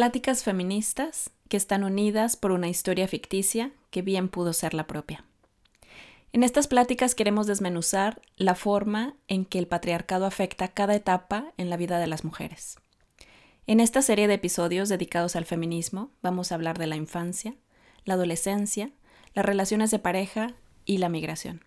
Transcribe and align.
Pláticas 0.00 0.44
feministas 0.44 1.30
que 1.50 1.58
están 1.58 1.84
unidas 1.84 2.34
por 2.34 2.52
una 2.52 2.70
historia 2.70 3.06
ficticia 3.06 3.70
que 3.90 4.00
bien 4.00 4.30
pudo 4.30 4.54
ser 4.54 4.72
la 4.72 4.86
propia. 4.86 5.26
En 6.32 6.42
estas 6.42 6.68
pláticas 6.68 7.14
queremos 7.14 7.46
desmenuzar 7.46 8.22
la 8.38 8.54
forma 8.54 9.14
en 9.28 9.44
que 9.44 9.58
el 9.58 9.66
patriarcado 9.66 10.24
afecta 10.24 10.68
cada 10.68 10.94
etapa 10.94 11.52
en 11.58 11.68
la 11.68 11.76
vida 11.76 11.98
de 11.98 12.06
las 12.06 12.24
mujeres. 12.24 12.78
En 13.66 13.78
esta 13.78 14.00
serie 14.00 14.26
de 14.26 14.32
episodios 14.32 14.88
dedicados 14.88 15.36
al 15.36 15.44
feminismo 15.44 16.10
vamos 16.22 16.50
a 16.50 16.54
hablar 16.54 16.78
de 16.78 16.86
la 16.86 16.96
infancia, 16.96 17.56
la 18.06 18.14
adolescencia, 18.14 18.92
las 19.34 19.44
relaciones 19.44 19.90
de 19.90 19.98
pareja 19.98 20.54
y 20.86 20.96
la 20.96 21.10
migración. 21.10 21.62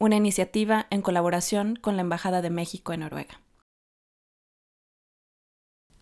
Una 0.00 0.16
iniciativa 0.16 0.88
en 0.90 1.02
colaboración 1.02 1.76
con 1.76 1.94
la 1.94 2.02
Embajada 2.02 2.42
de 2.42 2.50
México 2.50 2.92
en 2.92 2.98
Noruega. 2.98 3.41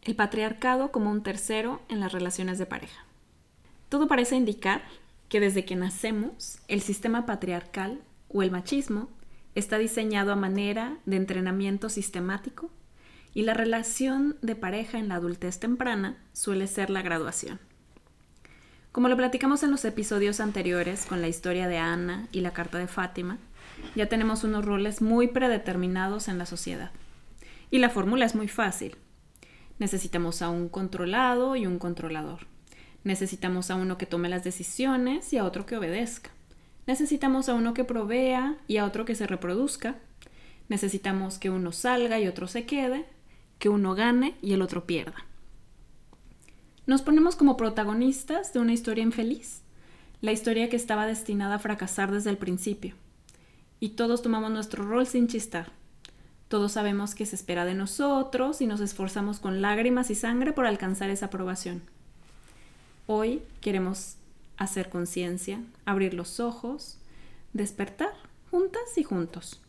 El 0.02 0.16
patriarcado 0.16 0.90
como 0.90 1.10
un 1.10 1.22
tercero 1.22 1.82
en 1.88 2.00
las 2.00 2.12
relaciones 2.12 2.58
de 2.58 2.66
pareja. 2.66 3.04
Todo 3.88 4.08
parece 4.08 4.36
indicar 4.36 4.82
que 5.28 5.40
desde 5.40 5.64
que 5.64 5.76
nacemos, 5.76 6.58
el 6.68 6.80
sistema 6.80 7.26
patriarcal 7.26 8.00
o 8.28 8.42
el 8.42 8.50
machismo 8.50 9.08
está 9.54 9.78
diseñado 9.78 10.32
a 10.32 10.36
manera 10.36 10.96
de 11.06 11.16
entrenamiento 11.16 11.88
sistemático 11.88 12.70
y 13.34 13.42
la 13.42 13.54
relación 13.54 14.36
de 14.42 14.56
pareja 14.56 14.98
en 14.98 15.08
la 15.08 15.16
adultez 15.16 15.60
temprana 15.60 16.16
suele 16.32 16.66
ser 16.66 16.90
la 16.90 17.02
graduación. 17.02 17.60
Como 18.92 19.08
lo 19.08 19.16
platicamos 19.16 19.62
en 19.62 19.70
los 19.70 19.84
episodios 19.84 20.40
anteriores 20.40 21.06
con 21.06 21.20
la 21.20 21.28
historia 21.28 21.68
de 21.68 21.78
Ana 21.78 22.26
y 22.32 22.40
la 22.40 22.52
carta 22.52 22.78
de 22.78 22.88
Fátima, 22.88 23.38
ya 23.94 24.06
tenemos 24.06 24.42
unos 24.42 24.64
roles 24.64 25.00
muy 25.00 25.28
predeterminados 25.28 26.26
en 26.26 26.38
la 26.38 26.46
sociedad. 26.46 26.90
Y 27.70 27.78
la 27.78 27.88
fórmula 27.88 28.24
es 28.24 28.34
muy 28.34 28.48
fácil. 28.48 28.96
Necesitamos 29.80 30.42
a 30.42 30.50
un 30.50 30.68
controlado 30.68 31.56
y 31.56 31.66
un 31.66 31.78
controlador. 31.78 32.40
Necesitamos 33.02 33.70
a 33.70 33.76
uno 33.76 33.96
que 33.96 34.04
tome 34.04 34.28
las 34.28 34.44
decisiones 34.44 35.32
y 35.32 35.38
a 35.38 35.44
otro 35.44 35.64
que 35.64 35.78
obedezca. 35.78 36.30
Necesitamos 36.86 37.48
a 37.48 37.54
uno 37.54 37.72
que 37.72 37.84
provea 37.84 38.58
y 38.68 38.76
a 38.76 38.84
otro 38.84 39.06
que 39.06 39.14
se 39.14 39.26
reproduzca. 39.26 39.96
Necesitamos 40.68 41.38
que 41.38 41.48
uno 41.48 41.72
salga 41.72 42.20
y 42.20 42.28
otro 42.28 42.46
se 42.46 42.66
quede, 42.66 43.06
que 43.58 43.70
uno 43.70 43.94
gane 43.94 44.34
y 44.42 44.52
el 44.52 44.60
otro 44.60 44.84
pierda. 44.84 45.24
Nos 46.86 47.00
ponemos 47.00 47.34
como 47.34 47.56
protagonistas 47.56 48.52
de 48.52 48.58
una 48.58 48.74
historia 48.74 49.02
infeliz, 49.02 49.62
la 50.20 50.32
historia 50.32 50.68
que 50.68 50.76
estaba 50.76 51.06
destinada 51.06 51.54
a 51.54 51.58
fracasar 51.58 52.12
desde 52.12 52.28
el 52.28 52.36
principio. 52.36 52.96
Y 53.80 53.90
todos 53.90 54.20
tomamos 54.20 54.50
nuestro 54.50 54.84
rol 54.84 55.06
sin 55.06 55.26
chistar. 55.26 55.72
Todos 56.50 56.72
sabemos 56.72 57.14
que 57.14 57.26
se 57.26 57.36
espera 57.36 57.64
de 57.64 57.74
nosotros 57.74 58.60
y 58.60 58.66
nos 58.66 58.80
esforzamos 58.80 59.38
con 59.38 59.62
lágrimas 59.62 60.10
y 60.10 60.16
sangre 60.16 60.52
por 60.52 60.66
alcanzar 60.66 61.08
esa 61.08 61.26
aprobación. 61.26 61.80
Hoy 63.06 63.42
queremos 63.60 64.16
hacer 64.56 64.88
conciencia, 64.88 65.62
abrir 65.84 66.12
los 66.12 66.40
ojos, 66.40 66.98
despertar 67.52 68.10
juntas 68.50 68.82
y 68.96 69.04
juntos. 69.04 69.62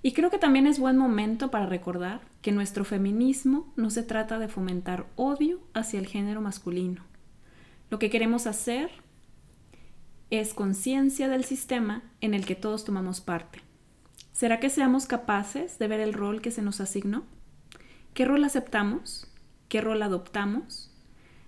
Y 0.00 0.12
creo 0.12 0.30
que 0.30 0.38
también 0.38 0.66
es 0.66 0.78
buen 0.78 0.96
momento 0.96 1.50
para 1.50 1.66
recordar 1.66 2.22
que 2.40 2.52
nuestro 2.52 2.86
feminismo 2.86 3.70
no 3.76 3.90
se 3.90 4.02
trata 4.02 4.38
de 4.38 4.48
fomentar 4.48 5.04
odio 5.14 5.60
hacia 5.74 6.00
el 6.00 6.06
género 6.06 6.40
masculino. 6.40 7.02
Lo 7.90 7.98
que 7.98 8.08
queremos 8.08 8.46
hacer 8.46 8.90
es 10.30 10.54
conciencia 10.54 11.28
del 11.28 11.44
sistema 11.44 12.02
en 12.22 12.32
el 12.32 12.46
que 12.46 12.54
todos 12.54 12.86
tomamos 12.86 13.20
parte. 13.20 13.65
¿Será 14.36 14.60
que 14.60 14.68
seamos 14.68 15.06
capaces 15.06 15.78
de 15.78 15.88
ver 15.88 15.98
el 15.98 16.12
rol 16.12 16.42
que 16.42 16.50
se 16.50 16.60
nos 16.60 16.82
asignó? 16.82 17.24
¿Qué 18.12 18.26
rol 18.26 18.44
aceptamos? 18.44 19.26
¿Qué 19.70 19.80
rol 19.80 20.02
adoptamos? 20.02 20.90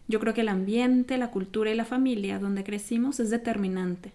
Yo 0.07 0.21
creo 0.21 0.33
que 0.33 0.41
el 0.41 0.49
ambiente, 0.49 1.19
la 1.19 1.31
cultura 1.31 1.71
y 1.71 1.75
la 1.75 1.85
familia 1.85 2.39
donde 2.39 2.65
crecimos 2.65 3.21
es 3.21 3.29
determinante, 3.29 4.15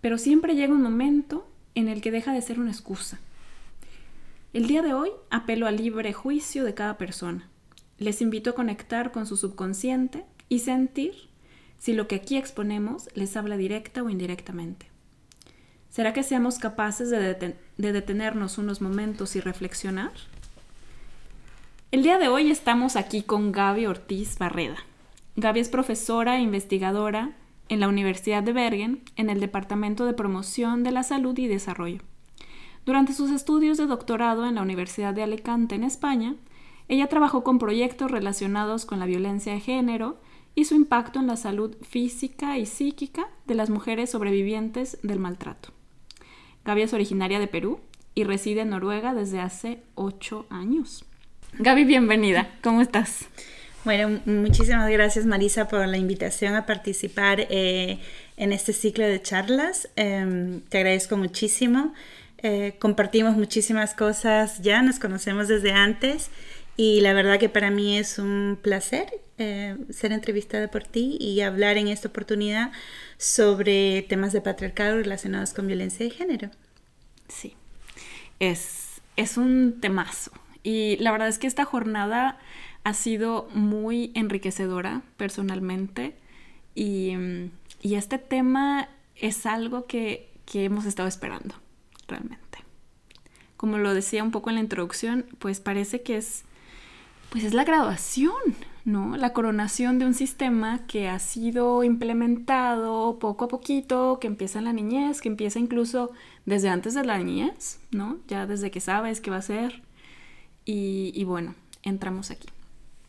pero 0.00 0.16
siempre 0.16 0.54
llega 0.54 0.72
un 0.72 0.82
momento 0.82 1.50
en 1.74 1.88
el 1.88 2.00
que 2.00 2.12
deja 2.12 2.32
de 2.32 2.40
ser 2.40 2.60
una 2.60 2.70
excusa. 2.70 3.18
El 4.52 4.68
día 4.68 4.82
de 4.82 4.94
hoy 4.94 5.10
apelo 5.30 5.66
al 5.66 5.78
libre 5.78 6.12
juicio 6.12 6.62
de 6.62 6.74
cada 6.74 6.96
persona. 6.96 7.48
Les 7.98 8.22
invito 8.22 8.50
a 8.50 8.54
conectar 8.54 9.10
con 9.10 9.26
su 9.26 9.36
subconsciente 9.36 10.24
y 10.48 10.60
sentir 10.60 11.14
si 11.78 11.94
lo 11.94 12.06
que 12.06 12.14
aquí 12.14 12.36
exponemos 12.36 13.08
les 13.14 13.36
habla 13.36 13.56
directa 13.56 14.04
o 14.04 14.08
indirectamente. 14.08 14.93
¿Será 15.94 16.12
que 16.12 16.24
seamos 16.24 16.58
capaces 16.58 17.08
de, 17.08 17.54
de 17.76 17.92
detenernos 17.92 18.58
unos 18.58 18.80
momentos 18.80 19.36
y 19.36 19.40
reflexionar? 19.40 20.10
El 21.92 22.02
día 22.02 22.18
de 22.18 22.26
hoy 22.26 22.50
estamos 22.50 22.96
aquí 22.96 23.22
con 23.22 23.52
Gaby 23.52 23.86
Ortiz 23.86 24.36
Barreda. 24.36 24.74
Gaby 25.36 25.60
es 25.60 25.68
profesora 25.68 26.36
e 26.36 26.40
investigadora 26.40 27.36
en 27.68 27.78
la 27.78 27.86
Universidad 27.86 28.42
de 28.42 28.52
Bergen 28.52 29.02
en 29.14 29.30
el 29.30 29.38
Departamento 29.38 30.04
de 30.04 30.14
Promoción 30.14 30.82
de 30.82 30.90
la 30.90 31.04
Salud 31.04 31.38
y 31.38 31.46
Desarrollo. 31.46 32.00
Durante 32.84 33.12
sus 33.12 33.30
estudios 33.30 33.78
de 33.78 33.86
doctorado 33.86 34.46
en 34.46 34.56
la 34.56 34.62
Universidad 34.62 35.14
de 35.14 35.22
Alicante 35.22 35.76
en 35.76 35.84
España, 35.84 36.34
ella 36.88 37.06
trabajó 37.06 37.44
con 37.44 37.60
proyectos 37.60 38.10
relacionados 38.10 38.84
con 38.84 38.98
la 38.98 39.06
violencia 39.06 39.52
de 39.52 39.60
género 39.60 40.20
y 40.56 40.64
su 40.64 40.74
impacto 40.74 41.20
en 41.20 41.28
la 41.28 41.36
salud 41.36 41.76
física 41.82 42.58
y 42.58 42.66
psíquica 42.66 43.28
de 43.46 43.54
las 43.54 43.70
mujeres 43.70 44.10
sobrevivientes 44.10 44.98
del 45.04 45.20
maltrato. 45.20 45.72
Gaby 46.64 46.82
es 46.82 46.94
originaria 46.94 47.38
de 47.38 47.46
Perú 47.46 47.80
y 48.14 48.24
reside 48.24 48.62
en 48.62 48.70
Noruega 48.70 49.12
desde 49.12 49.40
hace 49.40 49.82
ocho 49.94 50.46
años. 50.48 51.04
Gaby, 51.58 51.84
bienvenida. 51.84 52.48
¿Cómo 52.62 52.80
estás? 52.80 53.26
Bueno, 53.84 54.20
muchísimas 54.24 54.90
gracias 54.90 55.26
Marisa 55.26 55.68
por 55.68 55.86
la 55.86 55.98
invitación 55.98 56.54
a 56.54 56.64
participar 56.64 57.46
eh, 57.50 57.98
en 58.38 58.52
este 58.52 58.72
ciclo 58.72 59.04
de 59.04 59.20
charlas. 59.20 59.90
Em, 59.96 60.62
te 60.62 60.78
agradezco 60.78 61.18
muchísimo. 61.18 61.92
Eh, 62.38 62.76
compartimos 62.78 63.36
muchísimas 63.36 63.94
cosas 63.94 64.62
ya, 64.62 64.80
nos 64.80 64.98
conocemos 64.98 65.48
desde 65.48 65.72
antes 65.72 66.30
y 66.76 67.00
la 67.00 67.12
verdad 67.12 67.38
que 67.38 67.48
para 67.48 67.70
mí 67.70 67.98
es 67.98 68.18
un 68.18 68.58
placer 68.60 69.06
eh, 69.38 69.76
ser 69.90 70.12
entrevistada 70.12 70.70
por 70.70 70.84
ti 70.84 71.16
y 71.20 71.40
hablar 71.40 71.76
en 71.76 71.88
esta 71.88 72.08
oportunidad 72.08 72.72
sobre 73.18 74.02
temas 74.02 74.32
de 74.32 74.40
patriarcado 74.40 74.96
relacionados 74.96 75.52
con 75.54 75.66
violencia 75.66 76.04
de 76.04 76.10
género. 76.10 76.50
Sí, 77.28 77.54
es, 78.40 79.00
es 79.16 79.36
un 79.36 79.80
temazo. 79.80 80.30
Y 80.62 80.96
la 80.98 81.12
verdad 81.12 81.28
es 81.28 81.38
que 81.38 81.46
esta 81.46 81.64
jornada 81.64 82.38
ha 82.84 82.94
sido 82.94 83.48
muy 83.54 84.12
enriquecedora 84.14 85.02
personalmente 85.16 86.14
y, 86.74 87.16
este 87.82 88.18
tema 88.18 88.88
es 89.16 89.46
algo 89.46 89.86
que, 89.86 90.30
hemos 90.52 90.84
estado 90.84 91.08
esperando 91.08 91.54
realmente. 92.06 92.58
Como 93.56 93.78
lo 93.78 93.94
decía 93.94 94.22
un 94.22 94.30
poco 94.30 94.50
en 94.50 94.56
la 94.56 94.62
introducción, 94.62 95.26
pues 95.38 95.60
parece 95.60 96.02
que 96.02 96.16
es, 96.16 96.44
pues 97.34 97.42
es 97.42 97.52
la 97.52 97.64
graduación, 97.64 98.30
¿no? 98.84 99.16
La 99.16 99.32
coronación 99.32 99.98
de 99.98 100.06
un 100.06 100.14
sistema 100.14 100.86
que 100.86 101.08
ha 101.08 101.18
sido 101.18 101.82
implementado 101.82 103.18
poco 103.18 103.46
a 103.46 103.48
poquito, 103.48 104.20
que 104.20 104.28
empieza 104.28 104.60
en 104.60 104.66
la 104.66 104.72
niñez, 104.72 105.20
que 105.20 105.26
empieza 105.26 105.58
incluso 105.58 106.12
desde 106.46 106.68
antes 106.68 106.94
de 106.94 107.04
la 107.04 107.18
niñez, 107.18 107.80
¿no? 107.90 108.18
Ya 108.28 108.46
desde 108.46 108.70
que 108.70 108.78
sabes 108.78 109.20
qué 109.20 109.32
va 109.32 109.38
a 109.38 109.42
ser. 109.42 109.82
y 110.64 111.24
bueno, 111.24 111.56
entramos 111.82 112.30
aquí. 112.30 112.46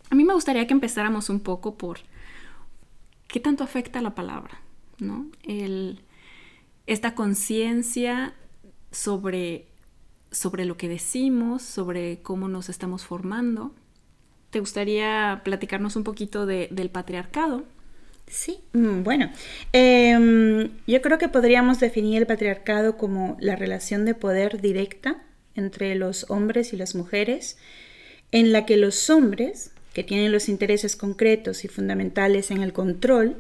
A 0.10 0.16
mí 0.16 0.24
me 0.24 0.34
gustaría 0.34 0.66
que 0.66 0.74
empezáramos 0.74 1.30
un 1.30 1.40
poco 1.40 1.76
por 1.76 2.00
qué 3.28 3.40
tanto 3.40 3.64
afecta 3.64 4.02
la 4.02 4.16
palabra, 4.16 4.60
¿no? 4.98 5.28
esta 6.88 7.14
conciencia 7.14 8.34
sobre, 8.92 9.68
sobre 10.32 10.66
lo 10.66 10.78
que 10.78 10.90
decimos, 10.90 11.62
sobre 11.62 12.24
cómo 12.24 12.48
nos 12.48 12.70
estamos 12.70 13.06
formando. 13.06 13.72
¿Te 14.56 14.62
gustaría 14.62 15.42
platicarnos 15.44 15.98
un 15.98 16.06
poquito 16.06 16.46
del 16.46 16.90
patriarcado? 16.90 17.66
Sí, 18.26 18.62
mm, 18.72 19.04
bueno, 19.04 19.30
em, 19.74 20.70
yo 20.88 21.02
creo 21.02 21.18
que 21.18 21.28
podríamos 21.28 21.82
definir 21.82 22.20
el 22.20 22.26
patriarcado 22.26 22.96
como 22.96 23.36
la 23.42 23.58
relación 23.58 24.06
de 24.06 24.14
poder 24.14 24.62
directa 24.62 25.22
entre 25.56 25.94
los 25.96 26.32
hombres 26.32 26.72
y 26.72 26.78
las 26.78 26.96
mujeres, 26.96 27.58
en 28.32 28.54
la 28.54 28.66
que 28.66 28.78
los 28.78 29.10
hombres 29.10 29.72
que 29.94 30.06
tienen 30.06 30.32
los 30.32 30.48
intereses 30.48 30.96
concretos 30.96 31.66
y 31.66 31.68
fundamentales 31.68 32.50
en 32.50 32.62
el 32.62 32.72
control, 32.72 33.36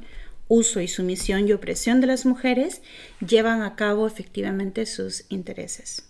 uso 0.49 0.81
y 0.81 0.89
sumisión 0.89 1.47
y 1.47 1.53
opresión 1.53 2.01
de 2.01 2.07
las 2.07 2.25
mujeres, 2.25 2.81
llevan 3.25 3.61
a 3.61 3.77
cabo 3.77 4.05
efectivamente 4.05 4.85
sus 4.85 5.23
intereses. 5.29 6.09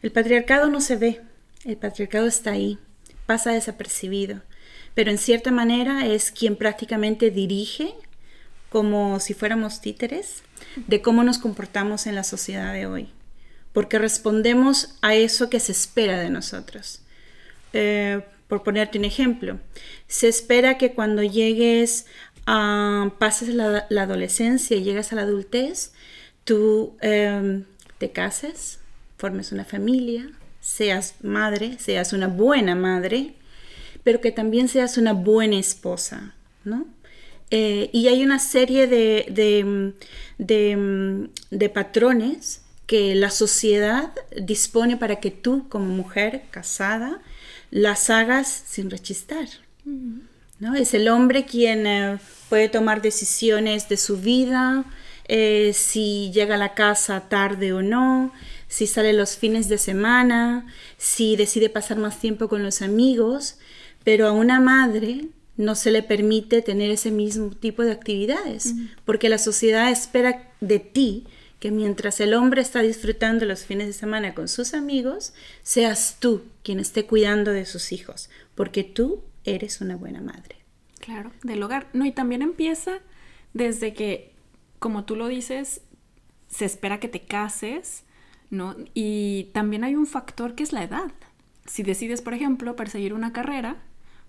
El 0.00 0.10
patriarcado 0.10 0.70
no 0.70 0.80
se 0.80 0.96
ve, 0.96 1.20
el 1.66 1.76
patriarcado 1.76 2.26
está 2.26 2.52
ahí, 2.52 2.78
pasa 3.26 3.52
desapercibido, 3.52 4.40
pero 4.94 5.10
en 5.10 5.18
cierta 5.18 5.50
manera 5.50 6.06
es 6.06 6.30
quien 6.30 6.56
prácticamente 6.56 7.30
dirige, 7.30 7.94
como 8.70 9.20
si 9.20 9.34
fuéramos 9.34 9.80
títeres, 9.80 10.42
de 10.86 11.02
cómo 11.02 11.24
nos 11.24 11.38
comportamos 11.38 12.06
en 12.06 12.14
la 12.14 12.24
sociedad 12.24 12.72
de 12.72 12.86
hoy, 12.86 13.08
porque 13.72 13.98
respondemos 13.98 14.96
a 15.02 15.14
eso 15.14 15.50
que 15.50 15.60
se 15.60 15.72
espera 15.72 16.20
de 16.20 16.30
nosotros. 16.30 17.00
Eh, 17.72 18.22
por 18.48 18.62
ponerte 18.62 18.98
un 18.98 19.06
ejemplo, 19.06 19.58
se 20.08 20.28
espera 20.28 20.76
que 20.76 20.92
cuando 20.92 21.22
llegues 21.22 22.04
a, 22.46 23.10
pases 23.18 23.48
la, 23.48 23.86
adolescencia 23.88 24.76
y 24.76 24.82
llegas 24.82 25.12
a 25.12 25.16
la 25.16 25.22
adultez, 25.22 25.92
tú 26.44 26.96
em, 27.00 27.64
te 27.96 28.10
cases, 28.10 28.78
formes 29.16 29.52
una 29.52 29.64
familia, 29.64 30.30
seas 30.62 31.16
madre, 31.22 31.76
seas 31.78 32.14
una 32.14 32.28
buena 32.28 32.74
madre, 32.74 33.34
pero 34.04 34.20
que 34.22 34.32
también 34.32 34.68
seas 34.68 34.96
una 34.96 35.12
buena 35.12 35.58
esposa, 35.58 36.34
¿no? 36.64 36.86
Eh, 37.50 37.90
y 37.92 38.08
hay 38.08 38.22
una 38.22 38.38
serie 38.38 38.86
de, 38.86 39.26
de, 40.38 41.68
patrones 41.68 42.62
que 42.86 43.14
la 43.14 43.30
sociedad 43.30 44.10
dispone 44.40 44.96
para 44.96 45.16
que 45.16 45.30
tú, 45.30 45.68
como 45.68 45.84
mujer 45.84 46.44
casada, 46.50 47.20
las 47.70 48.08
hagas 48.08 48.48
sin 48.48 48.88
rechistar. 48.88 49.48
¿no? 49.84 50.74
Es 50.74 50.94
el 50.94 51.08
hombre 51.08 51.44
quien 51.44 51.86
eh, 51.86 52.18
puede 52.48 52.70
tomar 52.70 53.02
decisiones 53.02 53.90
de 53.90 53.98
su 53.98 54.16
vida, 54.16 54.86
eh, 55.28 55.72
si 55.74 56.30
llega 56.32 56.54
a 56.54 56.58
la 56.58 56.72
casa 56.72 57.28
tarde 57.28 57.74
o 57.74 57.82
no, 57.82 58.32
si 58.72 58.86
sale 58.86 59.12
los 59.12 59.36
fines 59.36 59.68
de 59.68 59.76
semana, 59.76 60.66
si 60.96 61.36
decide 61.36 61.68
pasar 61.68 61.98
más 61.98 62.18
tiempo 62.18 62.48
con 62.48 62.62
los 62.62 62.80
amigos, 62.80 63.58
pero 64.02 64.26
a 64.26 64.32
una 64.32 64.60
madre 64.60 65.26
no 65.58 65.74
se 65.74 65.90
le 65.90 66.02
permite 66.02 66.62
tener 66.62 66.90
ese 66.90 67.10
mismo 67.10 67.50
tipo 67.50 67.82
de 67.82 67.92
actividades, 67.92 68.72
porque 69.04 69.28
la 69.28 69.36
sociedad 69.36 69.90
espera 69.90 70.50
de 70.62 70.78
ti 70.78 71.26
que 71.60 71.70
mientras 71.70 72.18
el 72.20 72.32
hombre 72.32 72.62
está 72.62 72.80
disfrutando 72.80 73.44
los 73.44 73.66
fines 73.66 73.88
de 73.88 73.92
semana 73.92 74.32
con 74.32 74.48
sus 74.48 74.72
amigos, 74.72 75.34
seas 75.62 76.16
tú 76.18 76.40
quien 76.62 76.80
esté 76.80 77.04
cuidando 77.04 77.50
de 77.50 77.66
sus 77.66 77.92
hijos, 77.92 78.30
porque 78.54 78.84
tú 78.84 79.22
eres 79.44 79.82
una 79.82 79.96
buena 79.96 80.22
madre. 80.22 80.56
Claro, 80.98 81.30
del 81.42 81.62
hogar. 81.62 81.88
No, 81.92 82.06
y 82.06 82.12
también 82.12 82.40
empieza 82.40 83.00
desde 83.52 83.92
que, 83.92 84.32
como 84.78 85.04
tú 85.04 85.14
lo 85.14 85.28
dices, 85.28 85.82
se 86.48 86.64
espera 86.64 87.00
que 87.00 87.08
te 87.08 87.20
cases, 87.20 88.04
¿no? 88.52 88.76
Y 88.92 89.50
también 89.54 89.82
hay 89.82 89.96
un 89.96 90.06
factor 90.06 90.54
que 90.54 90.62
es 90.62 90.72
la 90.72 90.84
edad. 90.84 91.10
Si 91.64 91.82
decides, 91.82 92.20
por 92.20 92.34
ejemplo, 92.34 92.76
perseguir 92.76 93.14
una 93.14 93.32
carrera, 93.32 93.78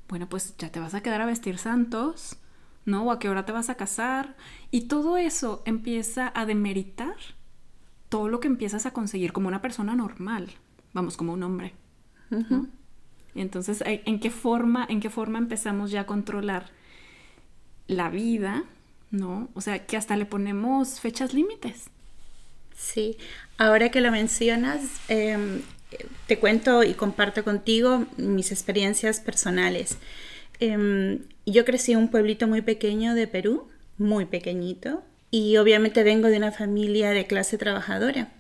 bueno, 0.08 0.30
pues 0.30 0.56
ya 0.58 0.72
te 0.72 0.80
vas 0.80 0.94
a 0.94 1.04
quedar 1.04 1.22
a 1.22 1.26
vestir 1.26 1.58
santos, 1.58 2.38
¿no? 2.86 3.04
O 3.04 3.12
a 3.12 3.20
qué 3.20 3.28
hora 3.28 3.46
te 3.46 3.52
vas 3.52 3.70
a 3.70 3.76
casar. 3.76 4.36
Y 4.72 4.88
todo 4.88 5.18
eso 5.18 5.62
empieza 5.66 6.32
a 6.34 6.46
demeritar 6.46 7.18
todo 8.08 8.30
lo 8.30 8.40
que 8.40 8.48
empiezas 8.48 8.86
a 8.86 8.94
conseguir 8.94 9.34
como 9.34 9.50
una 9.50 9.62
persona 9.62 9.94
normal, 9.94 10.52
vamos, 10.94 11.18
como 11.18 11.34
un 11.34 11.44
hombre. 11.44 11.74
Y 13.36 13.42
entonces, 13.42 13.84
¿en 13.86 14.20
qué 14.20 14.30
forma, 14.30 14.86
en 14.88 15.02
qué 15.02 15.10
forma 15.10 15.38
empezamos 15.38 15.92
ya 15.92 16.02
a 16.02 16.06
controlar 16.06 16.72
la 17.88 18.10
vida, 18.10 18.64
¿no? 19.12 19.50
O 19.54 19.60
sea, 19.60 19.86
que 19.86 19.98
hasta 19.98 20.16
le 20.16 20.26
ponemos 20.26 21.02
fechas 21.02 21.34
límites. 21.34 21.90
Sí, 22.76 23.18
ahora 23.58 23.90
que 23.90 24.02
lo 24.02 24.12
mencionas, 24.12 24.82
em, 25.08 25.62
te 26.28 26.40
cuento 26.40 26.84
y 26.84 26.94
comparto 26.94 27.44
contigo 27.44 28.06
mis 28.18 28.52
experiencias 28.52 29.20
personales. 29.20 29.98
Em, 30.60 31.20
yo 31.46 31.66
crecí 31.66 31.94
en 31.94 32.00
un 32.00 32.08
pueblito 32.10 32.48
muy 32.48 32.62
pequeño 32.62 33.16
de 33.16 33.28
Perú, 33.28 33.68
muy 33.98 34.26
pequeñito, 34.26 35.04
y 35.32 35.58
obviamente 35.58 36.04
vengo 36.04 36.28
de 36.28 36.38
una 36.38 36.52
familia 36.52 37.12
de 37.12 37.26
clase 37.26 37.58
trabajadora. 37.58 38.32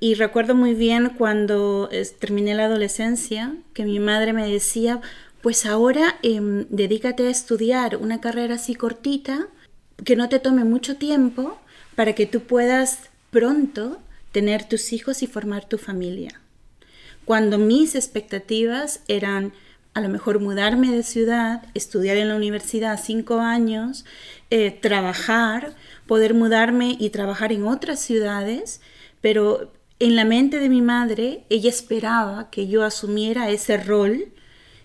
Y 0.00 0.14
recuerdo 0.14 0.56
muy 0.56 0.74
bien 0.74 1.10
cuando 1.16 1.88
terminé 2.18 2.54
la 2.54 2.64
adolescencia 2.64 3.54
que 3.72 3.84
mi 3.84 4.00
madre 4.00 4.32
me 4.32 4.50
decía, 4.50 5.00
pues 5.42 5.64
ahora 5.64 6.18
em, 6.22 6.66
dedícate 6.70 7.28
a 7.28 7.30
estudiar 7.30 7.96
una 7.96 8.20
carrera 8.20 8.56
así 8.56 8.74
cortita, 8.74 9.46
que 10.04 10.16
no 10.16 10.28
te 10.28 10.40
tome 10.40 10.64
mucho 10.64 10.96
tiempo, 10.96 11.58
para 11.94 12.14
que 12.14 12.26
tú 12.26 12.40
puedas 12.40 13.11
pronto 13.32 14.00
tener 14.30 14.68
tus 14.68 14.92
hijos 14.92 15.24
y 15.24 15.26
formar 15.26 15.68
tu 15.68 15.76
familia 15.76 16.42
cuando 17.24 17.58
mis 17.58 17.94
expectativas 17.94 19.00
eran 19.08 19.52
a 19.94 20.00
lo 20.00 20.08
mejor 20.08 20.40
mudarme 20.40 20.90
de 20.90 21.02
ciudad, 21.02 21.62
estudiar 21.74 22.16
en 22.16 22.28
la 22.28 22.36
universidad 22.36 22.98
cinco 23.02 23.40
años, 23.40 24.06
eh, 24.50 24.70
trabajar, 24.70 25.74
poder 26.06 26.32
mudarme 26.32 26.96
y 26.98 27.10
trabajar 27.10 27.52
en 27.52 27.66
otras 27.66 28.00
ciudades, 28.00 28.80
pero 29.20 29.70
en 29.98 30.16
la 30.16 30.24
mente 30.24 30.58
de 30.58 30.70
mi 30.70 30.80
madre, 30.80 31.44
ella 31.50 31.68
esperaba 31.68 32.48
que 32.50 32.68
yo 32.68 32.84
asumiera 32.84 33.50
ese 33.50 33.76
rol 33.76 34.32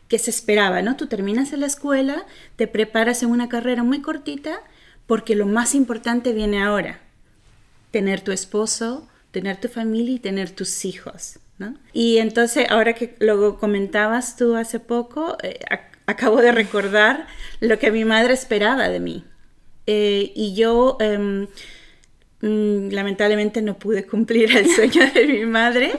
que 0.10 0.20
se 0.20 0.30
esperaba, 0.30 0.82
¿no? 0.82 0.96
Tú 0.96 1.08
terminas 1.08 1.52
la 1.54 1.66
escuela, 1.66 2.26
te 2.56 2.68
preparas 2.68 3.24
en 3.24 3.32
una 3.32 3.50
carrera 3.50 3.84
muy 3.84 4.02
cortita, 4.02 4.60
porque 5.06 5.36
lo 5.36 5.46
más 5.46 5.74
importante 5.74 6.34
viene 6.34 6.62
ahora, 6.62 7.00
tener 7.92 8.22
tu 8.22 8.32
esposo, 8.32 9.08
tener 9.32 9.58
tu 9.58 9.68
familia 9.68 10.16
y 10.16 10.20
tener 10.20 10.52
tus 10.52 10.86
hijos. 10.86 11.40
Y 11.92 12.18
entonces, 12.18 12.68
ahora 12.70 12.94
que 12.94 13.16
lo 13.20 13.58
comentabas 13.58 14.36
tú 14.36 14.56
hace 14.56 14.80
poco, 14.80 15.38
eh, 15.42 15.60
acabo 16.06 16.38
de 16.42 16.52
recordar 16.52 17.28
lo 17.60 17.80
que 17.80 17.92
mi 17.92 18.06
madre 18.06 18.34
esperaba 18.34 18.90
de 18.90 19.00
mí. 19.00 19.24
Eh, 19.88 20.32
y 20.36 20.54
yo 20.54 20.98
em, 21.00 21.48
mm, 22.42 22.90
lamentablemente 22.92 23.62
no 23.62 23.80
pude 23.80 24.06
cumplir 24.06 24.56
el 24.56 24.70
sueño 24.70 25.12
de 25.14 25.26
mi 25.26 25.46
madre 25.46 25.94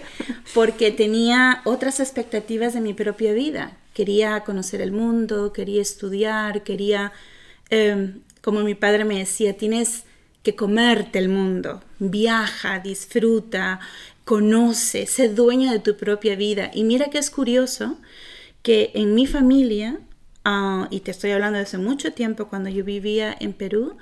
porque 0.54 0.90
tenía 0.92 1.62
otras 1.64 2.00
expectativas 2.00 2.74
de 2.74 2.80
mi 2.80 2.94
propia 2.94 3.32
vida. 3.32 3.76
Quería 3.94 4.40
conocer 4.40 4.80
el 4.80 4.92
mundo, 4.92 5.52
quería 5.52 5.82
estudiar, 5.82 6.62
quería, 6.62 7.12
em, 7.70 8.20
como 8.42 8.60
mi 8.60 8.74
padre 8.74 9.04
me 9.04 9.18
decía, 9.18 9.56
tienes 9.56 10.04
que 10.42 10.54
comerte 10.54 11.18
el 11.18 11.28
mundo, 11.28 11.82
viaja, 11.98 12.78
disfruta, 12.80 13.80
conoce, 14.24 15.06
sé 15.06 15.28
dueña 15.28 15.72
de 15.72 15.78
tu 15.78 15.96
propia 15.96 16.36
vida. 16.36 16.70
Y 16.74 16.84
mira 16.84 17.10
que 17.10 17.18
es 17.18 17.30
curioso 17.30 17.98
que 18.62 18.90
en 18.94 19.14
mi 19.14 19.26
familia, 19.26 19.98
ah, 20.44 20.88
y 20.90 21.00
te 21.00 21.10
estoy 21.10 21.30
hablando 21.30 21.56
de 21.58 21.64
hace 21.64 21.78
mucho 21.78 22.12
tiempo 22.12 22.48
cuando 22.48 22.68
yo 22.68 22.84
vivía 22.84 23.36
en 23.40 23.52
Perú, 23.52 23.96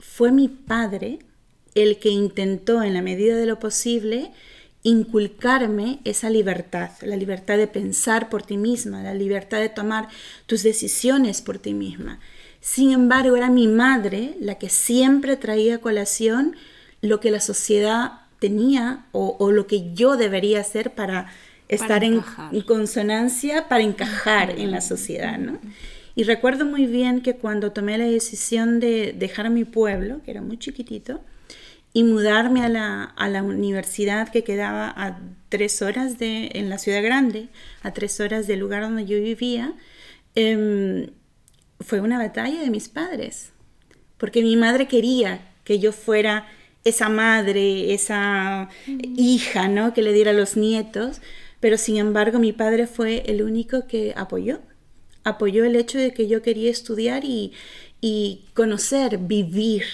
fue 0.00 0.32
mi 0.32 0.48
padre 0.48 1.18
el 1.74 1.98
que 1.98 2.08
intentó 2.08 2.82
en 2.82 2.94
la 2.94 3.02
medida 3.02 3.36
de 3.36 3.46
lo 3.46 3.58
posible 3.58 4.32
inculcarme 4.82 6.00
esa 6.04 6.30
libertad, 6.30 6.90
la 7.02 7.16
libertad 7.16 7.56
de 7.56 7.66
pensar 7.66 8.28
por 8.30 8.42
ti 8.42 8.56
misma, 8.56 9.02
la 9.02 9.14
libertad 9.14 9.58
de 9.58 9.68
tomar 9.68 10.08
tus 10.46 10.62
decisiones 10.62 11.42
por 11.42 11.58
ti 11.58 11.74
misma. 11.74 12.20
Sin 12.60 12.90
embargo, 12.92 13.36
era 13.36 13.50
mi 13.50 13.68
madre 13.68 14.36
la 14.40 14.56
que 14.56 14.68
siempre 14.68 15.36
traía 15.36 15.76
a 15.76 15.78
colación 15.78 16.56
lo 17.00 17.20
que 17.20 17.30
la 17.30 17.40
sociedad 17.40 18.12
tenía 18.38 19.06
o, 19.12 19.50
lo 19.50 19.66
que 19.66 19.92
yo 19.94 20.16
debería 20.16 20.60
hacer 20.60 20.94
para 20.94 21.32
estar 21.68 22.04
en, 22.04 22.22
consonancia, 22.66 23.68
para 23.68 23.82
encajar 23.82 24.58
en 24.58 24.70
la 24.70 24.80
sociedad, 24.80 25.38
¿no? 25.38 25.58
Y 26.14 26.24
recuerdo 26.24 26.64
muy 26.64 26.86
bien 26.86 27.20
que 27.20 27.36
cuando 27.36 27.72
tomé 27.72 27.96
la 27.98 28.04
decisión 28.04 28.80
de 28.80 29.14
dejar 29.16 29.50
mi 29.50 29.64
pueblo, 29.64 30.20
que 30.24 30.32
era 30.32 30.42
muy 30.42 30.58
chiquitito, 30.58 31.20
y 31.92 32.04
mudarme 32.04 32.64
a 32.64 32.68
la, 32.68 33.42
universidad 33.42 34.28
que 34.28 34.44
quedaba 34.44 34.92
a 34.96 35.20
tres 35.48 35.80
horas 35.82 36.18
de, 36.18 36.50
en 36.54 36.70
la 36.70 36.78
ciudad 36.78 37.02
grande, 37.02 37.48
a 37.82 37.92
tres 37.92 38.20
horas 38.20 38.46
del 38.46 38.60
lugar 38.60 38.82
donde 38.82 39.06
yo 39.06 39.16
vivía, 39.20 39.74
em, 40.34 41.10
fue 41.80 42.00
una 42.00 42.18
batalla 42.18 42.60
de 42.60 42.70
mis 42.70 42.88
padres, 42.88 43.50
porque 44.16 44.42
mi 44.42 44.56
madre 44.56 44.88
quería 44.88 45.40
que 45.64 45.78
yo 45.78 45.92
fuera 45.92 46.46
esa 46.84 47.08
madre, 47.08 47.92
esa 47.92 48.68
hija, 48.86 49.68
¿no? 49.68 49.92
Que 49.94 50.02
le 50.02 50.12
diera 50.12 50.30
a 50.30 50.34
los 50.34 50.56
nietos, 50.56 51.20
pero 51.60 51.76
sin 51.76 51.98
embargo 51.98 52.38
mi 52.38 52.52
padre 52.52 52.86
fue 52.86 53.24
el 53.26 53.42
único 53.42 53.86
que 53.86 54.14
apoyó, 54.16 54.60
apoyó 55.24 55.64
el 55.64 55.76
hecho 55.76 55.98
de 55.98 56.12
que 56.12 56.28
yo 56.28 56.42
quería 56.42 56.70
estudiar 56.70 57.24
y, 57.24 57.52
conocer, 58.54 59.18
vivir, 59.18 59.84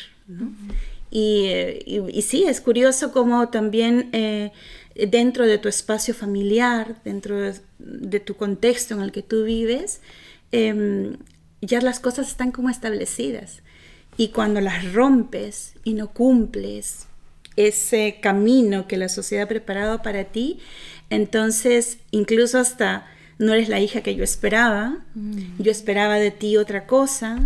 y, 1.11 2.23
sí, 2.23 2.45
es 2.45 2.61
curioso 2.61 3.13
cómo 3.13 3.49
también 3.49 4.09
eh, 4.13 4.51
dentro 4.95 5.47
de 5.47 5.59
tu 5.59 5.69
espacio 5.69 6.15
familiar, 6.15 6.97
dentro 7.05 7.41
de, 7.79 8.21
tu 8.21 8.35
contexto 8.35 8.95
en 8.95 9.01
el 9.01 9.13
que 9.13 9.23
tú 9.23 9.45
vives, 9.45 10.01
em, 10.53 11.17
ya 11.65 11.81
las 11.81 12.01
cosas 12.01 12.29
están 12.29 12.53
como 12.53 12.71
establecidas. 12.71 13.63
Y 14.17 14.29
cuando 14.29 14.61
las 14.61 14.93
rompes 14.93 15.75
y 15.83 15.95
no 15.95 16.09
cumples 16.09 17.07
ese 17.57 18.19
camino 18.21 18.87
que 18.87 18.97
la 18.97 19.09
sociedad 19.09 19.45
ha 19.45 19.49
preparado 19.49 20.03
para 20.03 20.25
ti, 20.25 20.59
entonces 21.11 21.99
incluso 22.11 22.59
hasta 22.59 23.07
no 23.39 23.53
eres 23.53 23.69
la 23.69 23.81
hija 23.81 24.03
que 24.03 24.15
yo 24.15 24.25
esperaba, 24.25 25.05
mm. 25.15 25.63
yo 25.63 25.71
esperaba 25.71 26.17
de 26.17 26.31
ti 26.31 26.57
otra 26.57 26.87
cosa, 26.87 27.39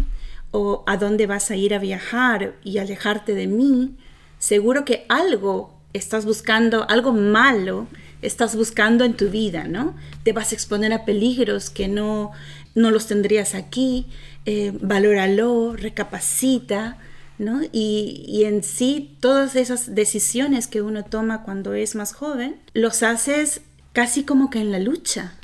o 0.51 0.83
a 0.87 0.97
dónde 0.97 1.27
vas 1.27 1.51
a 1.51 1.57
ir 1.57 1.75
a 1.75 1.79
viajar 1.79 2.55
y 2.65 2.79
alejarte 2.79 3.35
de 3.35 3.47
mí, 3.47 3.97
seguro 4.39 4.85
que 4.85 5.05
algo 5.09 5.75
estás 5.93 6.25
buscando, 6.25 6.89
algo 6.89 7.13
malo 7.13 7.87
estás 8.23 8.57
buscando 8.57 9.05
en 9.05 9.15
tu 9.15 9.29
vida, 9.29 9.65
¿no? 9.65 9.95
Te 10.23 10.33
vas 10.33 10.53
a 10.53 10.55
exponer 10.55 10.93
a 10.93 11.05
peligros 11.05 11.71
que 11.71 11.87
no, 11.87 12.33
no 12.79 12.91
los 12.91 13.07
tendrías 13.07 13.55
aquí, 13.55 14.07
eh, 14.47 14.73
valóralo, 14.81 15.75
recapacita, 15.77 16.99
¿no? 17.39 17.63
Y, 17.73 18.25
y, 18.27 18.45
en 18.45 18.63
sí, 18.63 19.17
todas 19.21 19.57
esas 19.57 19.95
decisiones 19.95 20.67
que 20.67 20.83
uno 20.83 21.05
toma 21.05 21.43
cuando 21.43 21.75
es 21.75 21.95
más 21.95 22.13
joven, 22.13 22.57
los 22.73 23.03
haces 23.03 23.61
casi 23.93 24.25
como 24.25 24.49
que 24.49 24.61
en 24.61 24.73
la 24.73 24.79
lucha, 24.79 25.35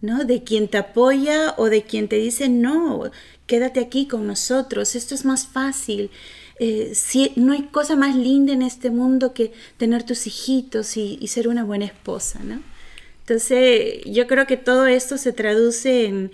¿no? 0.00 0.24
De 0.24 0.42
quien 0.44 0.68
te 0.68 0.78
apoya 0.78 1.54
o 1.58 1.68
de 1.68 1.82
quien 1.82 2.08
te 2.08 2.16
dice, 2.16 2.48
no, 2.48 3.10
quédate 3.46 3.80
aquí 3.80 4.06
con 4.06 4.26
nosotros, 4.26 4.94
esto 4.94 5.14
es 5.14 5.24
más 5.24 5.46
fácil. 5.46 6.10
Eh, 6.58 6.92
si, 6.94 7.32
no 7.36 7.52
hay 7.52 7.62
cosa 7.62 7.96
más 7.96 8.14
linda 8.14 8.52
en 8.52 8.62
este 8.62 8.90
mundo 8.90 9.34
que 9.34 9.52
tener 9.78 10.04
tus 10.04 10.26
hijitos 10.26 10.96
y, 10.96 11.18
y, 11.20 11.28
ser 11.28 11.48
una 11.48 11.64
buena 11.64 11.86
esposa, 11.86 12.40
¿no? 12.44 12.62
Entonces, 13.20 14.02
yo 14.06 14.26
creo 14.26 14.46
que 14.46 14.56
todo 14.56 14.86
esto 14.86 15.18
se 15.18 15.32
traduce 15.32 16.06
en, 16.06 16.32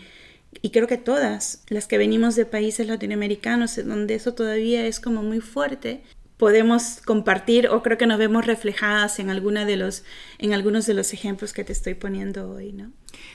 y 0.63 0.71
creo 0.71 0.87
que 0.87 0.97
todas 0.97 1.65
las 1.69 1.87
que 1.87 1.99
venimos 1.99 2.37
de 2.37 2.47
países 2.47 2.87
latinoamericanos, 2.87 3.77
donde 3.85 4.15
eso 4.15 4.35
todavía 4.35 4.87
es 4.87 5.01
como 5.01 5.23
muy 5.23 5.41
fuerte, 5.41 6.03
podemos 6.39 7.01
compartir 7.05 7.69
o 7.69 7.83
creo 7.83 7.99
que 7.99 8.07
nos 8.07 8.19
vemos 8.19 8.47
reflejadas 8.47 9.19
en, 9.19 9.29
alguna 9.29 9.65
de 9.65 9.77
los, 9.77 10.05
en 10.39 10.55
algunos 10.55 10.87
de 10.87 10.95
los 10.95 11.13
ejemplos 11.13 11.53
que 11.53 11.65
te 11.65 11.73
estoy 11.73 11.95
poniendo 11.95 12.51
hoy, 12.51 12.73
¿no? 12.73 12.93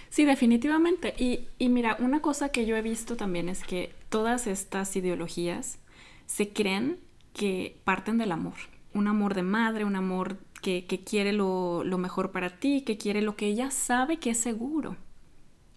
Sí, 0.10 0.26
definitivamente. 0.26 1.14
Y, 1.18 1.48
y 1.60 1.70
mira, 1.70 1.98
una 2.00 2.22
cosa 2.22 2.50
que 2.50 2.66
yo 2.66 2.78
he 2.78 2.82
visto 2.82 3.16
también 3.18 3.50
es 3.50 3.64
que 3.64 3.94
todas 4.10 4.48
estas 4.48 4.96
ideologías 4.96 5.80
se 6.26 6.50
creen 6.50 6.98
que 7.34 7.78
parten 7.84 8.18
del 8.18 8.32
amor. 8.32 8.56
Un 8.94 9.08
amor 9.08 9.34
de 9.34 9.44
madre, 9.44 9.84
un 9.84 9.98
amor 9.98 10.38
que, 10.62 10.86
que 10.86 11.04
quiere 11.04 11.34
lo, 11.34 11.84
lo, 11.84 11.98
mejor 11.98 12.32
para 12.32 12.58
ti, 12.58 12.82
que 12.82 12.98
quiere 12.98 13.22
lo 13.22 13.36
que 13.36 13.48
ella 13.48 13.70
sabe 13.70 14.18
que 14.18 14.30
es 14.30 14.38
seguro, 14.38 14.96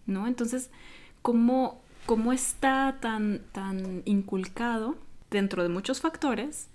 ¿no? 0.07 0.29
Entonces, 0.29 0.71
¿cómo, 1.27 1.81
cómo 2.07 2.33
está 2.33 2.99
tan, 3.01 3.41
tan 3.51 4.03
inculcado 4.05 4.97
dentro 5.29 5.65
de 5.65 5.69
muchos 5.69 6.01
factores 6.01 6.69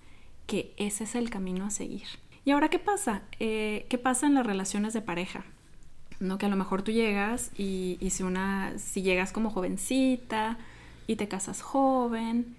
que 0.46 0.74
ese 0.76 1.06
es 1.06 1.16
el 1.16 1.30
camino 1.30 1.64
a 1.64 1.70
seguir? 1.70 2.04
¿Y 2.44 2.52
ahora 2.52 2.68
qué 2.68 2.78
pasa? 2.78 3.22
Eh, 3.40 3.86
¿Qué 3.88 3.98
pasa 3.98 4.28
en 4.28 4.34
las 4.34 4.46
relaciones 4.46 4.92
de 4.92 5.02
pareja? 5.02 5.46
¿No? 6.20 6.38
Que 6.38 6.48
a 6.48 6.50
lo 6.50 6.58
mejor 6.58 6.82
tú 6.82 6.92
llegas 6.92 7.52
y, 7.58 7.98
y 8.02 8.10
si, 8.10 8.24
una, 8.24 8.78
si 8.78 9.04
llegas 9.04 9.32
como 9.32 9.52
jovencita 9.52 10.58
y 11.08 11.16
te 11.16 11.30
casas 11.30 11.62
joven, 11.62 12.58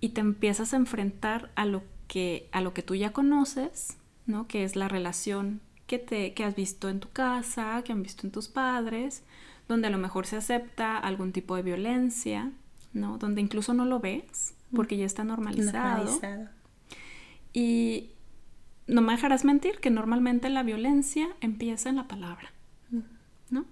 y 0.00 0.10
te 0.10 0.20
empiezas 0.20 0.72
a 0.74 0.76
enfrentar 0.76 1.50
a 1.56 1.64
lo 1.64 1.82
que, 2.06 2.48
a 2.52 2.60
lo 2.60 2.72
que 2.72 2.82
tú 2.82 2.94
ya 2.94 3.12
conoces, 3.12 3.96
¿no? 4.26 4.46
Que 4.46 4.62
es 4.62 4.76
la 4.76 4.86
relación 4.86 5.60
que, 5.88 5.98
te, 5.98 6.34
que 6.34 6.44
has 6.44 6.54
visto 6.54 6.88
en 6.88 7.00
tu 7.00 7.10
casa, 7.10 7.82
que 7.84 7.90
han 7.90 8.04
visto 8.04 8.28
en 8.28 8.32
tus 8.32 8.46
padres, 8.46 9.24
donde 9.68 9.88
a 9.88 9.90
lo 9.90 9.98
mejor 9.98 10.26
se 10.26 10.36
acepta 10.36 10.98
algún 10.98 11.32
tipo 11.32 11.56
de 11.56 11.62
violencia, 11.62 12.50
¿no? 12.92 13.18
Donde 13.18 13.40
incluso 13.40 13.74
no 13.74 13.84
lo 13.84 14.00
ves, 14.00 14.54
porque 14.74 14.96
ya 14.96 15.06
está 15.06 15.24
normalizado. 15.24 16.04
normalizado. 16.04 16.48
Y 17.52 18.10
no 18.86 19.00
me 19.02 19.12
dejarás 19.12 19.44
mentir 19.44 19.78
que 19.78 19.90
normalmente 19.90 20.48
la 20.50 20.62
violencia 20.62 21.28
empieza 21.40 21.88
en 21.88 21.96
la 21.96 22.08
palabra, 22.08 22.52
¿no? 23.50 23.64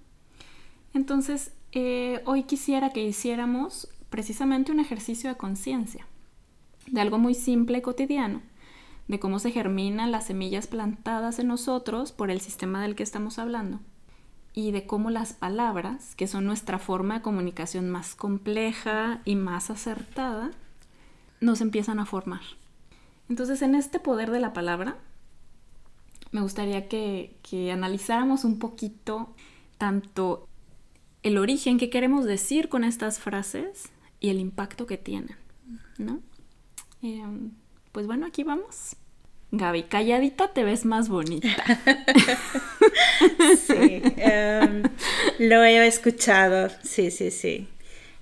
Entonces, 0.95 1.53
eh, 1.73 2.23
hoy 2.27 2.45
quisiera 2.45 2.91
que 2.91 3.05
hiciéramos 3.05 3.89
precisamente 4.11 4.73
un 4.73 4.81
ejercicio 4.81 5.31
de 5.31 5.37
conciencia 5.37 6.07
de 6.87 7.01
algo 7.01 7.19
muy 7.19 7.35
simple 7.35 7.79
y 7.79 7.83
cotidiano, 7.83 8.43
de 9.09 9.19
cómo 9.19 9.39
se 9.39 9.51
germinan 9.51 10.13
las 10.13 10.27
semillas 10.27 10.67
plantadas 10.67 11.39
en 11.39 11.49
nosotros 11.49 12.13
por 12.13 12.31
el 12.31 12.41
sistema 12.41 12.83
del 12.83 12.95
que 12.95 13.03
estamos 13.03 13.39
hablando, 13.39 13.81
y 14.53 14.73
de 14.73 14.87
cómo 14.87 15.11
las 15.11 15.33
palabras, 15.33 16.15
que 16.17 16.27
son 16.27 16.45
nuestra 16.45 16.79
forma 16.79 17.15
de 17.15 17.23
comunicación 17.23 17.91
más 17.91 18.15
compleja 18.15 19.21
y 19.25 19.37
más 19.37 19.71
acertada, 19.71 20.51
nos 21.41 21.61
empiezan 21.61 21.99
a 22.01 22.07
formar. 22.07 22.43
Entonces, 23.29 23.63
en 23.63 23.75
este 23.75 24.01
poder 24.01 24.31
de 24.31 24.41
la 24.41 24.53
palabra, 24.53 24.97
me 26.33 26.41
gustaría 26.43 26.89
que, 26.89 27.37
que 27.49 27.71
analizáramos 27.73 28.45
un 28.45 28.59
poquito 28.59 29.35
tanto 29.79 30.49
el 31.23 31.39
origen 31.39 31.79
que 31.79 31.91
queremos 31.91 32.25
decir 32.25 32.69
con 32.69 32.85
estas 32.85 33.19
frases 33.19 33.91
y 34.21 34.31
el 34.31 34.39
impacto 34.39 34.87
que 34.87 34.99
tienen, 34.99 35.37
¿no? 35.99 36.21
Em, 37.03 37.53
pues 37.93 38.07
bueno, 38.07 38.27
aquí 38.27 38.43
vamos. 38.43 38.97
Gaby, 39.53 39.85
calladita 39.85 40.49
te 40.53 40.63
ves 40.63 40.85
más 40.85 41.09
bonita. 41.09 41.49
sí, 43.67 44.03
um, 44.05 44.83
lo 45.41 45.65
he 45.65 45.87
escuchado, 45.87 46.71
sí, 46.85 47.11
sí, 47.11 47.31
sí. 47.31 47.67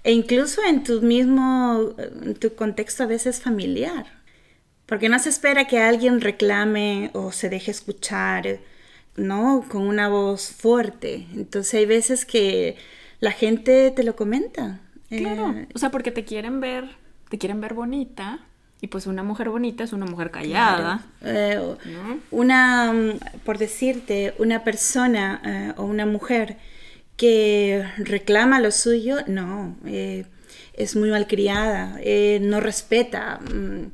E 0.05 0.13
incluso 0.13 0.63
en 0.65 0.85
tu 0.85 1.03
mismo, 1.03 1.93
en 2.23 2.35
tu 2.35 2.55
contexto 2.55 3.03
a 3.03 3.07
veces 3.07 3.43
familiar. 3.43 4.07
Porque 4.87 5.11
no 5.11 5.19
se 5.19 5.29
espera 5.29 5.67
que 5.67 5.81
alguien 5.81 6.23
reclame 6.23 7.11
o 7.13 7.31
se 7.31 7.51
deje 7.51 7.73
escuchar, 7.73 8.61
¿no? 9.17 9.67
Con 9.69 9.83
una 9.83 10.09
voz 10.09 10.51
fuerte. 10.51 11.27
Entonces 11.35 11.75
hay 11.75 11.85
veces 11.85 12.25
que 12.25 12.77
la 13.21 13.33
gente 13.33 13.91
te 13.91 14.03
lo 14.03 14.17
comenta. 14.17 14.81
Claro. 15.11 15.51
Eh, 15.51 15.69
o 15.75 15.79
sea, 15.79 15.91
porque 15.91 16.11
te 16.11 16.25
quieren 16.25 16.61
ver, 16.61 16.89
te 17.29 17.37
quieren 17.37 17.61
ver 17.61 17.75
bonita 17.75 18.48
y 18.81 18.87
pues 18.89 19.07
una 19.07 19.23
mujer 19.23 19.49
bonita 19.49 19.85
es 19.85 19.93
una 19.93 20.07
mujer 20.07 20.31
callada. 20.31 21.03
Eh, 21.23 21.61
una, 22.31 22.93
mm, 22.93 23.41
por 23.45 23.59
decirte, 23.59 24.35
una 24.39 24.63
persona 24.63 25.41
eh, 25.45 25.73
o 25.77 25.85
una 25.85 26.07
mujer 26.07 26.57
que 27.17 27.85
reclama 27.99 28.61
lo 28.61 28.71
suyo, 28.71 29.19
no, 29.27 29.77
eh, 29.85 30.27
es 30.75 30.95
muy 30.95 31.11
malcriada, 31.11 31.99
no 32.41 32.61
respeta, 32.61 33.41
mm, 33.41 33.91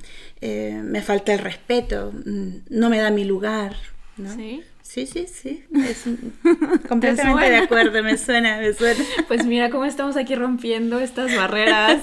me 0.83 1.01
falta 1.01 1.33
el 1.33 1.39
respeto, 1.39 2.13
mm, 2.13 2.51
no 2.69 2.91
me 2.91 2.99
da 2.99 3.11
mi 3.11 3.25
lugar. 3.25 3.77
¿no? 4.19 4.35
Sí. 4.35 4.63
Sí, 4.95 5.07
sí, 5.07 5.27
sí. 5.27 5.65
Es 5.75 6.05
completamente 6.89 7.51
de 7.51 7.57
acuerdo, 7.57 8.01
me 8.05 8.17
suena, 8.17 8.59
me 8.59 8.73
suena. 8.75 9.05
Pues 9.27 9.45
mira 9.45 9.69
cómo 9.69 9.87
estamos 9.87 10.17
aquí 10.17 10.37
rompiendo 10.37 11.01
estas 11.01 11.35
barreras. 11.35 12.01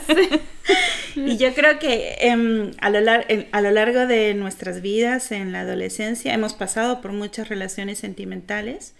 y 1.16 1.38
yo 1.38 1.54
creo 1.54 1.80
que 1.80 2.18
eh, 2.20 2.72
a, 2.82 2.90
lo 2.90 3.12
a, 3.52 3.62
lo 3.62 3.72
largo 3.72 4.08
de 4.08 4.34
nuestras 4.34 4.82
vidas 4.82 5.32
en 5.32 5.54
la 5.54 5.62
adolescencia 5.62 6.34
hemos 6.34 6.54
pasado 6.54 7.00
por 7.00 7.14
muchas 7.14 7.48
relaciones 7.48 8.00
sentimentales 8.00 8.94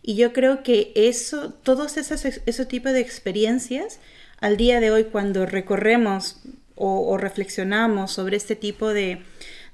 y 0.00 0.16
yo 0.16 0.32
creo 0.32 0.62
que 0.62 0.92
eso, 0.94 1.50
todos 1.62 1.98
esos, 1.98 2.24
esos 2.24 2.68
tipos 2.68 2.94
de 2.94 3.00
experiencias, 3.00 4.00
al 4.40 4.56
día 4.56 4.80
de 4.80 4.90
hoy 4.90 5.04
cuando 5.04 5.44
recorremos 5.44 6.40
o, 6.74 7.06
o 7.06 7.18
reflexionamos 7.18 8.12
sobre 8.12 8.38
este 8.38 8.56
tipo 8.56 8.94
de, 8.94 9.18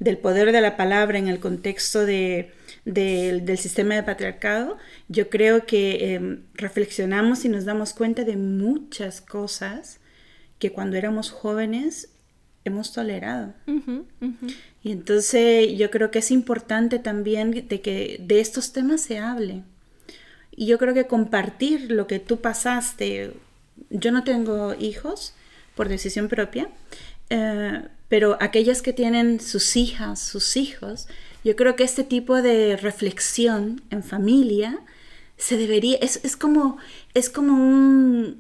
del 0.00 0.18
poder 0.18 0.50
de 0.50 0.60
la 0.60 0.76
palabra 0.76 1.16
en 1.18 1.28
el 1.28 1.38
contexto 1.38 2.04
de 2.04 2.50
del, 2.84 3.58
sistema 3.58 3.94
de 3.94 4.02
patriarcado, 4.02 4.76
yo 5.08 5.30
creo 5.30 5.66
que 5.66 6.14
em, 6.14 6.42
reflexionamos 6.54 7.44
y 7.44 7.48
nos 7.48 7.64
damos 7.64 7.94
cuenta 7.94 8.24
de 8.24 8.36
muchas 8.36 9.20
cosas 9.20 10.00
que 10.58 10.72
cuando 10.72 10.96
éramos 10.96 11.30
jóvenes 11.30 12.08
hemos 12.64 12.92
tolerado. 12.92 13.54
Y 14.82 14.92
entonces 14.92 15.76
yo 15.76 15.90
creo 15.90 16.10
que 16.10 16.20
es 16.20 16.30
importante 16.30 16.98
también 16.98 17.66
de 17.68 17.80
que 17.80 18.18
de 18.20 18.40
estos 18.40 18.72
temas 18.72 19.00
se 19.00 19.18
hable. 19.18 19.62
Y 20.54 20.66
yo 20.66 20.78
creo 20.78 20.94
que 20.94 21.06
compartir 21.06 21.90
lo 21.90 22.06
que 22.06 22.18
tú 22.18 22.40
pasaste, 22.40 23.32
yo 23.90 24.12
no 24.12 24.22
tengo 24.22 24.74
hijos 24.74 25.34
por 25.74 25.88
decisión 25.88 26.28
propia, 26.28 26.68
eh, 27.30 27.82
pero 28.08 28.36
aquellas 28.40 28.82
que 28.82 28.92
tienen 28.92 29.40
sus 29.40 29.76
hijas, 29.76 30.20
sus 30.20 30.56
hijos, 30.56 31.08
yo 31.44 31.56
creo 31.56 31.76
que 31.76 31.84
este 31.84 32.04
tipo 32.04 32.40
de 32.40 32.76
reflexión 32.76 33.82
en 33.90 34.02
familia 34.02 34.80
se 35.36 35.56
debería, 35.56 35.96
es, 36.00 36.36
como, 36.36 36.78
es 37.14 37.28
como 37.28 37.54
un 37.54 38.38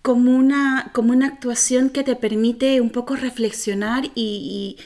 como 0.00 0.34
una, 0.34 0.90
como 0.94 1.12
una 1.12 1.26
actuación 1.26 1.90
que 1.90 2.02
te 2.02 2.16
permite 2.16 2.80
un 2.80 2.88
poco 2.90 3.14
reflexionar 3.14 4.10
y, 4.14 4.76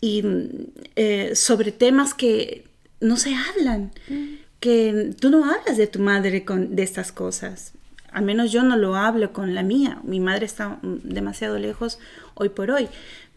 eh, 0.00 1.32
sobre 1.36 1.70
temas 1.70 2.14
que 2.14 2.64
no 3.00 3.16
se 3.16 3.32
hablan, 3.34 3.92
mm. 4.08 4.24
que 4.58 5.14
tú 5.20 5.30
no 5.30 5.44
hablas 5.44 5.76
de 5.76 5.86
tu 5.86 6.00
madre 6.00 6.44
con, 6.44 6.74
de 6.74 6.82
estas 6.82 7.12
cosas. 7.12 7.74
Al 8.10 8.24
menos 8.24 8.50
yo 8.50 8.64
no 8.64 8.76
lo 8.76 8.96
hablo 8.96 9.32
con 9.32 9.54
la 9.54 9.62
mía. 9.62 10.00
Mi 10.02 10.18
madre 10.18 10.46
está 10.46 10.78
demasiado 10.82 11.58
lejos 11.58 11.98
hoy 12.34 12.48
por 12.48 12.70
hoy. 12.70 12.88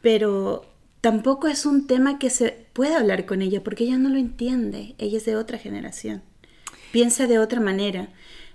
Pero 0.01 0.65
tampoco 1.05 1.47
es 1.47 1.67
un 1.67 1.85
tema 1.85 2.17
que 2.17 2.31
se 2.31 2.65
pueda 2.73 2.97
hablar 2.97 3.27
con 3.27 3.43
ella 3.43 3.63
porque 3.63 3.83
ella 3.83 3.99
no 3.99 4.09
lo 4.09 4.17
entiende, 4.17 4.95
ella 4.97 5.19
es 5.19 5.25
de 5.25 5.35
otra 5.35 5.59
generación, 5.59 6.23
piensa 6.91 7.27
de 7.27 7.37
otra 7.37 7.59
manera. 7.59 8.09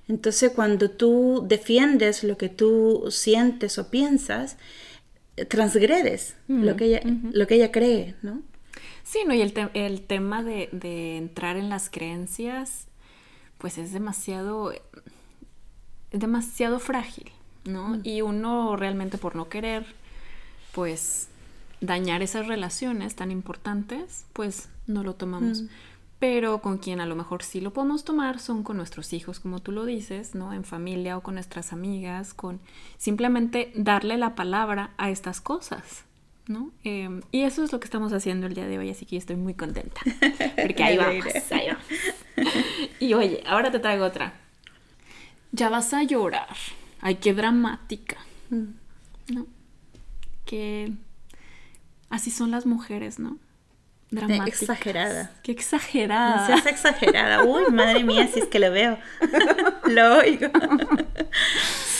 Entonces 0.09 0.51
cuando 0.51 0.91
tú 0.91 1.45
defiendes 1.47 2.25
lo 2.25 2.37
que 2.37 2.49
tú 2.49 3.05
sientes 3.13 3.79
o 3.79 3.89
piensas, 3.89 4.57
transgredes 5.49 6.35
lo, 6.49 6.75
que 6.75 6.87
ella, 6.87 7.03
lo 7.05 7.47
que 7.47 7.55
ella 7.55 7.71
cree, 7.71 8.17
¿no? 8.21 8.43
Sí, 9.05 9.21
no, 9.25 9.33
y 9.33 9.43
el, 9.43 9.55
el 9.75 10.01
tema 10.01 10.43
de, 10.43 10.71
de, 10.73 11.19
entrar 11.19 11.57
en 11.57 11.69
las 11.69 11.89
creencias 11.89 12.89
pues 13.59 13.79
es 13.79 13.93
demasiado, 13.93 14.73
es 14.73 14.81
demasiado 16.11 16.81
frágil, 16.81 17.31
¿no? 17.65 18.01
Y 18.03 18.23
uno 18.23 18.75
realmente 18.75 19.19
por 19.19 19.37
no 19.37 19.49
querer, 19.49 19.87
pues, 20.73 21.29
dañar 21.81 22.23
esas 22.23 22.47
relaciones 22.47 23.17
tan 23.17 23.31
importantes, 23.31 24.27
pues 24.33 24.69
no 24.87 25.03
lo 25.03 25.15
tomamos. 25.15 25.65
Pero 26.19 26.61
con 26.61 26.77
quien 26.77 27.01
a 27.01 27.07
lo 27.07 27.17
mejor 27.17 27.43
sí 27.43 27.63
lo 27.63 27.73
podemos 27.73 28.05
tomar 28.05 28.39
son 28.41 28.63
con 28.63 28.77
nuestros 28.77 29.15
hijos, 29.15 29.41
como 29.41 29.61
tú 29.61 29.73
lo 29.73 29.87
dices, 29.87 30.35
¿no? 30.35 30.53
En 30.53 30.65
familia 30.65 31.17
o 31.17 31.23
con 31.23 31.35
nuestras 31.35 31.73
amigas, 31.73 32.35
con 32.35 32.61
simplemente 32.99 33.73
darle 33.75 34.19
la 34.19 34.35
palabra 34.35 34.91
a 34.99 35.09
estas 35.09 35.41
cosas, 35.41 36.05
¿no? 36.47 36.73
Em, 36.85 37.23
y 37.33 37.43
eso 37.43 37.65
es 37.65 37.73
lo 37.73 37.81
que 37.81 37.87
estamos 37.87 38.13
haciendo 38.13 38.47
el 38.47 38.55
día 38.55 38.67
de 38.67 38.79
hoy, 38.79 38.91
así 38.91 39.07
que 39.07 39.17
yo 39.17 39.19
estoy 39.19 39.37
muy 39.37 39.55
contenta. 39.55 40.03
Porque 40.61 40.83
ahí 40.83 40.99
vamos, 40.99 41.25
ahí 41.53 41.69
vamos. 41.69 41.85
Y 42.99 43.15
oye, 43.15 43.43
ahora 43.47 43.71
te 43.71 43.79
traigo 43.79 44.05
otra. 44.05 44.35
Ya 45.53 45.71
vas 45.71 45.95
a 45.95 46.03
llorar. 46.03 46.55
Ay, 47.01 47.15
qué 47.15 47.33
dramática. 47.33 48.19
¿No? 48.51 49.47
Que 50.45 50.93
así 52.11 52.31
son 52.31 52.51
las 52.51 52.67
mujeres, 52.67 53.19
¿no? 53.19 53.39
Dramáticas. 54.11 54.63
Exagerada. 54.63 55.33
Qué 55.43 55.53
exagerada. 55.53 56.41
No 56.41 56.47
seas 56.47 56.67
exagerada. 56.67 57.45
Uy, 57.45 57.71
madre 57.73 58.03
mía, 58.03 58.29
si 58.33 58.41
es 58.41 58.47
que 58.47 58.59
lo 58.59 58.71
veo. 58.71 58.99
lo 59.87 60.19
oigo. 60.19 60.49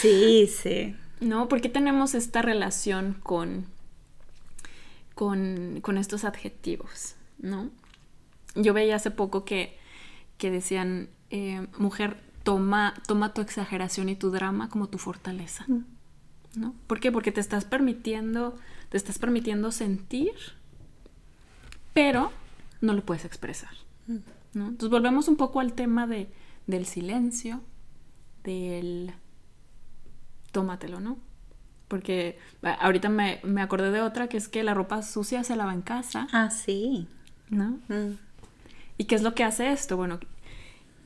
sí, 0.01 0.49
sí. 0.49 0.97
¿No? 1.21 1.49
¿Por 1.49 1.61
qué 1.61 1.69
tenemos 1.69 2.15
esta 2.15 2.43
relación 2.43 3.17
con, 3.23 3.67
con, 5.15 5.81
con 5.83 5.99
estos 5.99 6.25
adjetivos? 6.25 7.15
¿No? 7.39 7.71
Yo 8.57 8.75
veía 8.75 8.97
hace 8.97 9.13
poco 9.13 9.45
que, 9.45 9.79
que 10.37 10.51
decían, 10.51 11.11
eh, 11.31 11.67
mujer, 11.79 12.17
toma, 12.43 12.95
toma 13.07 13.33
tu 13.33 13.41
exageración 13.41 14.09
y 14.09 14.17
tu 14.17 14.31
drama 14.31 14.69
como 14.69 14.89
tu 14.89 14.99
fortaleza. 14.99 15.65
Mm. 15.69 15.85
¿No? 16.57 16.75
¿Por 16.89 16.99
qué? 16.99 17.13
Porque 17.13 17.31
te 17.31 17.41
estás 17.41 17.65
permitiendo, 17.65 18.59
te 18.91 18.99
estás 18.99 19.19
permitiendo 19.19 19.73
sentir 19.73 20.33
pero 21.93 22.33
no 22.81 22.93
lo 22.95 23.05
puedes 23.05 23.25
expresar. 23.25 23.71
¿no? 24.07 24.69
Entonces 24.69 24.91
volvemos 24.91 25.29
un 25.29 25.37
poco 25.37 25.61
al 25.61 25.75
tema 25.75 26.07
de, 26.07 26.29
del 26.67 26.87
silencio, 26.87 27.61
del 28.43 29.13
tómatelo, 30.53 31.01
¿no? 31.01 31.19
Porque 31.89 32.39
ahorita 32.63 33.09
me, 33.09 33.41
me, 33.43 33.63
acordé 33.63 33.91
de 33.91 34.01
otra 34.01 34.29
que 34.29 34.37
es 34.37 34.49
que 34.49 34.63
la 34.63 34.75
ropa 34.75 35.03
sucia 35.03 35.43
se 35.43 35.57
lava 35.57 35.73
en 35.73 35.83
casa. 35.83 36.29
Ah, 36.33 36.51
sí. 36.51 37.09
¿No? 37.49 37.79
Mm. 37.89 38.17
¿Y 38.97 39.05
qué 39.05 39.17
es 39.17 39.23
lo 39.23 39.35
que 39.35 39.45
hace 39.45 39.73
esto? 39.73 39.97
Bueno, 39.97 40.21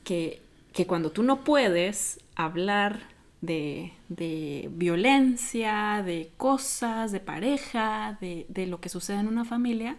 que, 0.03 0.43
que 0.73 0.85
cuando 0.85 1.11
tú 1.11 1.23
no 1.23 1.43
puedes 1.43 2.19
hablar 2.35 3.01
de, 3.41 3.93
de, 4.09 4.69
violencia, 4.71 6.03
de 6.05 6.31
cosas, 6.37 7.11
de 7.11 7.19
pareja, 7.19 8.17
de, 8.21 8.45
de, 8.49 8.67
lo 8.67 8.81
que 8.81 8.89
sucede 8.89 9.19
en 9.19 9.27
una 9.27 9.45
familia, 9.45 9.97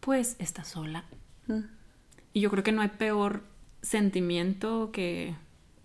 pues 0.00 0.36
está 0.38 0.64
sola. 0.64 1.04
Mm. 1.46 1.60
Y 2.32 2.40
yo 2.40 2.50
creo 2.50 2.62
que 2.62 2.72
no 2.72 2.82
hay 2.82 2.88
peor 2.88 3.42
sentimiento 3.82 4.90
que, 4.92 5.34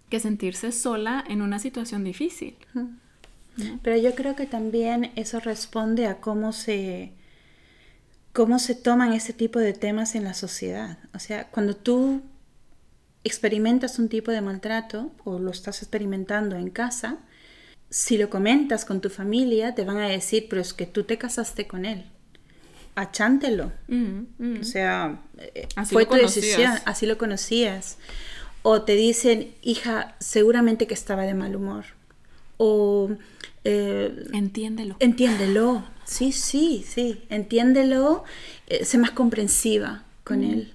que 0.10 0.20
sentirse 0.20 0.72
sola 0.72 1.24
en 1.27 1.41
una 1.41 1.60
situación 1.60 2.03
difícil. 2.03 2.55
Mm. 2.74 3.79
Pero 3.81 3.98
yo 3.98 4.16
creo 4.16 4.35
que 4.35 4.46
también 4.46 5.11
eso 5.16 5.40
responde 5.40 6.07
a 6.07 6.20
cómo 6.20 6.51
se, 6.51 7.14
cómo 8.33 8.59
se 8.59 8.75
toman 8.75 9.14
este 9.14 9.33
tipo 9.33 9.59
de 9.59 9.74
temas 9.74 10.16
en 10.16 10.25
la 10.25 10.33
sociedad. 10.33 11.00
O 11.14 11.20
sea, 11.20 11.48
cuando 11.48 11.75
tú 11.75 12.22
experimentas 13.25 14.00
un 14.00 14.07
tipo 14.07 14.31
de 14.31 14.40
maltrato 14.40 15.11
o 15.25 15.40
lo 15.40 15.51
estás 15.51 15.81
experimentando 15.81 16.55
en 16.55 16.70
casa, 16.70 17.18
si 17.90 18.18
lo 18.18 18.29
comentas 18.29 18.85
con 18.85 19.01
tu 19.01 19.09
familia, 19.09 19.75
te 19.75 19.83
van 19.83 19.98
a 19.98 20.07
decir, 20.07 20.48
pero 20.50 20.61
es 20.61 20.74
que 20.74 20.85
tú 20.85 21.03
te 21.03 21.18
casaste 21.18 21.68
con 21.68 21.85
él 21.85 22.05
achántelo. 22.96 23.72
Mm, 23.88 24.22
mm. 24.38 24.61
O 24.61 24.64
sea, 24.64 25.22
eh, 25.38 25.68
fue 25.85 26.05
tu 26.05 26.16
decisión, 26.16 26.72
así 26.85 27.05
lo 27.05 27.18
conocías. 27.18 27.98
O 28.64 28.81
te 28.81 28.96
dicen, 28.96 29.53
hija, 29.61 30.16
seguramente 30.20 30.88
que 30.88 30.96
estaba 30.96 31.24
de 31.24 31.33
mal 31.35 31.55
humor. 31.55 31.85
O... 32.57 33.11
Eh, 33.64 34.27
entiéndelo. 34.33 34.96
Entiéndelo. 35.00 35.83
Sí, 36.05 36.31
sí, 36.31 36.83
sí. 36.88 37.24
Entiéndelo. 37.29 38.24
Eh, 38.68 38.85
sé 38.85 38.98
más 38.98 39.11
comprensiva 39.11 40.03
con 40.24 40.40
mm, 40.40 40.44
él. 40.44 40.74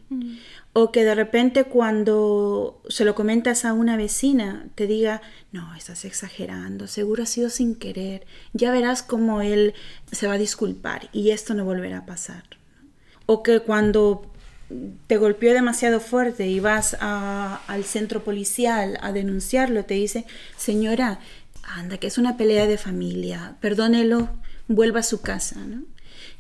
O 0.73 0.93
que 0.93 1.05
de 1.05 1.17
repente 1.17 1.65
cuando 1.65 2.81
se 2.89 3.05
lo 3.05 3.17
comentas 3.17 3.65
a 3.65 3.73
una 3.73 3.97
vecina, 3.97 4.67
te 4.77 4.87
diga, 4.87 5.21
no, 5.51 5.75
estás 5.75 6.05
exagerando, 6.05 6.87
seguro 6.87 7.25
ha 7.25 7.27
sido 7.27 7.51
sin 7.51 7.75
querer, 7.75 8.25
ya 8.53 8.71
verás 8.71 9.03
cómo 9.03 9.43
él 9.43 9.75
se 10.13 10.29
va 10.29 10.35
a 10.35 10.39
disculpar 10.39 11.09
y 11.13 11.31
esto 11.31 11.55
no 11.55 11.65
volverá 11.65 11.99
a 11.99 12.07
pasar. 12.07 12.45
O 13.27 13.43
que 13.43 13.61
cuando 13.61 14.31
te 15.09 15.17
golpeó 15.17 15.53
demasiado 15.53 15.99
fuerte 15.99 16.47
y 16.47 16.61
vas 16.61 16.97
al 17.01 17.85
centro 17.85 18.23
policial 18.23 18.97
a 19.03 19.11
denunciarlo, 19.11 19.85
te 19.85 19.95
dice, 19.95 20.25
señora, 20.57 21.19
anda, 21.65 21.99
que 21.99 22.07
es 22.07 22.19
una 22.19 22.37
pelea 22.37 22.69
de 22.69 22.79
familia, 22.79 23.57
perdónelo, 23.61 24.29
vuelva 24.69 25.01
a 25.01 25.05
su 25.05 25.21
casa. 25.21 25.57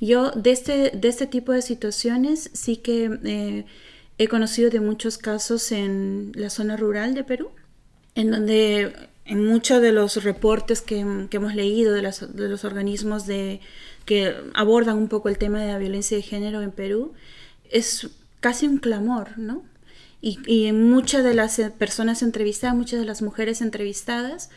Yo 0.01 0.31
de 0.31 0.53
este, 0.53 0.91
de 0.91 1.09
este 1.09 1.27
tipo 1.27 1.53
de 1.53 1.63
situaciones 1.63 2.51
sí 2.53 2.77
que... 2.77 3.19
Eh, 3.25 3.67
He 4.21 4.29
conocido 4.29 4.69
de 4.69 4.81
muchos 4.81 5.17
casos 5.17 5.73
en 5.73 6.33
la 6.35 6.51
zona 6.51 6.77
rural 6.77 7.15
de 7.15 7.25
Perú, 7.25 7.53
en 8.15 8.31
donde 8.31 9.09
en 9.25 9.47
muchos 9.47 9.81
de 9.81 9.93
los 9.93 10.23
reportes 10.23 10.83
que, 10.83 10.99
hemos 10.99 11.55
leído 11.55 11.95
de, 11.95 12.03
los 12.03 12.65
organismos 12.67 13.25
que 14.05 14.37
abordan 14.53 14.99
un 14.99 15.09
poco 15.09 15.31
el 15.31 15.39
tema 15.39 15.63
de 15.63 15.69
la 15.69 15.79
violencia 15.79 16.19
de 16.19 16.23
género 16.23 16.61
en 16.61 16.71
Perú, 16.71 17.15
es 17.71 18.11
casi 18.41 18.67
un 18.67 18.77
clamor, 18.77 19.39
¿no? 19.39 19.65
Y, 20.21 20.39
y 20.47 20.71
muchas 20.73 21.25
de 21.25 21.33
las 21.33 21.59
personas 21.79 22.23
entrevistadas, 22.23 22.77
muchas 22.77 23.01
de 23.01 23.07
las 23.07 23.23
mujeres 23.23 23.63
entrevistadas, 23.63 24.51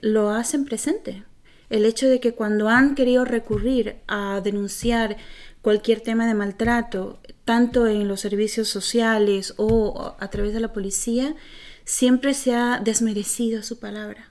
lo 0.00 0.30
hacen 0.30 0.64
presente. 0.64 1.22
El 1.68 1.84
hecho 1.84 2.08
de 2.08 2.18
que 2.18 2.32
cuando 2.32 2.70
han 2.70 2.94
querido 2.94 3.26
recurrir 3.26 3.96
a 4.06 4.40
denunciar 4.42 5.18
cualquier 5.62 6.00
tema 6.00 6.26
de 6.26 6.34
maltrato, 6.34 7.18
tanto 7.44 7.86
en 7.86 8.08
los 8.08 8.20
servicios 8.20 8.68
sociales 8.68 9.54
o 9.56 10.14
a 10.18 10.28
través 10.28 10.52
de 10.52 10.60
la 10.60 10.72
policía, 10.72 11.34
siempre 11.84 12.34
se 12.34 12.54
ha 12.54 12.80
desmerecido 12.82 13.62
su 13.62 13.78
palabra. 13.78 14.28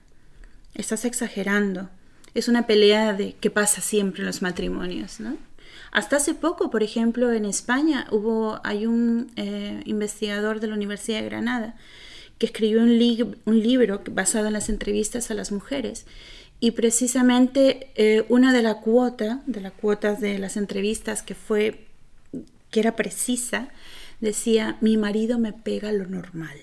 Estás 0.76 1.06
exagerando. 1.06 1.90
Es 2.34 2.48
una 2.48 2.68
pelea 2.68 3.14
de 3.14 3.34
que 3.34 3.50
pasa 3.50 3.82
siempre 3.82 4.22
en 4.22 4.28
los 4.28 4.42
matrimonios, 4.42 5.20
¿no? 5.20 5.38
Hasta 5.92 6.18
hace 6.18 6.34
poco, 6.34 6.72
por 6.72 6.84
ejemplo, 6.84 7.34
en 7.34 7.44
España 7.44 8.08
hubo, 8.12 8.62
hay 8.64 8.86
un 8.86 9.32
eh, 9.36 9.82
investigador 9.86 10.62
de 10.62 10.68
la 10.68 10.76
Universidad 10.76 11.20
de 11.20 11.26
Granada 11.26 11.76
que 12.38 12.46
escribió 12.46 12.82
un, 12.82 13.36
un 13.46 13.60
libro 13.60 14.02
basado 14.12 14.48
en 14.48 14.54
las 14.54 14.70
entrevistas 14.70 15.30
a 15.30 15.34
las 15.34 15.52
mujeres 15.52 16.06
y 16.64 16.72
precisamente 16.72 17.90
eh, 17.96 18.24
una 18.30 18.54
de 18.54 18.62
la 18.62 18.76
cuota, 18.76 19.42
de 19.48 19.62
las 19.62 19.74
cuotas 19.74 20.22
de 20.22 20.38
las 20.38 20.56
entrevistas 20.56 21.24
que 21.24 21.34
fue, 21.34 21.88
que 22.70 22.80
era 22.80 22.96
precisa, 22.96 23.70
decía, 24.22 24.78
mi 24.80 24.96
marido 24.96 25.40
me 25.40 25.54
pega 25.54 25.92
lo 25.92 26.06
normal. 26.06 26.56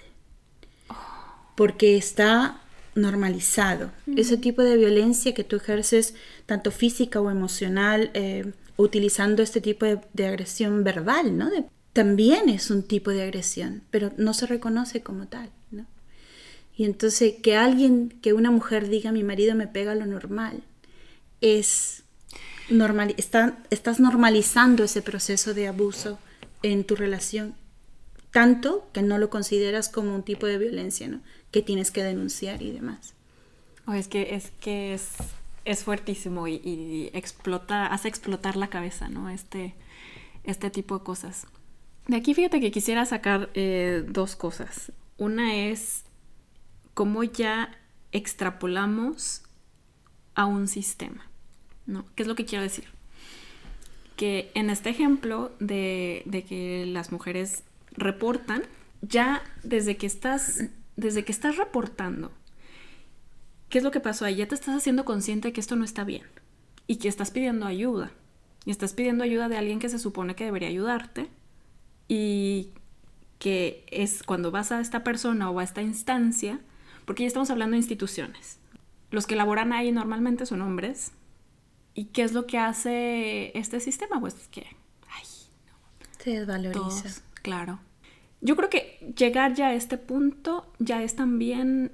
Porque 1.56 1.96
está 1.96 2.62
normalizado. 2.94 3.90
Ese 4.16 4.36
tipo 4.36 4.62
de 4.62 4.76
violencia 4.76 5.34
que 5.34 5.42
tú 5.42 5.56
ejerces, 5.56 6.14
tanto 6.46 6.70
física 6.70 7.20
o 7.20 7.28
emocional, 7.28 8.12
eh, 8.14 8.52
utilizando 8.76 9.42
este 9.42 9.60
tipo 9.60 9.84
de, 9.84 10.26
agresión 10.26 10.84
verbal, 10.84 11.36
¿no? 11.36 11.50
también 11.92 12.48
es 12.48 12.70
un 12.70 12.84
tipo 12.84 13.10
de 13.10 13.24
agresión, 13.24 13.82
pero 13.90 14.12
no 14.16 14.32
se 14.32 14.46
reconoce 14.46 15.02
como 15.02 15.26
tal. 15.26 15.50
Y 16.78 16.84
entonces 16.84 17.34
que 17.42 17.56
alguien, 17.56 18.08
que 18.22 18.32
una 18.32 18.52
mujer 18.52 18.88
diga 18.88 19.10
mi 19.10 19.24
marido 19.24 19.56
me 19.56 19.66
pega 19.66 19.96
lo 19.96 20.06
normal, 20.06 20.62
es 21.40 22.04
normal, 22.70 23.16
estás 23.16 23.98
normalizando 23.98 24.84
ese 24.84 25.02
proceso 25.02 25.54
de 25.54 25.66
abuso 25.66 26.20
en 26.62 26.84
tu 26.84 26.94
relación, 26.94 27.56
tanto 28.30 28.88
que 28.92 29.02
no 29.02 29.18
lo 29.18 29.28
consideras 29.28 29.88
como 29.88 30.14
un 30.14 30.22
tipo 30.22 30.46
de 30.46 30.56
violencia, 30.56 31.08
¿no? 31.08 31.20
Que 31.50 31.62
tienes 31.62 31.90
que 31.90 32.04
denunciar 32.04 32.62
y 32.62 32.70
demás. 32.70 33.14
Oh, 33.88 33.94
es 33.94 34.06
que 34.06 34.36
es 34.36 34.52
que 34.60 34.94
es, 34.94 35.14
es 35.64 35.82
fuertísimo 35.82 36.46
y, 36.46 37.10
explota, 37.12 37.86
hace 37.86 38.06
explotar 38.06 38.54
la 38.54 38.68
cabeza, 38.68 39.08
¿no? 39.08 39.30
Este, 39.30 39.74
este 40.44 40.70
tipo 40.70 40.96
de 40.96 41.04
cosas. 41.04 41.48
De 42.06 42.14
aquí 42.14 42.34
fíjate 42.34 42.60
que 42.60 42.70
quisiera 42.70 43.04
sacar 43.04 43.50
eh, 43.54 44.04
dos 44.06 44.36
cosas. 44.36 44.92
Una 45.16 45.56
es 45.56 46.04
cómo 46.98 47.22
ya 47.22 47.78
extrapolamos 48.10 49.44
a 50.34 50.46
un 50.46 50.66
sistema. 50.66 51.30
¿no? 51.86 52.04
¿Qué 52.16 52.24
es 52.24 52.28
lo 52.28 52.34
que 52.34 52.44
quiero 52.44 52.64
decir? 52.64 52.86
Que 54.16 54.50
en 54.54 54.68
este 54.68 54.90
ejemplo 54.90 55.52
de, 55.60 56.24
que 56.48 56.86
las 56.88 57.12
mujeres 57.12 57.62
reportan 57.92 58.64
ya 59.00 59.44
desde 59.62 59.96
que 59.96 60.08
estás, 60.08 60.64
desde 60.96 61.24
que 61.24 61.30
estás 61.30 61.56
reportando, 61.56 62.32
¿qué 63.68 63.78
es 63.78 63.84
lo 63.84 63.92
que 63.92 64.00
pasó 64.00 64.24
ahí? 64.24 64.34
Ya 64.34 64.48
te 64.48 64.56
estás 64.56 64.74
haciendo 64.74 65.04
consciente 65.04 65.46
de 65.46 65.52
que 65.52 65.60
esto 65.60 65.76
no 65.76 65.84
está 65.84 66.02
bien 66.02 66.26
y 66.88 66.96
que 66.96 67.06
estás 67.06 67.30
pidiendo 67.30 67.64
ayuda. 67.64 68.10
Y 68.64 68.72
estás 68.72 68.92
pidiendo 68.92 69.22
ayuda 69.22 69.48
de 69.48 69.56
alguien 69.56 69.78
que 69.78 69.88
se 69.88 70.00
supone 70.00 70.34
que 70.34 70.46
debería 70.46 70.68
ayudarte 70.68 71.28
y 72.08 72.72
que 73.38 73.86
es 73.92 74.24
cuando 74.24 74.50
vas 74.50 74.72
a 74.72 74.80
esta 74.80 75.04
persona 75.04 75.48
o 75.48 75.60
a 75.60 75.62
esta 75.62 75.80
instancia, 75.80 76.60
porque 77.08 77.22
ya 77.22 77.28
estamos 77.28 77.48
hablando 77.48 77.72
de 77.72 77.78
instituciones. 77.78 78.58
Los 79.10 79.26
que 79.26 79.34
laboran 79.34 79.72
ahí 79.72 79.92
normalmente 79.92 80.44
son 80.44 80.60
hombres. 80.60 81.12
¿Y 81.94 82.04
qué 82.04 82.22
es 82.22 82.34
lo 82.34 82.46
que 82.46 82.58
hace 82.58 83.58
este 83.58 83.80
sistema? 83.80 84.20
Pues 84.20 84.34
que, 84.50 84.66
ay, 85.08 85.24
Se 86.18 86.32
desvaloriza. 86.32 86.78
todos, 86.78 87.22
claro. 87.40 87.80
Yo 88.42 88.56
creo 88.56 88.68
que 88.68 89.14
llegar 89.16 89.54
ya 89.54 89.68
a 89.68 89.74
este 89.74 89.96
punto 89.96 90.70
ya 90.80 91.02
es 91.02 91.16
también 91.16 91.92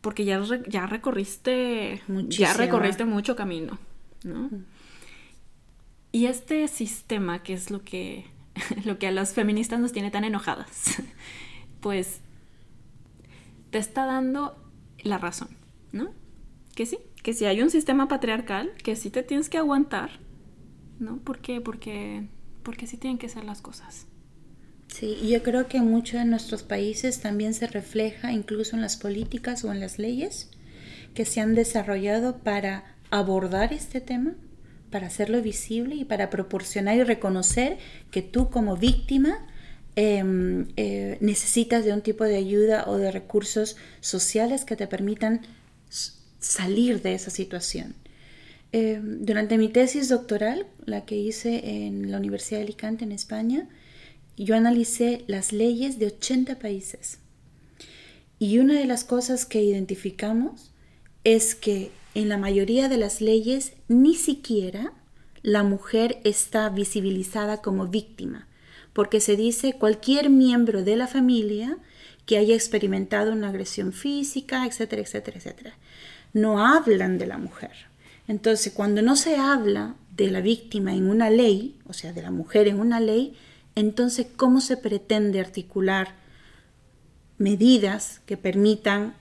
porque 0.00 0.24
ya, 0.24 0.42
ya 0.66 0.84
recorriste 0.88 2.02
ya 2.26 2.52
recorriste 2.52 3.04
mucho 3.04 3.36
camino, 3.36 3.78
¿no? 4.24 4.50
Y 6.10 6.26
este 6.26 6.66
sistema, 6.66 7.44
que 7.44 7.52
es 7.52 7.70
lo 7.70 7.84
que 7.84 8.26
lo 8.84 8.98
que 8.98 9.06
a 9.06 9.12
las 9.12 9.32
feministas 9.32 9.78
nos 9.78 9.92
tiene 9.92 10.10
tan 10.10 10.24
enojadas, 10.24 11.00
pues 11.80 12.20
te 13.70 13.78
está 13.78 14.06
dando 14.06 14.56
la 15.02 15.18
razón, 15.18 15.48
¿no? 15.92 16.12
Que 16.74 16.86
sí, 16.86 16.98
que 17.22 17.32
si 17.32 17.44
hay 17.44 17.62
un 17.62 17.70
sistema 17.70 18.08
patriarcal, 18.08 18.72
que 18.82 18.96
sí 18.96 19.10
te 19.10 19.22
tienes 19.22 19.48
que 19.48 19.58
aguantar, 19.58 20.20
¿no? 20.98 21.18
¿Por 21.18 21.40
qué? 21.40 21.60
Porque 21.60 22.28
porque 22.62 22.86
sí 22.86 22.96
tienen 22.96 23.18
que 23.18 23.28
ser 23.28 23.44
las 23.44 23.62
cosas. 23.62 24.06
Sí, 24.88 25.18
yo 25.28 25.42
creo 25.42 25.68
que 25.68 25.78
en 25.78 25.90
muchos 25.90 26.20
de 26.20 26.24
nuestros 26.24 26.62
países 26.62 27.20
también 27.20 27.54
se 27.54 27.66
refleja 27.66 28.32
incluso 28.32 28.74
en 28.76 28.82
las 28.82 28.96
políticas 28.96 29.64
o 29.64 29.72
en 29.72 29.80
las 29.80 29.98
leyes 29.98 30.50
que 31.14 31.24
se 31.24 31.40
han 31.40 31.54
desarrollado 31.54 32.38
para 32.38 32.96
abordar 33.10 33.72
este 33.72 34.00
tema, 34.00 34.34
para 34.90 35.06
hacerlo 35.06 35.42
visible 35.42 35.94
y 35.94 36.04
para 36.04 36.30
proporcionar 36.30 36.96
y 36.96 37.04
reconocer 37.04 37.78
que 38.10 38.22
tú 38.22 38.50
como 38.50 38.76
víctima 38.76 39.46
eh, 40.02 40.24
eh, 40.78 41.18
necesitas 41.20 41.84
de 41.84 41.92
un 41.92 42.00
tipo 42.00 42.24
de 42.24 42.36
ayuda 42.36 42.84
o 42.86 42.96
de 42.96 43.12
recursos 43.12 43.76
sociales 44.00 44.64
que 44.64 44.74
te 44.74 44.86
permitan 44.86 45.42
salir 46.38 47.02
de 47.02 47.12
esa 47.12 47.28
situación. 47.28 47.94
Eh, 48.72 48.98
durante 49.02 49.58
mi 49.58 49.68
tesis 49.68 50.08
doctoral, 50.08 50.66
la 50.86 51.04
que 51.04 51.16
hice 51.16 51.84
en 51.86 52.10
la 52.10 52.16
Universidad 52.16 52.60
de 52.60 52.64
Alicante, 52.64 53.04
en 53.04 53.12
España, 53.12 53.68
yo 54.38 54.56
analicé 54.56 55.22
las 55.26 55.52
leyes 55.52 55.98
de 55.98 56.06
80 56.06 56.58
países. 56.58 57.18
Y 58.38 58.58
una 58.58 58.78
de 58.78 58.86
las 58.86 59.04
cosas 59.04 59.44
que 59.44 59.62
identificamos 59.62 60.72
es 61.24 61.54
que 61.54 61.90
en 62.14 62.30
la 62.30 62.38
mayoría 62.38 62.88
de 62.88 62.96
las 62.96 63.20
leyes 63.20 63.74
ni 63.86 64.14
siquiera 64.14 64.94
la 65.42 65.62
mujer 65.62 66.22
está 66.24 66.70
visibilizada 66.70 67.60
como 67.60 67.86
víctima, 67.86 68.48
porque 69.00 69.20
se 69.20 69.34
dice 69.34 69.78
cualquier 69.78 70.28
miembro 70.28 70.84
de 70.84 70.94
la 70.94 71.06
familia 71.06 71.78
que 72.26 72.36
haya 72.36 72.54
experimentado 72.54 73.32
una 73.32 73.48
agresión 73.48 73.94
física, 73.94 74.66
etcétera, 74.66 75.00
etcétera, 75.00 75.38
etcétera. 75.38 75.74
No 76.34 76.62
hablan 76.62 77.16
de 77.16 77.26
la 77.26 77.38
mujer. 77.38 77.70
Entonces, 78.28 78.74
cuando 78.74 79.00
no 79.00 79.16
se 79.16 79.36
habla 79.36 79.94
de 80.14 80.30
la 80.30 80.42
víctima 80.42 80.92
en 80.92 81.08
una 81.08 81.30
ley, 81.30 81.78
o 81.86 81.94
sea, 81.94 82.12
de 82.12 82.20
la 82.20 82.30
mujer 82.30 82.68
en 82.68 82.78
una 82.78 83.00
ley, 83.00 83.38
entonces, 83.74 84.26
¿cómo 84.36 84.60
se 84.60 84.76
pretende 84.76 85.40
articular 85.40 86.16
medidas 87.38 88.20
que 88.26 88.36
permitan 88.36 89.14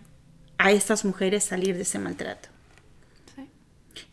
a 0.58 0.74
estas 0.74 1.06
mujeres 1.06 1.46
salir 1.46 1.78
de 1.78 1.84
ese 1.84 2.00
maltrato? 2.00 2.50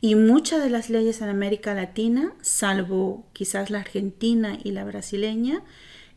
Y 0.00 0.14
muchas 0.14 0.62
de 0.62 0.70
las 0.70 0.90
leyes 0.90 1.20
en 1.20 1.28
América 1.28 1.74
Latina, 1.74 2.34
salvo 2.42 3.26
quizás 3.32 3.70
la 3.70 3.80
argentina 3.80 4.58
y 4.62 4.72
la 4.72 4.84
brasileña, 4.84 5.62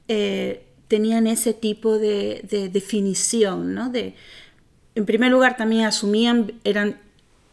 eh, 0.08 0.66
tenían 0.88 1.28
ese 1.28 1.54
tipo 1.54 1.98
de, 1.98 2.42
de 2.50 2.70
definición, 2.70 3.74
¿no? 3.74 3.90
De, 3.90 4.16
en 4.96 5.06
primer 5.06 5.32
lugar, 5.32 5.58
también 5.58 5.86
asumían, 5.86 6.54
eran, 6.64 7.00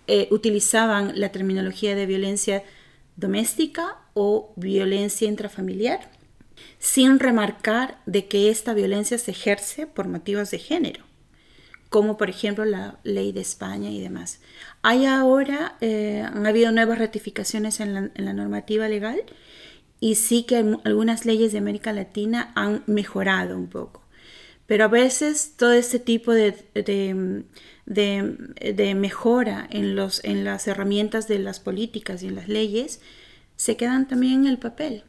eh, 0.06 0.28
utilizaban 0.30 1.18
la 1.18 1.30
terminología 1.30 1.94
de 1.94 2.06
violencia 2.06 2.64
doméstica 3.16 3.98
o 4.14 4.52
violencia 4.56 5.28
intrafamiliar, 5.28 6.10
sin 6.78 7.18
remarcar 7.18 7.98
de 8.06 8.26
que 8.26 8.50
esta 8.50 8.74
violencia 8.74 9.18
se 9.18 9.32
ejerce 9.32 9.86
por 9.86 10.08
motivos 10.08 10.50
de 10.50 10.58
género 10.58 11.04
como 11.88 12.16
por 12.16 12.30
ejemplo 12.30 12.64
la 12.64 12.98
ley 13.04 13.32
de 13.32 13.40
España 13.40 13.90
y 13.90 14.00
demás. 14.00 14.40
Hay 14.82 15.06
ahora, 15.06 15.76
eh, 15.80 16.22
han 16.26 16.46
habido 16.46 16.72
nuevas 16.72 16.98
ratificaciones 16.98 17.80
en 17.80 17.94
la, 17.94 18.10
en 18.14 18.24
la 18.24 18.32
normativa 18.32 18.88
legal 18.88 19.22
y 20.00 20.16
sí 20.16 20.44
que 20.44 20.60
algu- 20.62 20.80
algunas 20.84 21.24
leyes 21.26 21.52
de 21.52 21.58
América 21.58 21.92
Latina 21.92 22.52
han 22.54 22.82
mejorado 22.86 23.56
un 23.56 23.68
poco. 23.68 24.02
Pero 24.66 24.84
a 24.84 24.88
veces 24.88 25.54
todo 25.56 25.72
este 25.72 25.98
tipo 26.00 26.32
de, 26.32 26.52
de, 26.74 27.44
de- 27.86 28.72
de 28.74 28.94
mejora 28.94 29.66
en, 29.70 29.94
los, 29.96 30.22
en 30.24 30.44
las 30.44 30.66
herramientas 30.68 31.28
de 31.28 31.38
las 31.38 31.60
políticas 31.60 32.22
y 32.22 32.28
en 32.28 32.34
las 32.36 32.48
leyes 32.48 33.00
se 33.56 33.76
quedan 33.76 34.08
también 34.08 34.42
en 34.42 34.46
el 34.48 34.58
papel 34.58 35.04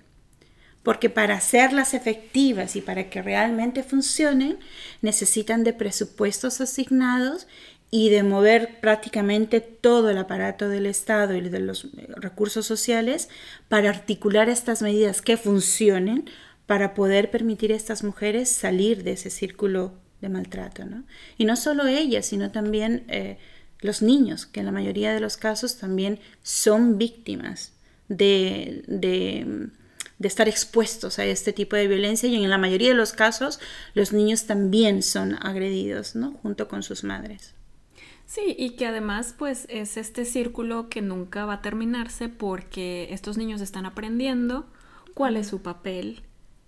porque 0.87 1.09
para 1.09 1.35
hacerlas 1.35 1.93
efectivas 1.93 2.77
y 2.77 2.81
para 2.81 3.09
que 3.09 3.21
realmente 3.21 3.83
funcionen 3.83 4.57
necesitan 5.01 5.65
de 5.65 5.73
presupuestos 5.73 6.61
asignados 6.61 7.45
y 7.91 8.07
de 8.09 8.23
mover 8.23 8.79
prácticamente 8.79 9.59
todo 9.59 10.09
el 10.09 10.17
aparato 10.17 10.69
del 10.69 10.85
Estado 10.85 11.35
y 11.35 11.41
de 11.41 11.59
los 11.59 11.83
eh, 11.83 12.07
recursos 12.15 12.65
sociales 12.65 13.27
para 13.67 13.89
articular 13.89 14.47
estas 14.47 14.81
medidas 14.81 15.21
que 15.21 15.35
funcionen 15.35 16.29
para 16.67 16.93
poder 16.93 17.31
permitir 17.31 17.73
a 17.73 17.75
estas 17.75 18.05
mujeres 18.05 18.47
salir 18.47 19.03
de 19.03 19.11
ese 19.11 19.29
círculo 19.29 19.91
de 20.21 20.29
maltrato. 20.29 20.85
¿no? 20.85 21.03
Y 21.37 21.43
no 21.43 21.57
solo 21.57 21.85
ellas, 21.85 22.27
sino 22.27 22.49
también 22.49 23.03
eh, 23.09 23.37
los 23.81 24.01
niños, 24.01 24.45
que 24.45 24.61
en 24.61 24.67
la 24.67 24.71
mayoría 24.71 25.13
de 25.13 25.19
los 25.19 25.35
casos 25.35 25.79
también 25.79 26.21
son 26.43 26.97
víctimas 26.97 27.73
de, 28.07 28.85
de, 28.87 29.67
de 30.19 30.27
estar 30.27 30.47
expuestos 30.47 31.19
a 31.19 31.25
este 31.25 31.53
tipo 31.53 31.75
de 31.75 31.87
violencia 31.87 32.27
y 32.27 32.35
en 32.35 32.49
la 32.49 32.57
mayoría 32.57 32.89
de 32.89 32.95
los 32.95 33.13
casos 33.13 33.59
los 33.93 34.13
niños 34.13 34.45
también 34.45 35.03
son 35.03 35.35
agredidos, 35.35 36.15
¿no? 36.15 36.33
Junto 36.41 36.67
con 36.67 36.83
sus 36.83 37.03
madres. 37.03 37.53
Sí, 38.25 38.55
y 38.57 38.71
que 38.71 38.87
además 38.87 39.33
pues 39.37 39.65
es 39.69 39.95
este 39.95 40.25
círculo 40.25 40.89
que 40.89 41.01
nunca 41.01 41.45
va 41.45 41.53
a 41.53 41.61
terminarse 41.61 42.27
porque 42.27 43.07
estos 43.11 43.37
niños 43.37 43.61
están 43.61 43.85
aprendiendo 43.85 44.67
cuál 45.13 45.37
es 45.37 45.47
su 45.47 45.61
papel, 45.61 46.23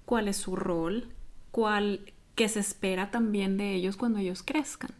cuál 0.05 0.27
es 0.27 0.37
su 0.37 0.55
rol, 0.55 1.07
cuál 1.51 2.13
que 2.35 2.47
se 2.47 2.61
espera 2.61 3.11
también 3.11 3.57
de 3.57 3.75
ellos 3.75 3.97
cuando 3.97 4.19
ellos 4.19 4.41
crezcan. 4.43 4.91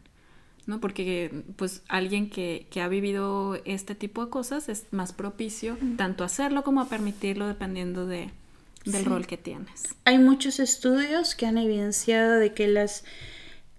¿No? 0.70 0.80
Porque 0.80 1.44
pues 1.58 1.82
alguien 1.90 2.30
que, 2.30 2.68
que, 2.70 2.82
ha 2.82 2.88
vivido 2.88 3.60
este 3.66 3.96
tipo 3.96 4.24
de 4.24 4.30
cosas 4.30 4.70
es 4.70 4.86
más 4.92 5.12
propicio 5.12 5.78
tanto 5.98 6.24
a 6.24 6.28
hacerlo 6.28 6.64
como 6.64 6.80
a 6.80 6.88
permitirlo 6.88 7.48
dependiendo 7.48 8.06
de, 8.06 8.30
del 8.86 9.04
sí. 9.04 9.10
rol 9.10 9.28
que 9.28 9.38
tienes. 9.38 9.96
Hay 10.06 10.20
muchos 10.20 10.60
estudios 10.60 11.36
que 11.36 11.48
han 11.48 11.58
evidenciado 11.58 12.36
de 12.36 12.54
que 12.54 12.68
las, 12.68 13.04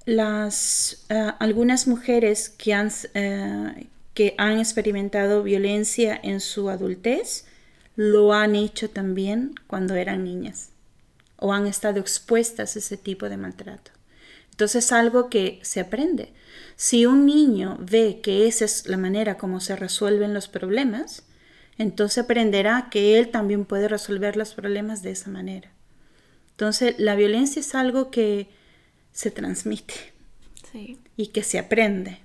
las 0.05 1.07
uh, 1.11 1.33
algunas 1.39 1.87
mujeres 1.87 2.51
que 2.51 2.75
han, 2.75 2.89
uh, 2.89 3.85
que 4.13 4.35
han 4.37 4.59
experimentado 4.59 5.43
violencia 5.43 6.19
en 6.23 6.41
su 6.41 6.69
adultez 6.69 7.47
lo 7.95 8.33
han 8.35 8.57
hecho 8.57 8.91
también 8.91 9.55
cuando 9.67 9.95
eran 9.95 10.25
niñas 10.25 10.71
o 11.37 11.53
han 11.53 11.67
estado 11.67 12.01
expuestas 12.01 12.77
a 12.77 12.79
ese 12.81 12.97
tipo 12.97 13.29
de 13.29 13.37
maltrato. 13.37 13.93
Entonces 14.61 14.85
es 14.85 14.93
algo 14.93 15.31
que 15.31 15.59
se 15.63 15.81
aprende. 15.81 16.35
Si 16.77 17.07
un 17.07 17.25
niño 17.25 17.79
ve 17.81 18.21
que 18.23 18.47
esa 18.47 18.67
es 18.67 18.87
la 18.87 18.99
manera 18.99 19.39
como 19.39 19.59
se 19.59 19.75
resuelven 19.75 20.35
los 20.35 20.49
problemas, 20.49 21.23
entonces 21.79 22.25
aprenderá 22.25 22.89
que 22.91 23.19
él 23.19 23.31
también 23.31 23.65
puede 23.65 23.89
resolver 23.89 24.37
los 24.37 24.53
problemas 24.53 25.01
de 25.03 25.13
esa 25.13 25.31
manera. 25.31 25.73
Entonces 26.51 26.97
la 26.99 27.15
violencia 27.15 27.61
es 27.61 27.75
algo 27.75 28.11
que 28.11 28.51
se 29.13 29.31
transmite 29.31 29.95
sí. 30.71 30.99
y 31.17 31.29
que 31.29 31.43
se 31.43 31.59
aprende. 31.59 32.19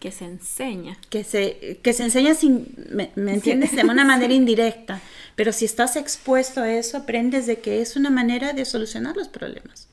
Que 0.00 0.12
se 0.12 0.24
enseña. 0.24 0.96
Que 1.10 1.24
se, 1.24 1.78
que 1.82 1.92
se 1.92 2.04
enseña 2.04 2.32
sin, 2.32 2.74
¿me, 2.90 3.10
me 3.16 3.34
entiendes? 3.34 3.68
Sí. 3.68 3.76
De 3.76 3.84
una 3.84 4.04
manera 4.06 4.32
indirecta. 4.32 5.02
Pero 5.36 5.52
si 5.52 5.66
estás 5.66 5.96
expuesto 5.96 6.62
a 6.62 6.72
eso, 6.72 6.96
aprendes 6.96 7.46
de 7.46 7.58
que 7.58 7.82
es 7.82 7.96
una 7.96 8.08
manera 8.08 8.54
de 8.54 8.64
solucionar 8.64 9.14
los 9.14 9.28
problemas. 9.28 9.91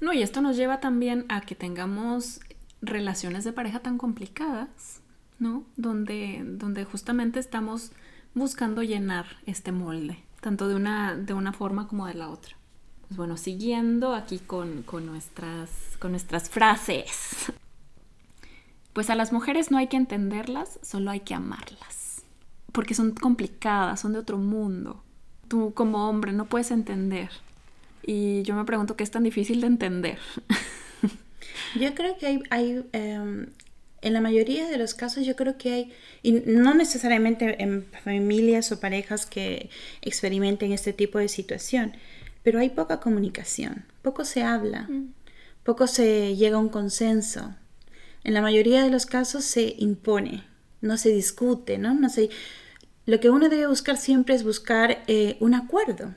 No, 0.00 0.12
y 0.12 0.22
esto 0.22 0.40
nos 0.40 0.56
lleva 0.56 0.80
también 0.80 1.26
a 1.28 1.42
que 1.42 1.54
tengamos 1.54 2.40
relaciones 2.80 3.44
de 3.44 3.52
pareja 3.52 3.80
tan 3.80 3.98
complicadas, 3.98 5.00
¿no? 5.38 5.64
Donde, 5.76 6.42
donde 6.44 6.84
justamente 6.84 7.38
estamos 7.38 7.92
buscando 8.34 8.82
llenar 8.82 9.26
este 9.46 9.72
molde, 9.72 10.22
tanto 10.40 10.68
de 10.68 10.74
una, 10.74 11.16
de 11.16 11.34
una 11.34 11.52
forma 11.52 11.86
como 11.88 12.06
de 12.06 12.14
la 12.14 12.30
otra. 12.30 12.56
Pues 13.10 13.16
bueno, 13.16 13.36
siguiendo 13.36 14.14
aquí 14.14 14.38
con, 14.38 14.84
nuestras, 15.04 15.70
con 15.98 16.12
nuestras 16.12 16.48
frases. 16.48 17.52
Pues 18.92 19.10
a 19.10 19.16
las 19.16 19.32
mujeres 19.32 19.70
no 19.70 19.78
hay 19.78 19.88
que 19.88 19.96
entenderlas, 19.96 20.78
solo 20.82 21.10
hay 21.10 21.20
que 21.20 21.34
amarlas. 21.34 22.22
Porque 22.72 22.94
son 22.94 23.12
complicadas, 23.12 24.00
son 24.00 24.12
de 24.12 24.20
otro 24.20 24.38
mundo. 24.38 25.02
Tú 25.48 25.74
como 25.74 26.08
hombre 26.08 26.32
no 26.32 26.46
puedes 26.46 26.70
entender. 26.70 27.30
Y 28.02 28.42
yo 28.42 28.54
me 28.54 28.64
pregunto 28.64 28.96
qué 28.96 29.04
es 29.04 29.10
tan 29.10 29.24
difícil 29.24 29.60
de 29.60 29.66
entender. 29.66 30.18
Yo 31.78 31.94
creo 31.94 32.16
que 32.18 32.26
hay, 32.26 32.42
hay 32.50 32.84
em, 32.92 33.46
en 34.02 34.12
la 34.12 34.20
mayoría 34.20 34.68
de 34.68 34.78
los 34.78 34.94
casos 34.94 35.26
yo 35.26 35.36
creo 35.36 35.58
que 35.58 35.72
hay, 35.72 35.92
y 36.22 36.32
no 36.32 36.74
necesariamente 36.74 37.62
en 37.62 37.86
familias 38.04 38.72
o 38.72 38.80
parejas 38.80 39.26
que 39.26 39.70
experimenten 40.02 40.72
este 40.72 40.92
tipo 40.92 41.18
de 41.18 41.28
situación, 41.28 41.92
pero 42.42 42.58
hay 42.58 42.70
poca 42.70 43.00
comunicación, 43.00 43.84
poco 44.02 44.24
se 44.24 44.42
habla, 44.42 44.82
mm. 44.88 45.12
poco 45.64 45.86
se 45.86 46.36
llega 46.36 46.56
a 46.56 46.60
un 46.60 46.70
consenso. 46.70 47.54
En 48.24 48.34
la 48.34 48.42
mayoría 48.42 48.82
de 48.82 48.90
los 48.90 49.06
casos 49.06 49.44
se 49.44 49.74
impone, 49.78 50.44
no 50.80 50.96
se 50.96 51.10
discute, 51.10 51.78
¿no? 51.78 51.94
no 51.94 52.08
se, 52.08 52.30
lo 53.06 53.20
que 53.20 53.30
uno 53.30 53.48
debe 53.48 53.66
buscar 53.66 53.96
siempre 53.96 54.34
es 54.34 54.44
buscar 54.44 55.02
eh, 55.06 55.36
un 55.40 55.54
acuerdo, 55.54 56.14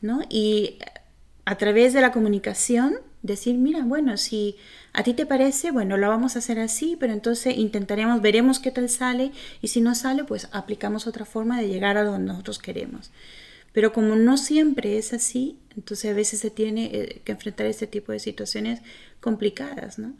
¿no? 0.00 0.22
Y 0.28 0.78
a 1.44 1.56
través 1.56 1.92
de 1.92 2.00
la 2.00 2.12
comunicación 2.12 2.98
decir, 3.22 3.56
mira, 3.56 3.84
bueno, 3.84 4.16
si 4.16 4.56
a 4.92 5.02
ti 5.02 5.14
te 5.14 5.26
parece, 5.26 5.70
bueno, 5.70 5.96
lo 5.96 6.08
vamos 6.08 6.36
a 6.36 6.38
hacer 6.38 6.58
así, 6.58 6.96
pero 6.98 7.12
entonces 7.12 7.56
intentaremos, 7.56 8.22
veremos 8.22 8.58
qué 8.58 8.70
tal 8.70 8.88
sale 8.88 9.32
y 9.60 9.68
si 9.68 9.80
no 9.80 9.94
sale, 9.94 10.24
pues 10.24 10.48
aplicamos 10.52 11.06
otra 11.06 11.24
forma 11.24 11.60
de 11.60 11.68
llegar 11.68 11.96
a 11.96 12.04
donde 12.04 12.32
nosotros 12.32 12.58
queremos. 12.58 13.10
Pero 13.72 13.92
como 13.92 14.16
no 14.16 14.36
siempre 14.36 14.98
es 14.98 15.12
así, 15.12 15.58
entonces 15.76 16.10
a 16.10 16.14
veces 16.14 16.40
se 16.40 16.50
tiene 16.50 16.90
eh, 16.92 17.22
que 17.24 17.32
enfrentar 17.32 17.66
este 17.66 17.86
tipo 17.86 18.10
de 18.10 18.18
situaciones 18.18 18.80
complicadas, 19.20 19.98
¿no? 19.98 20.14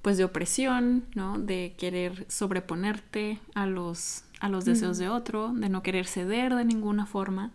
Pues 0.00 0.16
de 0.16 0.24
opresión, 0.24 1.04
¿no? 1.14 1.38
De 1.38 1.74
querer 1.76 2.24
sobreponerte 2.28 3.38
a 3.54 3.66
los, 3.66 4.24
a 4.40 4.48
los 4.48 4.64
deseos 4.64 4.98
de 4.98 5.08
otro, 5.08 5.52
de 5.52 5.68
no 5.68 5.82
querer 5.82 6.06
ceder 6.06 6.54
de 6.54 6.64
ninguna 6.64 7.06
forma, 7.06 7.52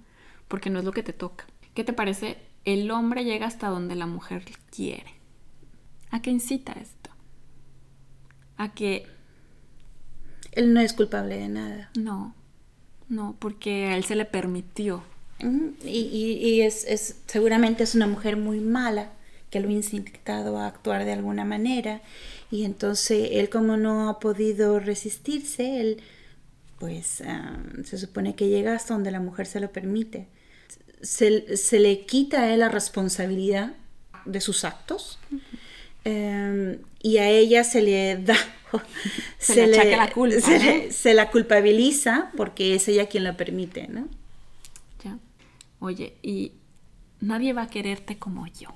porque 0.48 0.70
no 0.70 0.80
es 0.80 0.86
lo 0.86 0.92
que 0.92 1.02
te 1.02 1.14
toca. 1.14 1.46
¿Qué 1.74 1.84
te 1.84 1.94
parece? 1.94 2.38
El 2.66 2.92
hombre 2.92 3.24
llega 3.24 3.48
hasta 3.48 3.70
donde 3.70 3.96
la 3.96 4.06
mujer 4.06 4.44
quiere. 4.70 5.14
¿A 6.10 6.22
qué 6.22 6.30
incita 6.30 6.74
esto? 6.74 7.10
A 8.58 8.74
que... 8.74 9.08
Él 10.52 10.74
no 10.74 10.82
es 10.82 10.92
culpable 10.94 11.38
de 11.38 11.48
nada. 11.48 11.92
No, 11.98 12.36
no, 13.08 13.38
porque 13.40 13.86
a 13.86 13.96
él 13.96 14.04
se 14.04 14.16
le 14.16 14.26
permitió. 14.26 15.04
Y, 15.84 16.62
es, 16.62 17.16
seguramente 17.26 17.84
es 17.84 17.96
una 17.96 18.06
mujer 18.06 18.38
muy 18.38 18.60
mala 18.60 19.12
que 19.50 19.60
lo 19.60 19.70
ha 19.70 19.72
incitado 19.72 20.58
a 20.58 20.68
actuar 20.68 21.06
de 21.06 21.14
alguna 21.14 21.46
manera. 21.46 22.02
Y 22.52 22.66
entonces 22.66 23.30
él 23.32 23.50
como 23.50 23.78
no 23.78 24.10
ha 24.10 24.20
podido 24.20 24.80
resistirse, 24.80 25.80
él 25.80 26.04
pues 26.80 27.22
ah, 27.26 27.58
se 27.84 27.98
supone 27.98 28.36
que 28.36 28.50
llega 28.50 28.76
hasta 28.76 28.94
donde 28.94 29.12
la 29.12 29.20
mujer 29.20 29.46
se 29.46 29.60
lo 29.60 29.72
permite. 29.72 30.28
Se, 31.02 31.58
se 31.58 31.80
le 31.80 32.06
quita 32.06 32.42
a 32.42 32.54
él 32.54 32.60
la 32.60 32.70
responsabilidad 32.70 33.74
de 34.26 34.42
sus 34.42 34.64
actos. 34.66 35.20
Em, 36.04 36.80
y 37.04 37.18
a 37.18 37.30
ella 37.30 37.64
se 37.64 37.82
le 37.82 38.18
da 38.18 38.36
se, 39.38 39.68
le, 39.68 39.96
la 39.96 40.10
culpa 40.10 40.36
se, 40.90 41.14
la 41.14 41.30
culpabiliza 41.30 42.32
porque 42.36 42.74
es 42.74 42.88
ella 42.88 43.08
quien 43.08 43.24
la 43.24 43.38
permite 43.38 43.88
¿no? 43.88 44.08
ya 45.04 45.20
oye 45.80 46.18
y 46.24 46.54
nadie 47.20 47.54
va 47.54 47.64
a 47.64 47.68
quererte 47.68 48.18
como 48.18 48.48
yo 48.48 48.70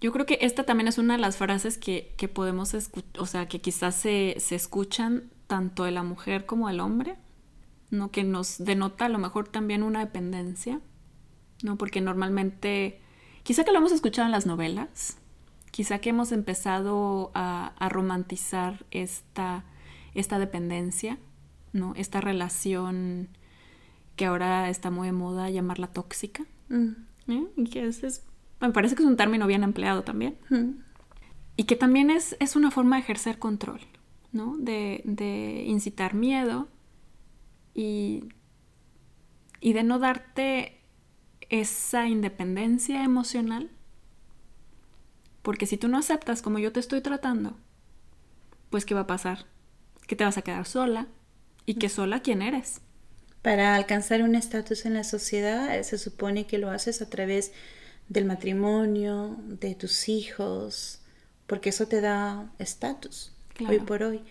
yo 0.00 0.12
creo 0.12 0.24
que 0.24 0.38
esta 0.40 0.64
también 0.64 0.88
es 0.88 0.96
una 0.96 1.14
de 1.14 1.20
las 1.20 1.36
frases 1.36 1.76
que, 1.76 2.14
que 2.16 2.28
podemos 2.28 2.72
escuchar 2.72 3.20
o 3.20 3.26
sea 3.26 3.48
que 3.48 3.60
quizás 3.60 3.94
se, 3.94 4.36
se 4.38 4.54
escuchan 4.54 5.30
tanto 5.48 5.84
de 5.84 5.90
la 5.90 6.02
mujer 6.02 6.46
como 6.46 6.68
del 6.68 6.80
hombre 6.80 7.16
no 7.90 8.10
que 8.10 8.24
nos 8.24 8.64
denota 8.64 9.04
a 9.04 9.10
lo 9.10 9.18
mejor 9.18 9.46
también 9.46 9.82
una 9.82 10.00
dependencia 10.00 10.80
no 11.62 11.76
porque 11.76 12.00
normalmente 12.00 13.00
quizá 13.42 13.64
que 13.64 13.72
lo 13.72 13.78
hemos 13.78 13.92
escuchado 13.92 14.26
en 14.26 14.32
las 14.32 14.46
novelas 14.46 15.18
quizá 15.72 15.98
que 15.98 16.10
hemos 16.10 16.30
empezado 16.30 17.32
a, 17.34 17.72
romantizar 17.90 18.84
esta, 18.92 19.64
esta 20.14 20.38
dependencia, 20.38 21.18
¿no? 21.72 21.94
Esta 21.96 22.20
relación 22.20 23.28
que 24.14 24.26
ahora 24.26 24.68
está 24.68 24.90
muy 24.90 25.08
de 25.08 25.12
moda 25.12 25.50
llamarla 25.50 25.88
tóxica. 25.88 26.44
Mm. 26.68 26.90
¿eh? 27.28 27.46
Y 27.56 27.64
que 27.64 27.86
es, 27.86 28.22
me 28.60 28.70
parece 28.70 28.94
que 28.94 29.02
es 29.02 29.08
un 29.08 29.16
término 29.16 29.46
bien 29.46 29.64
empleado 29.64 30.04
también. 30.04 30.36
Mm. 30.50 30.82
Y 31.56 31.64
que 31.64 31.74
también 31.74 32.10
es, 32.10 32.36
es, 32.38 32.54
una 32.54 32.70
forma 32.70 32.96
de 32.96 33.02
ejercer 33.02 33.38
control, 33.38 33.80
¿no? 34.30 34.56
De, 34.58 35.00
de 35.04 35.64
incitar 35.66 36.12
miedo 36.12 36.68
y, 37.74 38.24
y 39.60 39.72
de 39.72 39.84
no 39.84 39.98
darte 39.98 40.81
esa 41.52 42.08
independencia 42.08 43.04
emocional 43.04 43.70
porque 45.42 45.66
si 45.66 45.76
tú 45.76 45.88
no 45.88 45.98
aceptas 45.98 46.40
como 46.40 46.58
yo 46.58 46.72
te 46.72 46.80
estoy 46.80 47.00
tratando, 47.00 47.56
pues 48.70 48.84
¿qué 48.84 48.94
va 48.94 49.02
a 49.02 49.06
pasar? 49.06 49.44
Que 50.06 50.16
te 50.16 50.24
vas 50.24 50.38
a 50.38 50.42
quedar 50.42 50.66
sola. 50.66 51.08
¿Y 51.66 51.74
que 51.74 51.88
sola 51.88 52.22
quién 52.22 52.42
eres? 52.42 52.80
Para 53.42 53.74
alcanzar 53.74 54.22
un 54.22 54.34
estatus 54.34 54.84
en 54.84 54.94
la 54.94 55.04
sociedad 55.04 55.76
eh, 55.76 55.84
se 55.84 55.98
supone 55.98 56.46
que 56.46 56.58
lo 56.58 56.70
haces 56.70 57.02
a 57.02 57.10
través 57.10 57.52
del 58.08 58.24
matrimonio, 58.24 59.36
de 59.46 59.74
tus 59.74 60.08
hijos, 60.08 61.00
porque 61.46 61.70
eso 61.70 61.86
te 61.86 62.00
da 62.00 62.50
estatus 62.58 63.32
hoy 63.68 63.78
por 63.80 64.02
hoy. 64.02 64.22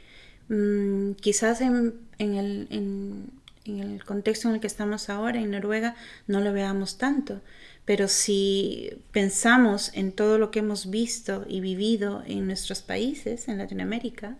Mm, 0.49 1.13
quizás 1.13 1.61
en, 1.61 1.99
el, 2.19 2.67
en, 2.69 3.31
el 3.65 4.03
contexto 4.03 4.47
en 4.47 4.55
el 4.55 4.61
que 4.61 4.67
estamos 4.67 5.09
ahora, 5.09 5.39
en 5.39 5.51
Noruega, 5.51 5.95
no 6.27 6.41
lo 6.41 6.53
veamos 6.53 6.97
tanto, 6.97 7.41
pero 7.85 8.07
si 8.07 8.91
pensamos 9.11 9.91
en 9.93 10.11
todo 10.11 10.37
lo 10.37 10.51
que 10.51 10.59
hemos 10.59 10.89
visto 10.89 11.45
y 11.47 11.61
vivido 11.61 12.23
en 12.25 12.47
nuestros 12.47 12.81
países, 12.81 13.47
en 13.47 13.57
Latinoamérica, 13.57 14.37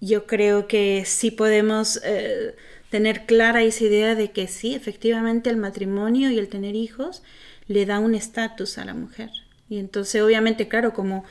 yo 0.00 0.26
creo 0.26 0.66
que 0.66 1.04
sí 1.06 1.30
podemos 1.30 2.00
eh, 2.04 2.56
tener 2.90 3.24
clara 3.26 3.62
esa 3.62 3.84
idea 3.84 4.14
de 4.14 4.32
que 4.32 4.48
sí, 4.48 4.74
efectivamente 4.74 5.48
el 5.48 5.56
matrimonio 5.56 6.30
y 6.30 6.38
el 6.38 6.48
tener 6.48 6.74
hijos 6.74 7.22
le 7.68 7.86
da 7.86 8.00
un 8.00 8.14
estatus 8.14 8.78
a 8.78 8.84
la 8.84 8.94
mujer. 8.94 9.30
Y 9.68 9.78
entonces, 9.78 10.20
obviamente, 10.20 10.68
claro, 10.68 10.92
como 10.92 11.24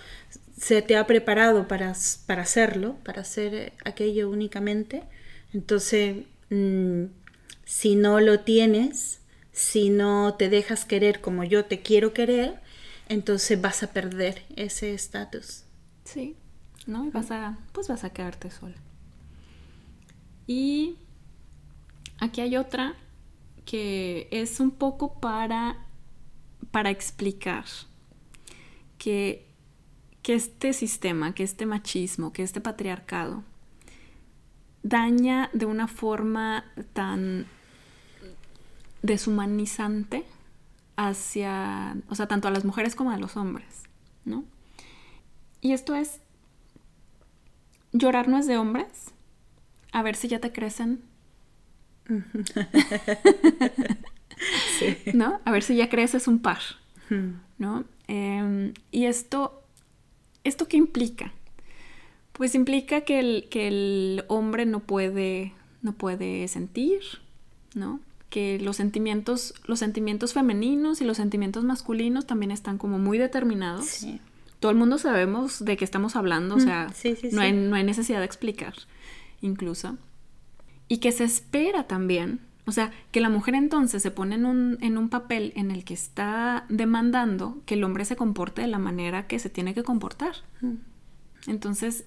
se 0.57 0.81
te 0.81 0.95
ha 0.95 1.05
preparado 1.05 1.67
para, 1.67 1.93
para 2.25 2.43
hacerlo, 2.43 2.95
para 3.03 3.21
hacer 3.21 3.73
aquello 3.83 4.29
únicamente, 4.29 5.03
entonces, 5.53 6.23
mm, 6.51 7.05
si 7.65 7.95
no 7.95 8.19
lo 8.19 8.41
tienes, 8.41 9.21
si 9.51 9.89
no 9.89 10.35
te 10.35 10.49
dejas 10.49 10.85
querer 10.85 11.21
como 11.21 11.43
yo 11.43 11.65
te 11.65 11.81
quiero 11.81 12.13
querer, 12.13 12.59
entonces 13.09 13.59
vas 13.59 13.81
a 13.83 13.91
perder 13.91 14.43
ese 14.55 14.93
estatus. 14.93 15.63
Sí, 16.03 16.35
¿no? 16.85 17.05
Y 17.05 17.09
vas 17.09 17.31
a, 17.31 17.57
pues 17.71 17.87
vas 17.87 18.03
a 18.03 18.11
quedarte 18.11 18.51
sola. 18.51 18.75
Y 20.47 20.97
aquí 22.19 22.41
hay 22.41 22.57
otra 22.57 22.95
que 23.65 24.27
es 24.31 24.59
un 24.59 24.71
poco 24.71 25.19
para, 25.19 25.85
para 26.71 26.89
explicar 26.89 27.65
que, 28.97 29.47
que 30.21 30.33
este 30.33 30.73
sistema, 30.73 31.33
que 31.33 31.43
este 31.43 31.65
machismo, 31.65 32.33
que 32.33 32.43
este 32.43 32.61
patriarcado 32.61 33.43
daña 34.83 35.49
de 35.53 35.65
una 35.65 35.87
forma 35.87 36.65
tan 36.93 37.45
deshumanizante 39.01 40.25
hacia, 40.95 41.95
o 42.09 42.15
sea, 42.15 42.27
tanto 42.27 42.47
a 42.47 42.51
las 42.51 42.65
mujeres 42.65 42.95
como 42.95 43.11
a 43.11 43.17
los 43.17 43.37
hombres, 43.37 43.83
¿no? 44.25 44.43
Y 45.61 45.73
esto 45.73 45.95
es, 45.95 46.19
llorar 47.91 48.27
no 48.27 48.37
es 48.37 48.47
de 48.47 48.57
hombres, 48.57 49.11
a 49.91 50.01
ver 50.01 50.15
si 50.15 50.27
ya 50.27 50.39
te 50.39 50.51
crecen. 50.51 51.01
¿No? 55.13 55.39
A 55.45 55.51
ver 55.51 55.63
si 55.63 55.75
ya 55.75 55.89
creces 55.89 56.27
un 56.27 56.39
par, 56.39 56.59
¿no? 57.57 57.85
Em, 58.07 58.73
y 58.91 59.05
esto, 59.05 59.63
¿esto 60.43 60.67
qué 60.67 60.77
implica? 60.77 61.31
Pues 62.33 62.55
implica 62.55 63.01
que 63.01 63.19
el, 63.19 63.47
que 63.49 63.67
el 63.67 64.25
hombre 64.27 64.65
no 64.65 64.79
puede, 64.79 65.53
no 65.81 65.93
puede 65.93 66.47
sentir, 66.47 67.01
¿no? 67.75 67.99
que 68.31 68.59
los 68.59 68.77
sentimientos, 68.77 69.53
los 69.65 69.77
sentimientos 69.77 70.33
femeninos 70.33 71.01
y 71.01 71.03
los 71.03 71.17
sentimientos 71.17 71.65
masculinos 71.65 72.25
también 72.25 72.51
están 72.51 72.77
como 72.77 72.97
muy 72.97 73.17
determinados. 73.17 74.07
Todo 74.61 74.71
el 74.71 74.77
mundo 74.77 74.97
sabemos 74.97 75.63
de 75.63 75.75
qué 75.75 75.83
estamos 75.83 76.15
hablando, 76.15 76.55
o 76.55 76.59
sea, 76.59 76.87
no, 77.33 77.41
hay, 77.41 77.51
no, 77.51 77.75
hay, 77.75 77.83
necesidad 77.83 78.19
de 78.19 78.25
explicar, 78.25 78.73
incluso. 79.41 79.97
Y 80.87 80.99
que 80.99 81.11
se 81.11 81.25
espera 81.25 81.87
también, 81.87 82.39
O 82.65 82.71
sea, 82.71 82.91
que 83.11 83.19
la 83.19 83.29
mujer 83.29 83.55
entonces 83.55 84.01
se 84.01 84.11
pone 84.11 84.35
en 84.35 84.45
un, 84.45 84.77
en 84.79 84.97
un 84.97 85.09
papel 85.09 85.51
en 85.57 85.69
el 85.69 85.83
que 85.83 85.93
está 85.93 86.65
demandando 86.69 87.61
que 87.65 87.73
el 87.73 87.83
hombre 87.83 88.05
se 88.05 88.15
comporte 88.15 88.61
de 88.61 88.67
la 88.67 88.79
manera 88.79 89.27
que 89.27 89.39
se 89.39 89.49
tiene 89.49 89.73
que 89.73 89.83
comportar. 89.83 90.35
Entonces, 91.47 92.05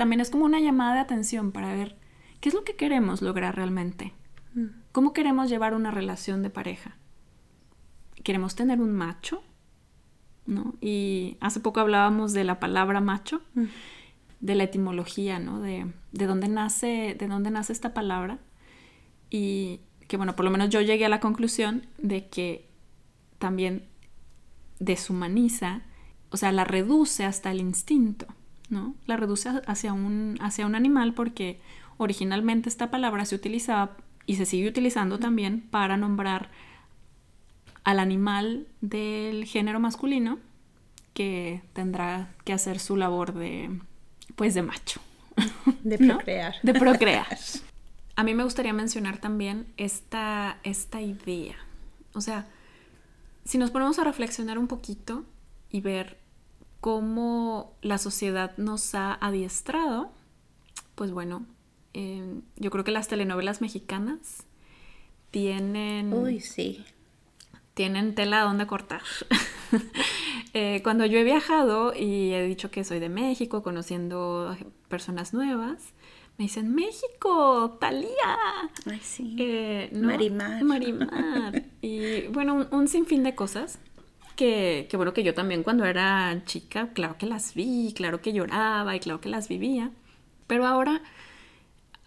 también 0.00 0.20
es 0.20 0.30
como 0.30 0.46
una 0.46 0.60
llamada 0.60 0.94
de 0.94 1.00
atención 1.00 1.52
para 1.52 1.74
ver 1.74 1.94
qué 2.40 2.48
es 2.48 2.54
lo 2.54 2.64
que 2.64 2.74
queremos 2.74 3.20
lograr 3.20 3.54
realmente. 3.54 4.14
¿Cómo 4.92 5.12
queremos 5.12 5.50
llevar 5.50 5.74
una 5.74 5.90
relación 5.90 6.42
de 6.42 6.48
pareja? 6.48 6.96
¿Queremos 8.24 8.54
tener 8.54 8.80
un 8.80 8.92
macho? 8.92 9.42
¿No? 10.46 10.74
Y 10.80 11.36
hace 11.42 11.60
poco 11.60 11.80
hablábamos 11.80 12.32
de 12.32 12.44
la 12.44 12.58
palabra 12.60 13.02
macho, 13.02 13.42
de 14.40 14.54
la 14.54 14.64
etimología, 14.64 15.38
¿no? 15.38 15.60
De, 15.60 15.92
de, 16.12 16.26
dónde 16.26 16.48
nace, 16.48 17.14
de 17.18 17.28
dónde 17.28 17.50
nace 17.50 17.74
esta 17.74 17.92
palabra. 17.92 18.38
Y 19.28 19.80
que 20.08 20.16
bueno, 20.16 20.34
por 20.34 20.46
lo 20.46 20.50
menos 20.50 20.70
yo 20.70 20.80
llegué 20.80 21.04
a 21.04 21.10
la 21.10 21.20
conclusión 21.20 21.84
de 21.98 22.26
que 22.30 22.70
también 23.38 23.86
deshumaniza, 24.78 25.82
o 26.30 26.38
sea, 26.38 26.52
la 26.52 26.64
reduce 26.64 27.26
hasta 27.26 27.50
el 27.50 27.60
instinto, 27.60 28.28
¿no? 28.70 28.94
La 29.06 29.16
reduce 29.16 29.50
hacia 29.66 29.92
un, 29.92 30.38
hacia 30.40 30.66
un 30.66 30.74
animal 30.74 31.12
porque 31.12 31.60
originalmente 31.98 32.68
esta 32.68 32.90
palabra 32.90 33.24
se 33.24 33.34
utilizaba 33.34 33.96
y 34.26 34.36
se 34.36 34.46
sigue 34.46 34.68
utilizando 34.68 35.18
también 35.18 35.60
para 35.60 35.96
nombrar 35.96 36.50
al 37.84 37.98
animal 37.98 38.66
del 38.80 39.44
género 39.44 39.80
masculino 39.80 40.38
que 41.14 41.62
tendrá 41.72 42.30
que 42.44 42.52
hacer 42.52 42.78
su 42.78 42.96
labor 42.96 43.34
de, 43.34 43.80
pues, 44.36 44.54
de 44.54 44.62
macho. 44.62 45.00
De 45.82 45.98
procrear. 45.98 46.54
De 46.62 46.74
procrear. 46.74 47.26
A 48.16 48.22
mí 48.22 48.34
me 48.34 48.44
gustaría 48.44 48.72
mencionar 48.72 49.18
también 49.18 49.66
esta, 49.76 50.58
esta 50.62 51.00
idea. 51.00 51.56
O 52.12 52.20
sea, 52.20 52.46
si 53.44 53.56
nos 53.56 53.70
ponemos 53.70 53.98
a 53.98 54.04
reflexionar 54.04 54.58
un 54.58 54.66
poquito 54.66 55.24
y 55.70 55.80
ver 55.80 56.19
cómo 56.80 57.74
la 57.82 57.98
sociedad 57.98 58.56
nos 58.56 58.94
ha 58.94 59.14
adiestrado, 59.14 60.10
pues 60.94 61.12
bueno, 61.12 61.46
em, 61.92 62.42
yo 62.56 62.70
creo 62.70 62.84
que 62.84 62.90
las 62.90 63.08
telenovelas 63.08 63.60
mexicanas 63.60 64.44
tienen... 65.30 66.12
Uy, 66.12 66.40
sí. 66.40 66.84
Tienen 67.74 68.14
tela 68.14 68.42
donde 68.42 68.66
cortar. 68.66 69.02
Eh, 70.52 70.80
cuando 70.82 71.06
yo 71.06 71.16
he 71.16 71.22
viajado 71.22 71.94
y 71.94 72.32
he 72.32 72.42
dicho 72.44 72.72
que 72.72 72.82
soy 72.82 72.98
de 72.98 73.08
México, 73.08 73.62
conociendo 73.62 74.56
personas 74.88 75.32
nuevas, 75.32 75.94
me 76.40 76.44
dicen, 76.44 76.74
México, 76.74 77.76
Talía. 77.78 78.08
Ay, 78.86 78.98
sí. 79.02 79.36
Eh, 79.38 79.90
Marimar. 79.92 80.64
Marimar. 80.64 81.64
y 81.82 82.28
bueno, 82.28 82.66
un, 82.70 82.88
sinfín 82.88 83.22
de 83.22 83.34
cosas 83.34 83.78
que, 84.40 84.86
que, 84.88 84.96
bueno, 84.96 85.12
que 85.12 85.22
yo 85.22 85.34
también 85.34 85.62
cuando 85.62 85.84
era 85.84 86.42
chica, 86.46 86.88
claro 86.94 87.18
que 87.18 87.26
las 87.26 87.52
vi, 87.52 87.92
claro 87.94 88.22
que 88.22 88.32
lloraba 88.32 88.96
y 88.96 89.00
claro 89.00 89.20
que 89.20 89.28
las 89.28 89.48
vivía. 89.48 89.90
Pero 90.46 90.66
ahora, 90.66 91.02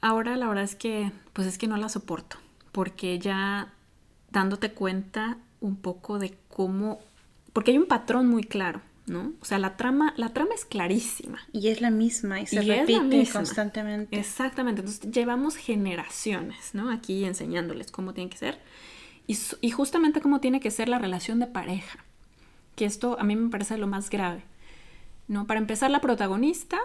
ahora 0.01 0.35
la 0.35 0.47
verdad 0.47 0.63
es 0.63 0.73
que, 0.73 1.11
pues 1.33 1.47
es 1.47 1.59
que 1.59 1.67
no 1.67 1.77
las 1.77 1.91
soporto. 1.91 2.37
Porque 2.71 3.19
ya 3.19 3.71
dándote 4.31 4.71
cuenta 4.71 5.37
un 5.61 5.75
poco 5.75 6.17
de 6.17 6.35
cómo, 6.47 7.01
porque 7.53 7.69
hay 7.69 7.77
un 7.77 7.85
patrón 7.85 8.27
muy 8.27 8.43
claro 8.43 8.81
¿no? 9.05 9.33
O 9.41 9.45
sea, 9.45 9.59
la 9.59 9.75
trama, 9.75 10.13
la 10.17 10.29
trama 10.29 10.55
es 10.55 10.65
clarísima. 10.65 11.39
Y 11.51 11.67
es 11.67 11.81
la 11.81 11.91
misma 11.91 12.39
y 12.39 12.47
se 12.47 12.61
repite 12.61 13.27
constantemente. 13.31 14.17
Exactamente. 14.17 14.81
Entonces 14.81 15.11
llevamos 15.11 15.55
generaciones, 15.55 16.73
¿no? 16.73 16.89
Aquí 16.89 17.25
enseñándoles 17.25 17.91
cómo 17.91 18.13
tiene 18.13 18.29
que 18.29 18.37
ser. 18.37 18.59
Y, 19.27 19.37
y, 19.61 19.71
justamente 19.71 20.21
cómo 20.21 20.39
tiene 20.39 20.59
que 20.59 20.71
ser 20.71 20.89
la 20.89 20.99
relación 20.99 21.39
de 21.39 21.47
pareja. 21.47 21.99
Que 22.75 22.85
esto 22.85 23.17
a 23.19 23.23
mí 23.23 23.35
me 23.35 23.49
parece 23.49 23.77
lo 23.77 23.87
más 23.87 24.09
grave. 24.09 24.43
¿No? 25.27 25.47
Para 25.47 25.59
empezar, 25.59 25.91
la 25.91 26.01
protagonista. 26.01 26.79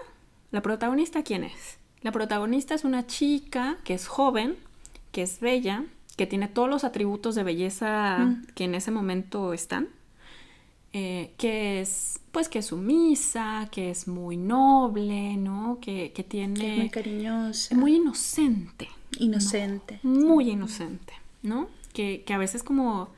¿La 0.51 0.61
protagonista 0.61 1.23
quién 1.23 1.43
es? 1.43 1.77
La 2.01 2.11
protagonista 2.11 2.73
es 2.73 2.83
una 2.83 3.05
chica 3.05 3.77
que 3.83 3.93
es 3.93 4.07
joven, 4.07 4.55
que 5.11 5.21
es 5.21 5.39
bella, 5.39 5.85
que 6.15 6.25
tiene 6.25 6.47
todos 6.47 6.69
los 6.69 6.83
atributos 6.83 7.35
de 7.35 7.43
belleza 7.43 8.19
mm. 8.19 8.47
que 8.55 8.63
en 8.63 8.75
ese 8.75 8.91
momento 8.91 9.53
están 9.53 9.89
eh, 10.91 11.33
que 11.37 11.81
es 11.81 12.19
pues 12.31 12.49
que 12.49 12.59
es 12.59 12.67
sumisa, 12.67 13.67
que 13.71 13.91
es 13.91 14.07
muy 14.07 14.37
noble, 14.37 15.37
¿no? 15.37 15.77
Que, 15.81 16.11
tiene... 16.27 16.77
muy 16.77 16.89
cariñosa. 16.89 17.75
Muy 17.75 17.95
inocente. 17.95 18.87
Inocente. 19.19 19.99
Muy 20.03 20.49
inocente, 20.51 21.13
¿no? 21.43 21.67
Que, 21.93 22.23
a 22.29 22.37
veces 22.37 22.63
como, 22.63 23.09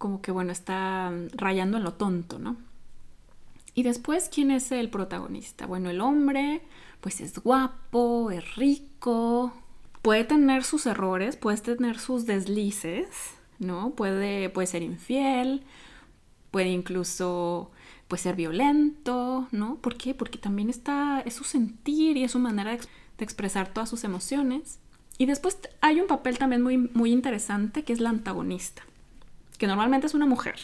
como 0.00 0.22
que, 0.22 0.30
bueno, 0.30 0.50
está 0.50 1.12
rayando 1.34 1.76
en 1.76 1.84
lo 1.84 1.92
tonto, 1.92 2.38
¿no? 2.38 2.56
Y 3.74 3.82
después, 3.82 4.30
¿quién 4.32 4.50
es 4.50 4.72
el 4.72 4.88
protagonista? 4.88 5.66
Bueno, 5.66 5.90
el 5.90 6.00
hombre, 6.00 6.62
pues 7.02 7.20
es 7.20 7.38
guapo, 7.38 8.30
es 8.30 8.56
rico, 8.56 9.52
puede 10.00 10.24
tener 10.24 10.64
sus 10.64 10.86
errores, 10.86 11.36
puede 11.36 11.58
tener 11.58 11.98
sus 11.98 12.24
deslices, 12.24 13.08
¿no? 13.58 13.90
Puede, 13.90 14.48
puede 14.48 14.66
ser 14.66 14.82
infiel, 14.82 15.64
puede 16.50 16.70
incluso 16.70 17.70
pues, 18.08 18.22
ser 18.22 18.36
violento, 18.36 19.48
¿no? 19.52 19.76
¿Por 19.76 19.98
qué? 19.98 20.14
Porque 20.14 20.38
también 20.38 20.70
está, 20.70 21.20
es 21.26 21.34
su 21.34 21.44
sentir 21.44 22.16
y 22.16 22.24
es 22.24 22.32
su 22.32 22.38
manera 22.38 22.70
de, 22.72 22.80
expresar 23.18 23.68
todas 23.74 23.90
sus 23.90 24.04
emociones. 24.04 24.78
Y 25.18 25.26
después 25.26 25.58
hay 25.82 26.00
un 26.00 26.06
papel 26.06 26.38
también 26.38 26.62
muy, 26.62 26.78
muy 26.78 27.12
interesante 27.12 27.84
que 27.84 27.92
es 27.92 28.00
la 28.00 28.08
antagonista, 28.08 28.82
que 29.60 29.68
normalmente 29.68 30.08
es 30.08 30.14
una 30.14 30.26
mujer. 30.26 30.56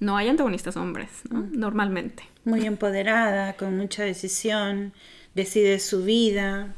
No 0.00 0.16
hay 0.16 0.28
antagonistas 0.28 0.78
hombres, 0.78 1.10
¿no? 1.28 1.40
Mm. 1.40 1.58
Normalmente. 1.58 2.22
Muy 2.46 2.64
empoderada, 2.64 3.54
con 3.58 3.76
mucha 3.76 4.04
decisión, 4.04 4.94
decide 5.34 5.78
su 5.80 6.02
vida. 6.04 6.74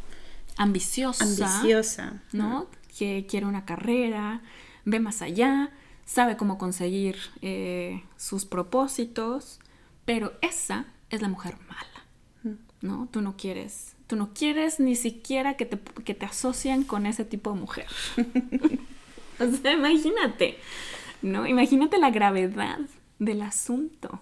Ambiciosa. 0.56 1.22
Ambiciosa. 1.22 2.22
¿No? 2.32 2.66
Que 2.98 3.26
quiere 3.28 3.46
una 3.46 3.64
carrera, 3.64 4.42
ve 4.84 4.98
más 4.98 5.22
allá 5.22 5.70
sabe 6.06 6.36
cómo 6.36 6.56
conseguir 6.56 7.18
eh, 7.42 8.02
sus 8.16 8.46
propósitos, 8.46 9.60
pero 10.06 10.32
esa 10.40 10.86
es 11.10 11.20
la 11.20 11.28
mujer 11.28 11.56
mala, 11.68 12.56
¿no? 12.80 13.08
Tú 13.10 13.20
no 13.20 13.36
quieres, 13.36 13.96
tú 14.06 14.16
no 14.16 14.32
quieres 14.32 14.80
ni 14.80 14.96
siquiera 14.96 15.56
que 15.56 15.66
te, 15.66 15.78
que 16.04 16.14
te 16.14 16.24
asocien 16.24 16.84
con 16.84 17.04
ese 17.04 17.24
tipo 17.24 17.52
de 17.52 17.60
mujer. 17.60 17.86
o 19.40 19.50
sea, 19.50 19.72
imagínate, 19.72 20.58
¿no? 21.26 21.46
Imagínate 21.46 21.98
la 21.98 22.10
gravedad 22.10 22.78
del 23.18 23.42
asunto. 23.42 24.20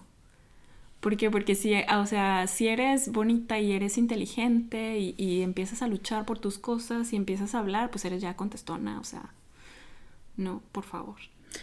¿Por 0.99 1.17
qué? 1.17 1.29
Porque 1.29 1.53
si, 1.53 1.75
o 1.75 2.05
sea, 2.07 2.47
si 2.47 2.67
eres 2.67 3.11
bonita 3.11 3.59
y 3.59 3.73
eres 3.73 3.97
inteligente 3.97 4.97
y, 4.97 5.13
y, 5.17 5.41
empiezas 5.41 5.81
a 5.81 5.87
luchar 5.87 6.25
por 6.25 6.39
tus 6.39 6.57
cosas 6.57 7.13
y 7.13 7.15
empiezas 7.15 7.53
a 7.53 7.59
hablar, 7.59 7.91
pues 7.91 8.05
eres 8.05 8.21
ya 8.21 8.35
contestona, 8.35 8.99
o 8.99 9.03
sea, 9.03 9.31
no, 10.35 10.63
por 10.71 10.83
favor. 10.83 11.17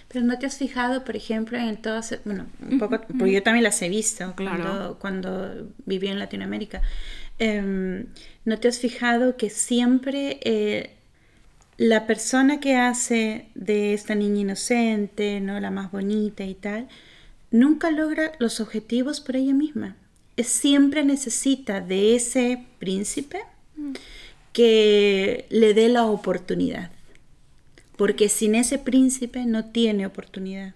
Pero 0.09 0.25
no 0.25 0.39
te 0.39 0.47
has 0.47 0.59
fijado, 0.59 1.05
por 1.05 1.17
ejemplo, 1.17 1.59
en 1.59 1.77
todas, 1.81 2.19
bueno, 2.25 2.47
un 2.61 2.79
poco, 2.79 3.01
porque 3.19 3.33
yo 3.33 3.43
también 3.43 3.65
las 3.65 3.81
he 3.83 3.89
visto 3.89 4.35
cuando, 4.37 4.99
cuando 4.99 5.69
viví 5.87 6.09
en 6.09 6.19
Latinoamérica. 6.19 6.83
Em, 7.39 8.07
¿No 8.45 8.59
te 8.59 8.69
has 8.69 8.79
fijado 8.79 9.37
que 9.37 9.51
siempre 9.51 10.39
eh, 10.45 10.97
la 11.83 12.07
persona 12.07 12.61
que 12.61 12.77
hace 12.77 13.47
de 13.55 13.93
esta 13.93 14.15
niña 14.15 14.43
inocente, 14.43 15.41
¿no? 15.41 15.59
la 15.59 15.71
más 15.71 15.91
bonita 15.91 16.45
y 16.45 16.55
tal, 16.55 16.89
nunca 17.51 17.91
logra 17.91 18.33
los 18.39 18.61
objetivos 18.61 19.21
por 19.21 19.37
ella 19.37 19.53
misma? 19.53 19.97
Es, 20.37 20.47
siempre 20.49 21.05
necesita 21.05 21.81
de 21.81 22.15
ese 22.15 22.65
príncipe 22.79 23.41
mm. 23.77 23.93
que 24.53 25.47
le 25.51 25.75
dé 25.75 25.89
la 25.89 26.07
oportunidad 26.07 26.93
porque 27.97 28.29
sin 28.29 28.55
ese 28.55 28.79
príncipe 28.79 29.45
no 29.47 29.67
tiene 29.67 30.07
oportunidad. 30.07 30.75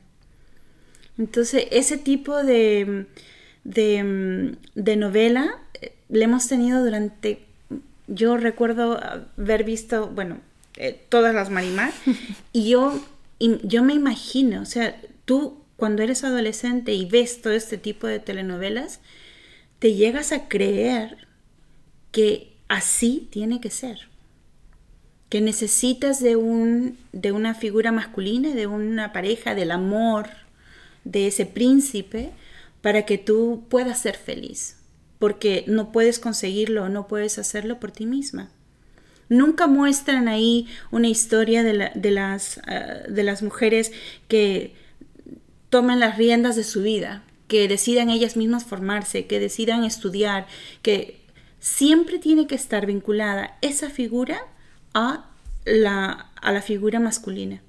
Entonces, 1.18 1.66
ese 1.70 1.99
tipo 1.99 2.45
de, 2.45 3.07
de, 3.64 4.97
novela 4.97 5.59
eh, 5.80 5.93
le 6.09 6.24
hemos 6.24 6.47
tenido 6.47 6.85
durante, 6.85 7.45
yo 8.07 8.37
recuerdo 8.37 9.01
haber 9.37 9.64
visto, 9.64 10.09
bueno, 10.09 10.39
eh, 10.77 11.07
todas 11.09 11.35
las 11.35 11.51
Marimar, 11.51 11.93
y 12.53 12.68
yo, 12.68 13.01
yo 13.39 13.83
me 13.83 13.95
imagino, 13.95 14.62
o 14.62 14.66
sea, 14.66 15.01
tú 15.24 15.62
cuando 15.77 16.03
eres 16.03 16.24
adolescente 16.24 16.95
y 16.95 17.05
ves 17.05 17.43
todo 17.43 17.53
este 17.53 17.79
tipo 17.79 18.07
de 18.07 18.18
telenovelas, 18.18 19.01
te 19.79 19.95
llegas 19.95 20.33
a 20.33 20.49
creer 20.49 21.29
que 22.12 22.57
así 22.68 23.29
tiene 23.31 23.61
que 23.61 23.70
ser. 23.70 24.09
Que 25.29 25.41
necesitas 25.41 26.22
de, 26.22 26.37
un, 26.37 26.97
de 27.12 27.33
una 27.33 27.55
figura 27.55 27.93
masculina, 27.93 28.55
de 28.55 28.66
una 28.66 29.12
pareja, 29.12 29.55
del 29.55 29.70
amor, 29.70 30.29
de 31.05 31.27
ese 31.27 31.47
príncipe, 31.47 32.31
para 32.81 33.05
que 33.05 33.18
tú 33.18 33.64
puedas 33.68 34.01
ser 34.01 34.16
feliz, 34.16 34.77
porque 35.18 35.64
no 35.66 35.93
puedes 35.93 36.18
conseguirlo, 36.18 36.89
no 36.89 37.07
puedes 37.07 37.39
hacerlo 37.39 37.81
por 37.81 37.91
ti 37.91 38.07
misma. 38.07 38.51
Nunca 39.29 39.66
muestran 39.66 40.29
ahí 40.29 40.68
una 40.91 41.09
historia 41.09 41.62
de, 41.62 41.91
de 41.95 42.11
las, 42.11 42.59
ah, 42.66 43.03
de 43.09 43.22
las 43.22 43.43
mujeres 43.43 43.93
que 44.29 44.74
toman 45.70 46.01
las 46.01 46.16
riendas 46.16 46.57
de 46.57 46.64
su 46.64 46.83
vida, 46.83 47.24
que 47.49 47.68
decidan 47.68 48.11
ellas 48.11 48.37
mismas 48.37 48.64
formarse, 48.64 49.27
que 49.27 49.41
decidan 49.41 49.85
estudiar, 49.85 50.47
que 50.83 51.20
siempre 51.61 52.18
tiene 52.18 52.47
que 52.47 52.55
estar 52.55 52.87
vinculada 52.87 53.57
esa 53.61 53.91
figura 53.91 54.39
a 54.95 55.29
la, 55.64 56.31
a 56.41 56.53
la 56.53 56.62
figura 56.62 57.01
masculina. 57.01 57.62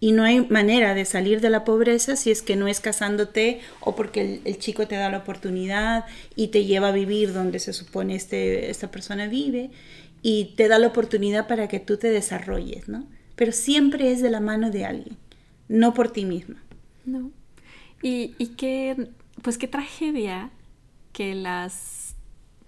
Y 0.00 0.12
no 0.12 0.24
hay 0.24 0.42
manera 0.50 0.94
de 0.94 1.04
salir 1.04 1.40
de 1.40 1.48
la 1.48 1.64
pobreza 1.64 2.16
si 2.16 2.30
es 2.30 2.42
que 2.42 2.56
no 2.56 2.68
es 2.68 2.80
casándote 2.80 3.60
o 3.80 3.96
porque 3.96 4.40
el, 4.44 4.58
chico 4.58 4.86
te 4.86 4.96
da 4.96 5.08
la 5.08 5.18
oportunidad 5.18 6.04
y 6.36 6.48
te 6.48 6.64
lleva 6.64 6.88
a 6.88 6.92
vivir 6.92 7.32
donde 7.32 7.58
se 7.58 7.72
supone 7.72 8.14
este, 8.14 8.70
esta 8.70 8.90
persona 8.90 9.28
vive 9.28 9.70
y 10.24 10.54
te 10.56 10.66
da 10.66 10.80
la 10.80 10.88
oportunidad 10.88 11.46
para 11.46 11.68
que 11.68 11.78
tú 11.78 11.98
te 11.98 12.08
desarrolles, 12.08 12.88
¿no? 12.88 13.06
Pero 13.36 13.52
siempre 13.52 14.10
es 14.10 14.22
de 14.22 14.30
la 14.30 14.40
mano 14.40 14.70
de 14.70 14.86
alguien, 14.86 15.18
no 15.68 15.92
por 15.92 16.10
ti 16.10 16.24
misma. 16.24 16.64
No. 17.04 17.30
Y, 18.02 18.34
y 18.38 18.48
qué, 18.56 19.10
pues 19.42 19.58
qué 19.58 19.68
tragedia 19.68 20.50
que 21.12 21.34
las 21.34 22.16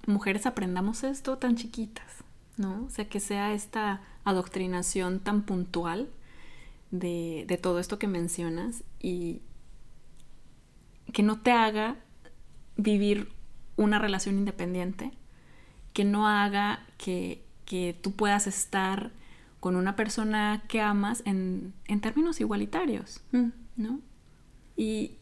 mujeres 0.07 0.45
aprendamos 0.45 1.03
esto 1.03 1.39
tan 1.39 1.57
chiquitas, 1.57 2.25
¿no? 2.59 2.85
O 2.85 2.91
sea, 2.91 3.09
que 3.09 3.21
sea 3.21 3.55
esta 3.55 4.03
adoctrinación 4.25 5.21
tan 5.21 5.43
puntual 5.43 6.11
de, 6.91 7.59
todo 7.63 7.79
esto 7.79 7.99
que 7.99 8.07
mencionas 8.07 8.85
y 9.01 9.41
que 11.13 11.23
no 11.23 11.41
te 11.41 11.53
haga 11.53 11.97
vivir 12.77 13.31
una 13.77 13.99
relación 13.99 14.37
independiente, 14.37 15.13
que 15.93 16.05
no 16.05 16.29
haga 16.29 16.87
que, 16.99 17.46
tú 18.01 18.13
puedas 18.13 18.47
estar 18.47 19.11
con 19.61 19.77
una 19.77 19.97
persona 19.97 20.63
que 20.69 20.81
amas 20.81 21.23
en, 21.25 21.73
términos 22.01 22.41
igualitarios, 22.41 23.21
mm. 23.33 23.49
¿no? 23.77 24.01
Y, 24.77 25.13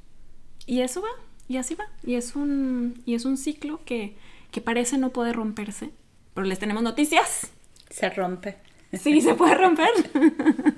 eso 0.66 1.02
va, 1.02 1.08
y 1.48 1.56
así 1.56 1.74
va, 1.74 1.86
y 2.02 2.14
es 2.14 2.36
un, 2.36 3.02
y 3.06 3.14
es 3.14 3.24
un 3.24 3.36
ciclo 3.36 3.80
que, 3.84 4.16
que 4.50 4.60
parece 4.60 4.98
no 4.98 5.10
poder 5.10 5.36
romperse, 5.36 5.90
pero 6.34 6.46
les 6.46 6.58
tenemos 6.58 6.82
noticias. 6.82 7.50
Se 7.90 8.10
rompe. 8.10 8.56
Sí, 8.92 9.20
se 9.20 9.34
puede 9.34 9.54
romper. 9.54 9.88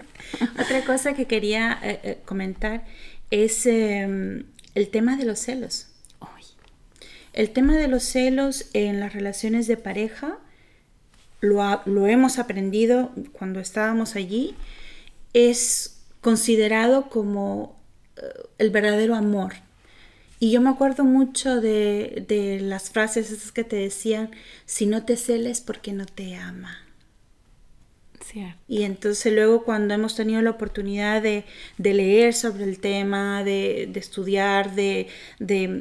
Otra 0.60 0.84
cosa 0.84 1.14
que 1.14 1.26
quería 1.26 1.78
eh, 1.82 2.00
eh, 2.02 2.22
comentar 2.24 2.84
es 3.30 3.66
em, 3.66 4.44
el 4.74 4.88
tema 4.88 5.16
de 5.16 5.24
los 5.24 5.38
celos. 5.38 5.88
El 7.32 7.50
tema 7.50 7.76
de 7.76 7.86
los 7.86 8.02
celos 8.02 8.70
en 8.72 8.98
las 8.98 9.12
relaciones 9.12 9.66
de 9.66 9.76
pareja 9.76 10.38
lo, 11.40 11.82
lo 11.84 12.06
hemos 12.06 12.38
aprendido 12.38 13.10
cuando 13.32 13.60
estábamos 13.60 14.16
allí. 14.16 14.54
Es 15.32 16.00
considerado 16.20 17.08
como 17.08 17.78
eh, 18.16 18.22
el 18.58 18.70
verdadero 18.70 19.14
amor. 19.14 19.54
Y 20.38 20.50
yo 20.50 20.60
me 20.60 20.70
acuerdo 20.70 21.04
mucho 21.04 21.60
de, 21.60 22.24
de 22.28 22.60
las 22.60 22.90
frases 22.90 23.30
esas 23.30 23.52
que 23.52 23.64
te 23.64 23.76
decían, 23.76 24.30
si 24.66 24.86
no 24.86 25.04
te 25.04 25.16
celes 25.16 25.60
porque 25.60 25.92
no 25.92 26.04
te 26.04 26.36
ama. 26.36 26.86
Y 28.68 28.82
entonces 28.82 29.32
luego 29.32 29.64
cuando 29.64 29.94
hemos 29.94 30.14
tenido 30.14 30.42
la 30.42 30.50
oportunidad 30.50 31.22
de, 31.22 31.44
leer 31.78 32.34
sobre 32.34 32.64
el 32.64 32.80
tema, 32.80 33.44
de, 33.44 33.90
estudiar, 33.94 34.74
de, 34.74 35.08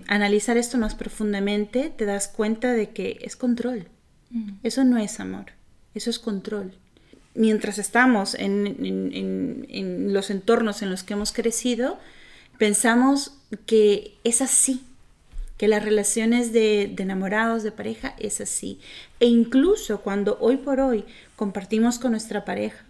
analizar 0.07 0.57
esto 0.57 0.77
más 0.77 0.95
profundamente, 0.95 1.91
te 1.95 2.05
das 2.05 2.27
cuenta 2.27 2.73
de 2.73 2.89
que 2.91 3.17
es 3.21 3.35
control. 3.35 3.87
Mm. 4.31 4.51
Eso 4.63 4.83
no 4.83 4.97
es 4.97 5.19
amor, 5.19 5.45
eso 5.93 6.09
es 6.09 6.19
control. 6.19 6.73
Mientras 7.33 7.77
estamos 7.79 8.35
en 8.35 10.13
los 10.13 10.29
entornos 10.29 10.81
en 10.81 10.89
los 10.89 11.03
que 11.03 11.13
hemos 11.13 11.33
crecido, 11.33 11.99
pensamos 12.57 13.37
que 13.65 14.15
es 14.23 14.41
así, 14.41 14.81
que 15.57 15.67
las 15.67 15.83
relaciones 15.83 16.51
de, 16.51 16.93
enamorados, 16.97 17.63
de 17.63 17.71
pareja, 17.71 18.15
es 18.19 18.41
así. 18.41 18.79
E 19.19 19.27
incluso 19.27 20.01
cuando 20.01 20.37
hoy 20.39 20.57
por 20.57 20.79
hoy 20.79 21.05
compartimos 21.35 21.97
con 21.97 22.11
nuestra 22.11 22.43
pareja, 22.43 22.85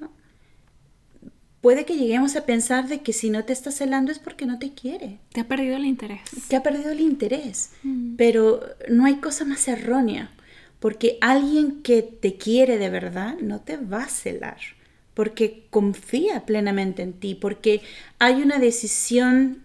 puede 1.61 1.85
que 1.85 1.95
lleguemos 1.95 2.35
a 2.35 2.45
pensar 2.45 2.87
de 2.87 3.01
que 3.01 3.13
si 3.13 3.29
no 3.29 3.43
te 3.45 3.53
está 3.53 3.71
celando 3.71 4.11
es 4.11 4.19
porque 4.19 4.45
no 4.45 4.57
te 4.57 4.73
quiere. 4.73 5.19
Te 5.31 5.41
ha 5.41 5.47
perdido 5.47 5.75
el 5.77 5.85
interés. 5.85 6.21
Te 6.47 6.55
ha 6.55 6.63
perdido 6.63 6.91
el 6.91 7.01
interés. 7.01 7.71
Mm. 7.83 8.15
Pero 8.15 8.61
no 8.89 9.05
hay 9.05 9.15
cosa 9.15 9.45
más 9.45 9.67
errónea, 9.67 10.31
porque 10.79 11.17
alguien 11.21 11.81
que 11.81 12.01
te 12.01 12.37
quiere 12.37 12.77
de 12.77 12.89
verdad 12.89 13.37
no 13.39 13.61
te 13.61 13.77
va 13.77 14.03
a 14.03 14.09
celar, 14.09 14.57
porque 15.13 15.65
confía 15.69 16.45
plenamente 16.45 17.01
en 17.01 17.13
ti, 17.13 17.35
porque 17.35 17.81
hay 18.19 18.41
una 18.41 18.59
decisión, 18.59 19.63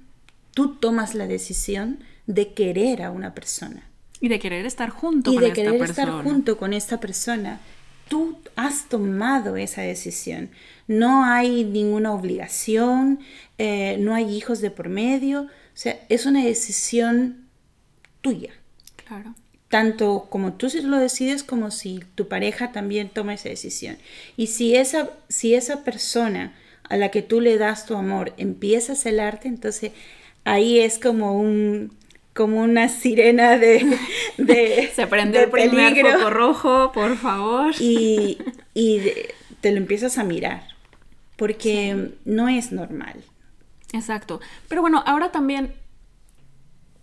tú 0.55 0.77
tomas 0.77 1.15
la 1.15 1.27
decisión 1.27 1.99
de 2.27 2.55
querer 2.55 3.03
a 3.03 3.11
una 3.11 3.35
persona. 3.35 3.89
Y 4.21 4.29
de 4.29 4.39
querer 4.39 4.67
estar 4.67 4.91
junto 4.91 5.33
y 5.33 5.39
de 5.39 5.53
querer 5.53 5.83
estar 5.83 6.23
junto 6.23 6.59
con 6.59 6.73
esta 6.73 7.01
persona. 7.01 7.61
Tú 8.09 8.39
has 8.57 8.89
tomado 8.89 9.57
esa 9.57 9.83
decisión. 9.83 10.51
No 10.89 11.25
hay 11.25 11.65
ninguna 11.65 12.13
obligación, 12.13 13.21
eh, 13.57 13.97
no 13.99 14.15
hay 14.15 14.37
hijos 14.37 14.61
de 14.61 14.71
por 14.71 14.89
medio. 14.89 15.43
O 15.43 15.49
sea, 15.75 15.99
es 16.09 16.27
una 16.27 16.45
decisión 16.45 17.47
tuya. 18.21 18.53
Claro. 19.07 19.35
Tanto 19.71 20.27
como 20.29 20.55
tú 20.55 20.67
lo 20.83 20.99
decides, 20.99 21.45
como 21.45 21.71
si 21.71 22.01
tu 22.17 22.27
pareja 22.27 22.73
también 22.73 23.09
toma 23.09 23.35
esa 23.35 23.49
decisión. 23.49 23.99
Y 24.37 24.49
si 24.49 24.75
esa, 24.75 25.11
si 25.29 25.55
esa 25.55 25.85
persona 25.85 26.53
a 26.89 26.97
la 26.97 27.11
que 27.11 27.23
tú 27.23 27.41
le 27.41 27.57
das 27.57 27.87
tu 27.87 27.95
amor 27.95 28.35
empieza 28.37 28.95
a 28.95 28.97
celarte, 28.97 29.47
entonces 29.47 29.93
ahí 30.45 30.81
es 30.81 30.99
como 30.99 31.39
un, 31.39 31.97
como 32.35 32.61
una 32.63 32.89
sirena 32.89 33.59
de, 33.59 33.97
se 34.95 35.07
prende 35.07 35.45
el 35.45 35.51
primer 35.51 35.97
foco 35.97 36.31
rojo 36.31 36.93
por 36.93 37.17
favor. 37.17 37.73
Y, 37.79 38.39
te 39.61 39.73
lo 39.73 39.77
empiezas 39.77 40.19
a 40.19 40.25
mirar 40.25 40.63
porque 41.37 42.13
no 42.25 42.49
es 42.49 42.73
normal. 42.73 43.23
Exacto. 43.93 44.41
Pero 44.69 44.81
bueno 44.81 45.05
ahora 45.07 45.31
también 45.31 45.75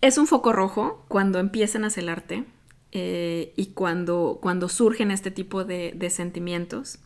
es 0.00 0.18
un 0.18 0.26
foco 0.26 0.52
rojo 0.52 1.04
cuando 1.08 1.38
empiezan 1.38 1.84
a 1.84 1.90
celarte 1.90 2.44
eh, 2.92 3.52
y 3.56 3.66
cuando, 3.66 4.38
cuando 4.40 4.68
surgen 4.68 5.10
este 5.10 5.30
tipo 5.30 5.64
de, 5.64 5.92
de 5.94 6.10
sentimientos 6.10 7.00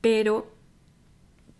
pero 0.00 0.46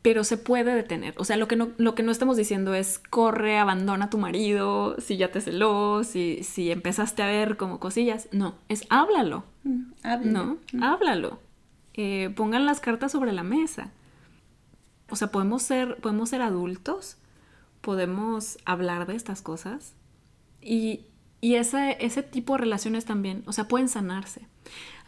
pero 0.03 0.25
se 0.25 0.39
puede 0.39 0.75
detener. 0.75 1.15
O 1.19 1.25
sea, 1.25 1.37
lo 1.37 1.47
que 1.47 1.57
no, 1.57 1.73
lo 1.77 1.95
que 1.95 2.03
no 2.03 2.11
estamos 2.11 2.39
diciendo 2.39 2.75
es 2.75 2.99
corre, 2.99 3.59
abandona 3.59 4.07
a 4.07 4.11
tu 4.11 4.17
marido, 4.17 4.97
si 4.99 5.19
ya 5.19 5.31
te 5.31 5.43
celó, 5.43 6.05
si, 6.05 6.43
si 6.43 6.71
empezaste 6.71 7.23
a 7.23 7.27
ver 7.27 7.59
como 7.59 7.81
cosillas. 7.81 8.29
No, 8.33 8.55
es 8.69 8.87
háblalo. 8.89 9.45
Mm, 9.65 9.93
háblalo. 10.03 10.33
No, 10.33 10.59
mm. 10.73 10.83
háblalo. 10.83 11.39
Eh, 11.95 12.33
pongan 12.35 12.65
las 12.65 12.81
cartas 12.81 13.13
sobre 13.13 13.33
la 13.33 13.43
mesa. 13.43 13.91
O 15.11 15.17
sea, 15.17 15.31
podemos 15.31 15.63
ser, 15.63 15.97
podemos 15.97 16.31
ser 16.31 16.41
adultos, 16.41 17.19
podemos 17.83 18.59
hablar 18.65 19.07
de 19.07 19.17
estas 19.17 19.43
cosas 19.43 19.93
y, 20.63 21.05
y 21.41 21.55
ese, 21.55 21.97
ese 22.01 22.23
tipo 22.23 22.55
de 22.55 22.61
relaciones 22.61 23.05
también, 23.05 23.43
o 23.47 23.53
sea, 23.53 23.69
pueden 23.69 23.89
sanarse. 23.89 24.43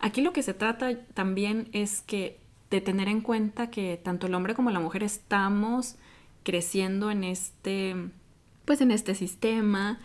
Aquí 0.00 0.20
lo 0.22 0.32
que 0.32 0.42
se 0.42 0.54
trata 0.54 0.98
también 1.14 1.68
es 1.72 2.00
que 2.02 2.40
de 2.70 2.80
tener 2.80 3.08
en 3.08 3.20
cuenta 3.20 3.70
que 3.70 4.00
tanto 4.02 4.26
el 4.26 4.34
hombre 4.34 4.54
como 4.54 4.70
la 4.70 4.80
mujer 4.80 5.02
estamos 5.02 5.96
creciendo 6.42 7.10
en 7.10 7.22
este, 7.22 7.94
pues 8.64 8.80
en 8.80 8.90
este 8.90 9.14
sistema, 9.14 10.00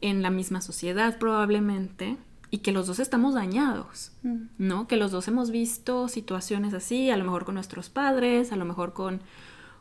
en 0.00 0.22
la 0.22 0.30
misma 0.30 0.60
sociedad 0.60 1.18
probablemente, 1.18 2.16
y 2.50 2.58
que 2.58 2.72
los 2.72 2.86
dos 2.86 2.98
estamos 2.98 3.34
dañados, 3.34 4.12
mm. 4.22 4.46
¿no? 4.58 4.88
Que 4.88 4.96
los 4.96 5.10
dos 5.10 5.28
hemos 5.28 5.50
visto 5.50 6.08
situaciones 6.08 6.74
así, 6.74 7.10
a 7.10 7.16
lo 7.16 7.24
mejor 7.24 7.44
con 7.44 7.54
nuestros 7.54 7.88
padres, 7.90 8.52
a 8.52 8.56
lo 8.56 8.64
mejor 8.64 8.94
con, 8.94 9.20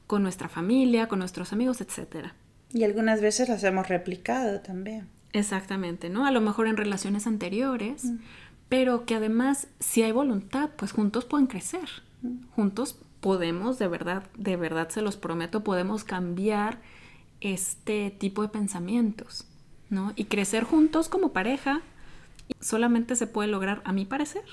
con 0.05 0.21
nuestra 0.21 0.49
familia, 0.49 1.07
con 1.07 1.19
nuestros 1.19 1.53
amigos, 1.53 1.81
etc. 1.81 2.27
Y 2.71 2.83
algunas 2.83 3.21
veces 3.21 3.49
las 3.49 3.63
hemos 3.63 3.87
replicado 3.87 4.59
también. 4.61 5.07
Exactamente, 5.33 6.09
¿no? 6.09 6.25
A 6.25 6.31
lo 6.31 6.41
mejor 6.41 6.67
en 6.67 6.77
relaciones 6.77 7.27
anteriores, 7.27 8.05
mm. 8.05 8.17
pero 8.69 9.05
que 9.05 9.15
además, 9.15 9.67
si 9.79 10.03
hay 10.03 10.11
voluntad, 10.11 10.71
pues 10.77 10.91
juntos 10.91 11.25
pueden 11.25 11.47
crecer 11.47 11.89
juntos 12.55 12.97
podemos, 13.19 13.79
de 13.79 13.87
verdad, 13.87 14.23
de 14.37 14.55
verdad 14.55 14.89
se 14.89 15.01
los 15.01 15.17
prometo, 15.17 15.63
podemos 15.63 16.03
cambiar 16.03 16.81
este 17.41 18.11
tipo 18.11 18.41
de 18.41 18.49
pensamientos, 18.49 19.45
¿no? 19.89 20.13
Y 20.15 20.25
crecer 20.25 20.63
juntos 20.63 21.09
como 21.09 21.33
pareja 21.33 21.81
solamente 22.59 23.15
se 23.15 23.27
puede 23.27 23.49
lograr, 23.49 23.81
a 23.85 23.91
mi 23.91 24.05
parecer, 24.05 24.45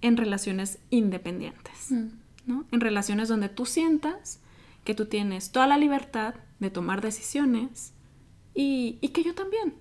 en 0.00 0.16
relaciones 0.16 0.78
independientes, 0.90 1.90
mm. 1.90 2.06
¿no? 2.46 2.64
En 2.72 2.80
relaciones 2.80 3.28
donde 3.28 3.48
tú 3.48 3.66
sientas 3.66 4.40
que 4.84 4.94
tú 4.94 5.06
tienes 5.06 5.50
toda 5.50 5.66
la 5.66 5.78
libertad 5.78 6.34
de 6.60 6.70
tomar 6.70 7.00
decisiones 7.00 7.92
y, 8.54 8.98
y 9.00 9.08
que 9.08 9.22
yo 9.22 9.34
también. 9.34 9.74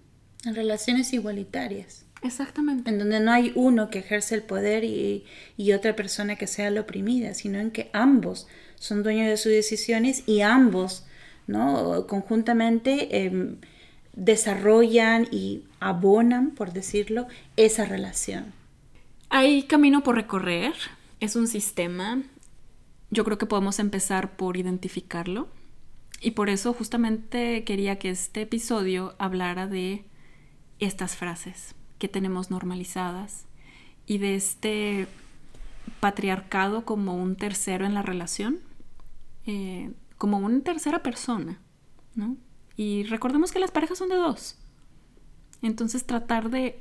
En 0.45 0.55
relaciones 0.55 1.13
igualitarias. 1.13 2.05
Exactamente. 2.23 2.89
En 2.89 2.99
donde 2.99 3.19
no 3.19 3.31
hay 3.31 3.51
uno 3.55 3.89
que 3.89 3.99
ejerce 3.99 4.35
el 4.35 4.43
poder 4.43 4.83
y, 4.83 5.25
y 5.55 5.73
otra 5.73 5.95
persona 5.95 6.35
que 6.35 6.47
sea 6.47 6.71
la 6.71 6.81
oprimida, 6.81 7.33
sino 7.33 7.59
en 7.59 7.71
que 7.71 7.89
ambos 7.93 8.47
son 8.75 9.03
dueños 9.03 9.27
de 9.27 9.37
sus 9.37 9.51
decisiones 9.51 10.23
y 10.27 10.41
ambos, 10.41 11.05
¿no? 11.47 12.07
Conjuntamente 12.07 13.25
em, 13.25 13.57
desarrollan 14.13 15.27
y 15.31 15.63
abonan, 15.79 16.51
por 16.51 16.73
decirlo, 16.73 17.27
esa 17.55 17.85
relación. 17.85 18.53
Hay 19.29 19.63
camino 19.63 20.03
por 20.03 20.15
recorrer, 20.15 20.73
es 21.19 21.35
un 21.35 21.47
sistema. 21.47 22.23
Yo 23.09 23.23
creo 23.23 23.37
que 23.37 23.45
podemos 23.45 23.79
empezar 23.79 24.35
por 24.35 24.57
identificarlo. 24.57 25.47
Y 26.19 26.31
por 26.31 26.49
eso 26.49 26.73
justamente 26.73 27.63
quería 27.63 27.99
que 27.99 28.09
este 28.09 28.41
episodio 28.41 29.13
hablara 29.19 29.67
de 29.67 30.03
estas 30.79 31.15
frases 31.15 31.75
que 31.99 32.07
tenemos 32.07 32.51
normalizadas 32.51 33.45
y 34.05 34.19
de 34.19 34.35
este 34.35 35.07
patriarcado 35.99 36.85
como 36.85 37.15
un 37.15 37.35
tercero 37.35 37.85
en 37.85 37.93
la 37.93 38.01
relación, 38.01 38.59
eh, 39.45 39.91
como 40.17 40.37
una 40.37 40.61
tercera 40.61 41.03
persona, 41.03 41.59
¿no? 42.15 42.37
Y 42.75 43.03
recordemos 43.03 43.51
que 43.51 43.59
las 43.59 43.71
parejas 43.71 43.97
son 43.97 44.09
de 44.09 44.15
dos. 44.15 44.55
Entonces 45.61 46.05
tratar 46.05 46.49
de, 46.49 46.79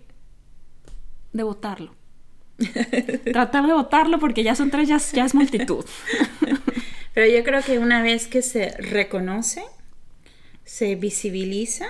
de 1.32 1.42
votarlo. 1.42 1.94
tratar 3.32 3.66
de 3.66 3.72
votarlo 3.72 4.18
porque 4.18 4.42
ya 4.42 4.54
son 4.54 4.70
tres, 4.70 4.88
ya, 4.88 4.98
ya 4.98 5.24
es 5.24 5.34
multitud. 5.34 5.84
Pero 7.14 7.34
yo 7.34 7.42
creo 7.44 7.62
que 7.62 7.78
una 7.78 8.02
vez 8.02 8.26
que 8.26 8.42
se 8.42 8.76
reconoce, 8.76 9.62
se 10.64 10.96
visibiliza, 10.96 11.86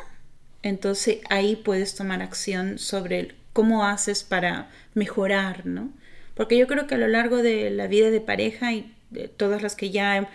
entonces 0.62 1.18
ahí 1.30 1.56
puedes 1.56 1.94
tomar 1.94 2.22
acción 2.22 2.78
sobre 2.78 3.34
cómo 3.52 3.84
haces 3.84 4.22
para 4.24 4.70
mejorar, 4.94 5.66
¿no? 5.66 5.90
Porque 6.34 6.58
yo 6.58 6.66
creo 6.66 6.86
que 6.86 6.96
a 6.96 6.98
lo 6.98 7.08
largo 7.08 7.38
de 7.38 7.70
la 7.70 7.86
vida 7.86 8.10
de 8.10 8.20
pareja 8.20 8.72
y 8.72 8.92
de 9.10 9.28
todas 9.28 9.62
las 9.62 9.74
que 9.74 9.90
ya 9.90 10.28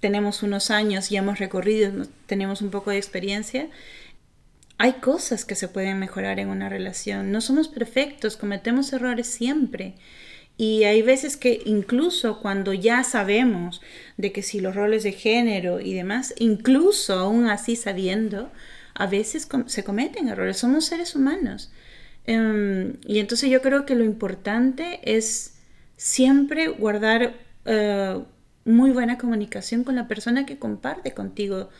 tenemos 0.00 0.42
unos 0.42 0.70
años, 0.70 1.10
ya 1.10 1.18
hemos 1.18 1.38
recorrido, 1.38 2.06
tenemos 2.26 2.62
un 2.62 2.70
poco 2.70 2.90
de 2.90 2.96
experiencia, 2.96 3.68
hay 4.78 4.94
cosas 4.94 5.44
que 5.44 5.56
se 5.56 5.68
pueden 5.68 5.98
mejorar 5.98 6.40
en 6.40 6.48
una 6.48 6.70
relación. 6.70 7.32
No 7.32 7.42
somos 7.42 7.68
perfectos, 7.68 8.38
cometemos 8.38 8.94
errores 8.94 9.26
siempre. 9.26 9.92
Y 10.56 10.84
hay 10.84 11.02
veces 11.02 11.36
que 11.36 11.60
incluso 11.66 12.40
cuando 12.40 12.72
ya 12.72 13.04
sabemos 13.04 13.82
de 14.16 14.32
que 14.32 14.42
si 14.42 14.58
los 14.60 14.74
roles 14.74 15.02
de 15.02 15.12
género 15.12 15.80
y 15.80 15.92
demás, 15.92 16.34
incluso 16.38 17.12
aún 17.14 17.46
así 17.46 17.76
sabiendo, 17.76 18.50
a 18.94 19.06
veces 19.06 19.48
se 19.66 19.84
cometen 19.84 20.28
errores, 20.28 20.58
somos 20.58 20.86
seres 20.86 21.14
humanos. 21.14 21.70
Em, 22.26 22.96
y 23.06 23.18
entonces 23.18 23.50
yo 23.50 23.62
creo 23.62 23.86
que 23.86 23.94
lo 23.94 24.04
importante 24.04 25.00
es 25.04 25.54
siempre 25.96 26.68
guardar 26.68 27.34
eh, 27.64 28.22
muy 28.64 28.90
buena 28.90 29.18
comunicación 29.18 29.84
con 29.84 29.96
la 29.96 30.08
persona 30.08 30.46
que 30.46 30.58
comparte 30.58 31.12
contigo 31.12 31.70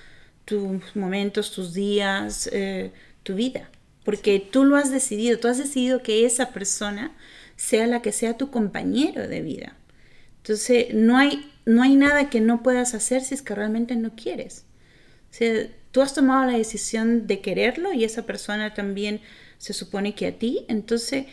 tus 0.44 0.96
momentos, 0.96 1.52
tus 1.52 1.74
días, 1.74 2.48
eh, 2.52 2.92
tu 3.22 3.34
vida. 3.34 3.70
Porque 4.04 4.40
tú 4.40 4.64
lo 4.64 4.76
has 4.76 4.90
decidido, 4.90 5.38
tú 5.38 5.48
has 5.48 5.58
decidido 5.58 6.02
que 6.02 6.24
esa 6.26 6.50
persona 6.50 7.12
sea 7.56 7.86
la 7.86 8.02
que 8.02 8.12
sea 8.12 8.36
tu 8.36 8.50
compañero 8.50 9.28
de 9.28 9.42
vida. 9.42 9.76
Entonces, 10.38 10.94
no 10.94 11.18
hay, 11.18 11.50
no 11.66 11.82
hay 11.82 11.96
nada 11.96 12.30
que 12.30 12.40
no 12.40 12.62
puedas 12.62 12.94
hacer 12.94 13.22
si 13.22 13.34
es 13.34 13.42
que 13.42 13.54
realmente 13.54 13.94
no 13.96 14.16
quieres. 14.16 14.64
O 15.30 15.34
sea, 15.34 15.66
tú 15.93 16.03
has 16.03 16.14
tomado 16.14 16.51
la 16.51 16.57
decisión 16.57 17.26
de 17.26 17.41
quererlo 17.41 17.93
y 17.93 18.05
esa 18.05 18.26
persona 18.26 18.74
también 18.74 19.20
se 19.59 19.72
supone 19.72 20.14
que 20.14 20.26
a 20.26 20.38
ti. 20.38 20.64
Entonces, 20.68 21.26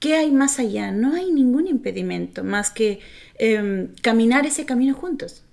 ¿qué 0.00 0.16
hay 0.16 0.32
más 0.32 0.58
allá? 0.58 0.90
No 0.90 1.14
hay 1.14 1.30
ningún 1.30 1.66
impedimento 1.66 2.44
más 2.44 2.70
que 2.70 3.00
em, 3.38 3.94
caminar 4.02 4.46
ese 4.46 4.66
camino 4.66 4.94
juntos. 4.94 5.44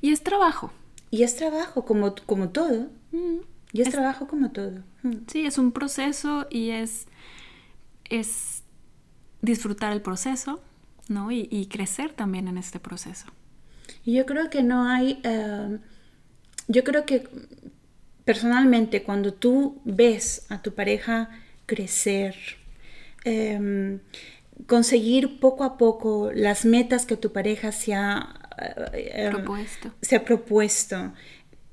Y 0.00 0.12
es 0.12 0.22
trabajo. 0.22 0.72
Y 1.10 1.22
es 1.22 1.36
trabajo, 1.36 1.84
como, 1.84 2.14
como 2.26 2.50
todo. 2.50 2.88
Mm. 3.12 3.38
Y 3.72 3.82
es, 3.82 3.90
trabajo 3.90 4.26
como 4.26 4.50
todo. 4.50 4.82
Mm. 5.02 5.12
Sí, 5.26 5.46
es 5.46 5.58
un 5.58 5.72
proceso 5.72 6.46
y 6.50 6.70
es, 6.70 7.06
es 8.08 8.62
disfrutar 9.42 9.92
el 9.92 10.02
proceso, 10.02 10.60
¿no? 11.08 11.30
Y, 11.30 11.66
crecer 11.70 12.12
también 12.12 12.48
en 12.48 12.58
este 12.58 12.78
proceso. 12.78 13.26
Y 14.04 14.14
yo 14.14 14.26
creo 14.26 14.50
que 14.50 14.62
no 14.62 14.84
hay, 14.84 15.20
eh, 15.24 15.78
yo 16.70 16.84
creo 16.84 17.04
que 17.04 17.26
personalmente 18.24 19.02
cuando 19.02 19.32
tú 19.32 19.80
ves 19.84 20.46
a 20.48 20.62
tu 20.62 20.74
pareja 20.74 21.30
crecer, 21.66 22.34
em, 23.24 24.00
conseguir 24.66 25.40
poco 25.40 25.64
a 25.64 25.76
poco 25.76 26.30
las 26.32 26.64
metas 26.64 27.06
que 27.06 27.16
tu 27.16 27.32
pareja 27.32 27.72
se 27.72 27.94
ha, 27.94 28.34
eh, 28.92 29.10
em, 29.14 29.32
propuesto. 29.32 29.92
se 30.00 30.16
ha 30.16 30.24
propuesto, 30.24 31.12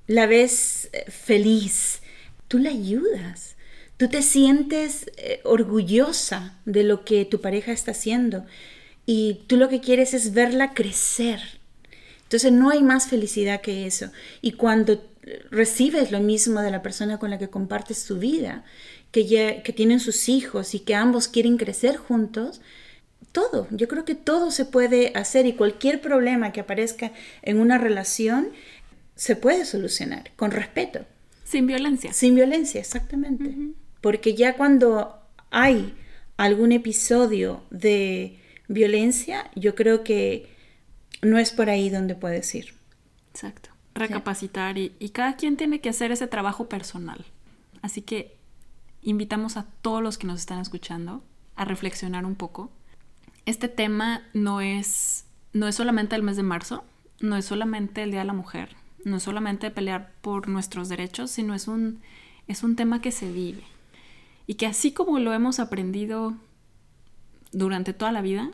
la 0.08 0.26
ves 0.26 0.89
eh, 0.93 1.06
feliz, 1.10 2.02
tú 2.48 2.60
la 2.60 2.70
ayudas 2.70 3.58
Tú 3.98 4.10
te 4.10 4.22
sientes 4.22 5.12
eh, 5.18 5.41
orgullosa 5.43 6.56
de 6.66 6.84
lo 6.84 7.04
que 7.04 7.26
tu 7.26 7.41
pareja 7.41 7.72
está 7.72 7.91
haciendo 7.91 8.45
y 9.08 9.41
tú 9.48 9.58
lo 9.58 9.70
que 9.70 9.82
quieres 9.82 10.14
es 10.14 10.34
verla 10.34 10.76
crecer. 10.76 11.57
Entonces 12.28 12.52
no 12.52 12.70
hay 12.70 12.84
más 12.84 13.08
felicidad 13.08 13.62
que 13.62 13.88
eso. 13.88 14.12
Y 14.42 14.54
cuando 14.54 15.02
recibes 15.50 16.12
lo 16.12 16.20
mismo 16.20 16.62
de 16.62 16.72
la 16.72 16.82
persona 16.82 17.20
con 17.20 17.30
la 17.30 17.38
que 17.38 17.50
compartes 17.50 18.06
tu 18.06 18.18
vida, 18.18 18.66
que, 19.12 19.26
ya, 19.26 19.64
que 19.64 19.72
tienen 19.72 20.02
sus 20.02 20.28
hijos 20.28 20.76
y 20.76 20.82
que 20.82 20.94
ambos 20.94 21.30
quieren 21.30 21.56
crecer 21.56 21.96
juntos, 21.96 22.60
todo, 23.32 23.68
yo 23.72 23.88
creo 23.88 24.04
que 24.04 24.16
todo 24.16 24.52
se 24.52 24.66
puede 24.66 25.14
hacer 25.16 25.46
y 25.46 25.54
cualquier 25.54 26.02
problema 26.02 26.52
que 26.52 26.60
aparezca 26.60 27.14
en 27.44 27.60
una 27.60 27.78
relación 27.78 28.50
se 29.16 29.36
puede 29.36 29.64
solucionar 29.64 30.32
con 30.36 30.52
respeto. 30.52 31.06
Sin 31.46 31.66
violencia. 31.66 32.12
Sin 32.12 32.36
violencia, 32.36 32.82
exactamente. 32.82 33.56
Porque 34.02 34.36
ya 34.36 34.58
cuando 34.58 35.18
hay 35.50 35.96
algún 36.36 36.74
episodio 36.74 37.64
de 37.70 38.38
violencia, 38.68 39.50
yo 39.56 39.76
creo 39.76 40.04
que 40.04 40.57
no 41.22 41.38
es 41.38 41.51
por 41.51 41.70
ahí 41.70 41.89
donde 41.89 42.15
puedes 42.15 42.53
ir. 42.55 42.74
Exacto. 43.32 43.70
Recapacitar 43.93 44.78
y, 44.78 44.89
cada 45.11 45.36
quien 45.36 45.57
tiene 45.57 45.82
que 45.82 45.89
hacer 45.89 46.11
ese 46.11 46.28
trabajo 46.28 46.70
personal. 46.70 47.26
Así 47.82 48.01
que 48.01 48.38
invitamos 49.01 49.57
a 49.57 49.65
todos 49.82 50.03
los 50.03 50.18
que 50.18 50.28
nos 50.28 50.39
están 50.39 50.59
escuchando 50.59 51.24
a 51.55 51.65
reflexionar 51.65 52.26
un 52.26 52.36
poco. 52.36 52.72
Este 53.45 53.70
tema 53.70 54.22
no 54.34 54.61
es, 54.61 55.26
no 55.53 55.68
es 55.68 55.76
solamente 55.76 56.15
el 56.15 56.24
mes 56.24 56.38
de 56.38 56.43
marzo, 56.43 56.84
no 57.20 57.36
es 57.38 57.45
solamente 57.45 58.03
el 58.03 58.11
Día 58.11 58.20
de 58.20 58.26
la 58.26 58.34
Mujer, 58.34 58.76
no 59.03 59.18
es 59.18 59.24
solamente 59.24 59.72
pelear 59.72 60.11
por 60.22 60.47
nuestros 60.47 60.89
derechos, 60.89 61.32
sino 61.32 61.55
es 61.55 61.68
un, 61.68 62.01
es 62.47 62.63
un 62.63 62.76
tema 62.76 63.01
que 63.01 63.11
se 63.11 63.32
vive 63.32 63.63
y 64.47 64.55
que 64.55 64.65
así 64.65 64.91
como 64.91 65.20
lo 65.20 65.34
hemos 65.34 65.59
aprendido 65.59 66.36
durante 67.51 67.93
toda 67.93 68.11
la 68.11 68.22
vida, 68.22 68.51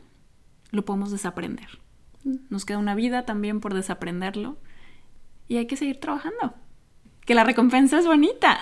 lo 0.72 0.86
podemos 0.86 1.12
desaprender. 1.12 1.83
Nos 2.24 2.66
queda 2.66 2.78
una 2.78 2.96
vida 2.96 3.26
también 3.26 3.60
por 3.60 3.74
desaprenderlo 3.74 4.58
y 5.48 5.58
hay 5.58 5.68
que 5.68 5.78
seguir 5.78 6.00
trabajando. 6.00 6.54
Que 7.26 7.36
la 7.36 7.44
recompensa 7.44 8.00
es 8.00 8.06
bonita. 8.06 8.60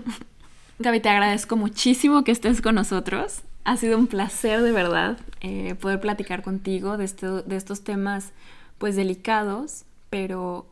Gaby, 0.78 1.00
te 1.00 1.08
agradezco 1.08 1.56
muchísimo 1.56 2.24
que 2.24 2.32
estés 2.32 2.60
con 2.62 2.74
nosotros. 2.74 3.42
Ha 3.64 3.76
sido 3.76 3.98
un 3.98 4.06
placer 4.06 4.62
de 4.62 4.72
verdad 4.72 5.18
eh, 5.40 5.74
poder 5.74 6.00
platicar 6.00 6.42
contigo 6.42 6.96
de, 6.96 7.06
de 7.46 7.56
estos 7.56 7.84
temas 7.84 8.32
pues 8.78 8.96
delicados, 8.96 9.84
pero 10.08 10.66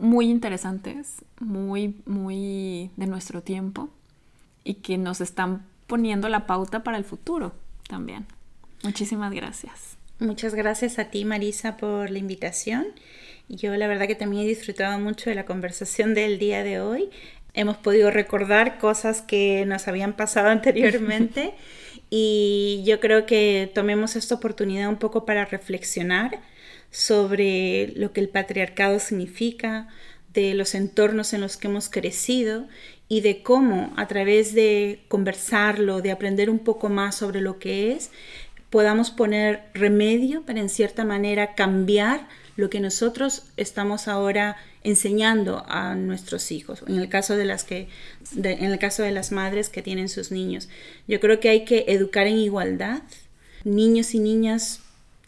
muy 0.00 0.30
interesantes, 0.30 1.24
muy, 1.40 2.00
muy 2.06 2.90
de 2.96 3.06
nuestro 3.06 3.42
tiempo 3.42 3.90
y 4.64 4.74
que 4.74 4.96
nos 4.96 5.20
están 5.20 5.66
poniendo 5.86 6.28
la 6.28 6.46
pauta 6.46 6.84
para 6.84 6.96
el 6.96 7.04
futuro 7.04 7.52
también. 7.88 8.26
Muchísimas 8.84 9.32
gracias. 9.32 9.97
Muchas 10.20 10.52
gracias 10.56 10.98
a 10.98 11.04
ti, 11.04 11.24
Marisa, 11.24 11.76
por 11.76 12.10
la 12.10 12.18
invitación. 12.18 12.88
Yo 13.48 13.76
la 13.76 13.86
verdad 13.86 14.08
que 14.08 14.16
también 14.16 14.42
he 14.42 14.48
disfrutado 14.48 14.98
mucho 14.98 15.30
de 15.30 15.36
la 15.36 15.44
conversación 15.44 16.12
del 16.12 16.40
día 16.40 16.64
de 16.64 16.80
hoy. 16.80 17.08
Hemos 17.54 17.76
podido 17.76 18.10
recordar 18.10 18.78
cosas 18.78 19.22
que 19.22 19.64
nos 19.64 19.86
habían 19.86 20.16
pasado 20.16 20.48
anteriormente 20.50 21.54
y 22.10 22.82
yo 22.84 22.98
creo 22.98 23.26
que 23.26 23.70
tomemos 23.72 24.16
esta 24.16 24.34
oportunidad 24.34 24.88
un 24.88 24.98
poco 24.98 25.24
para 25.24 25.44
reflexionar 25.44 26.40
sobre 26.90 27.92
lo 27.94 28.12
que 28.12 28.20
el 28.20 28.28
patriarcado 28.28 28.98
significa, 28.98 29.86
de 30.34 30.54
los 30.54 30.74
entornos 30.74 31.32
en 31.32 31.40
los 31.40 31.56
que 31.56 31.68
hemos 31.68 31.88
crecido 31.88 32.66
y 33.08 33.22
de 33.22 33.42
cómo 33.42 33.92
a 33.96 34.06
través 34.06 34.54
de 34.54 35.00
conversarlo, 35.08 36.02
de 36.02 36.10
aprender 36.10 36.50
un 36.50 36.58
poco 36.58 36.88
más 36.88 37.16
sobre 37.16 37.40
lo 37.40 37.58
que 37.58 37.92
es, 37.92 38.10
podamos 38.70 39.10
poner 39.10 39.64
remedio 39.74 40.42
para 40.42 40.60
en 40.60 40.68
cierta 40.68 41.04
manera 41.04 41.54
cambiar 41.54 42.28
lo 42.56 42.70
que 42.70 42.80
nosotros 42.80 43.44
estamos 43.56 44.08
ahora 44.08 44.56
enseñando 44.82 45.64
a 45.68 45.94
nuestros 45.94 46.50
hijos, 46.50 46.82
en 46.86 46.98
el 46.98 47.08
caso 47.08 47.36
de 47.36 47.44
las 47.44 47.64
que, 47.64 47.88
en 48.36 48.64
el 48.64 48.78
caso 48.78 49.02
de 49.02 49.12
las 49.12 49.32
madres 49.32 49.68
que 49.68 49.82
tienen 49.82 50.08
sus 50.08 50.30
niños. 50.32 50.68
Yo 51.06 51.20
creo 51.20 51.40
que 51.40 51.50
hay 51.50 51.64
que 51.64 51.84
educar 51.88 52.26
en 52.26 52.38
igualdad. 52.38 53.02
Niños 53.64 54.14
y 54.14 54.18
niñas 54.18 54.80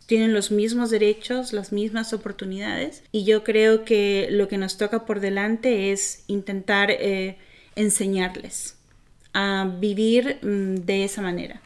tienen 0.07 0.32
los 0.32 0.51
mismos 0.51 0.91
derechos, 0.91 1.53
las 1.53 1.70
mismas 1.70 2.12
oportunidades 2.12 3.05
y 3.12 3.22
yo 3.22 3.45
creo 3.45 3.84
que 3.84 4.26
lo 4.32 4.49
que 4.49 4.59
nos 4.59 4.76
toca 4.76 5.07
por 5.07 5.20
delante 5.20 5.93
es 5.93 6.24
intentar 6.26 6.91
eh, 6.91 7.38
enseñarles 7.76 8.74
a 9.32 9.70
vivir 9.78 10.38
mm, 10.43 10.84
de 10.84 11.05
esa 11.05 11.22
manera. 11.22 11.61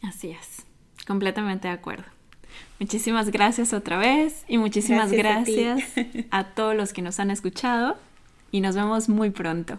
Así 0.00 0.30
es, 0.30 0.53
completamente 1.04 1.68
de 1.68 1.74
acuerdo. 1.74 2.04
Muchísimas 2.78 3.30
gracias 3.30 3.72
otra 3.72 3.98
vez 3.98 4.44
y 4.48 4.58
muchísimas 4.58 5.10
gracias, 5.10 5.82
a, 6.30 6.38
a 6.40 6.44
todos 6.44 6.74
los 6.76 6.92
que 6.92 7.02
nos 7.02 7.18
han 7.20 7.30
escuchado 7.30 7.96
y 8.50 8.60
nos 8.60 8.76
vemos 8.76 9.08
muy 9.08 9.30
pronto. 9.30 9.78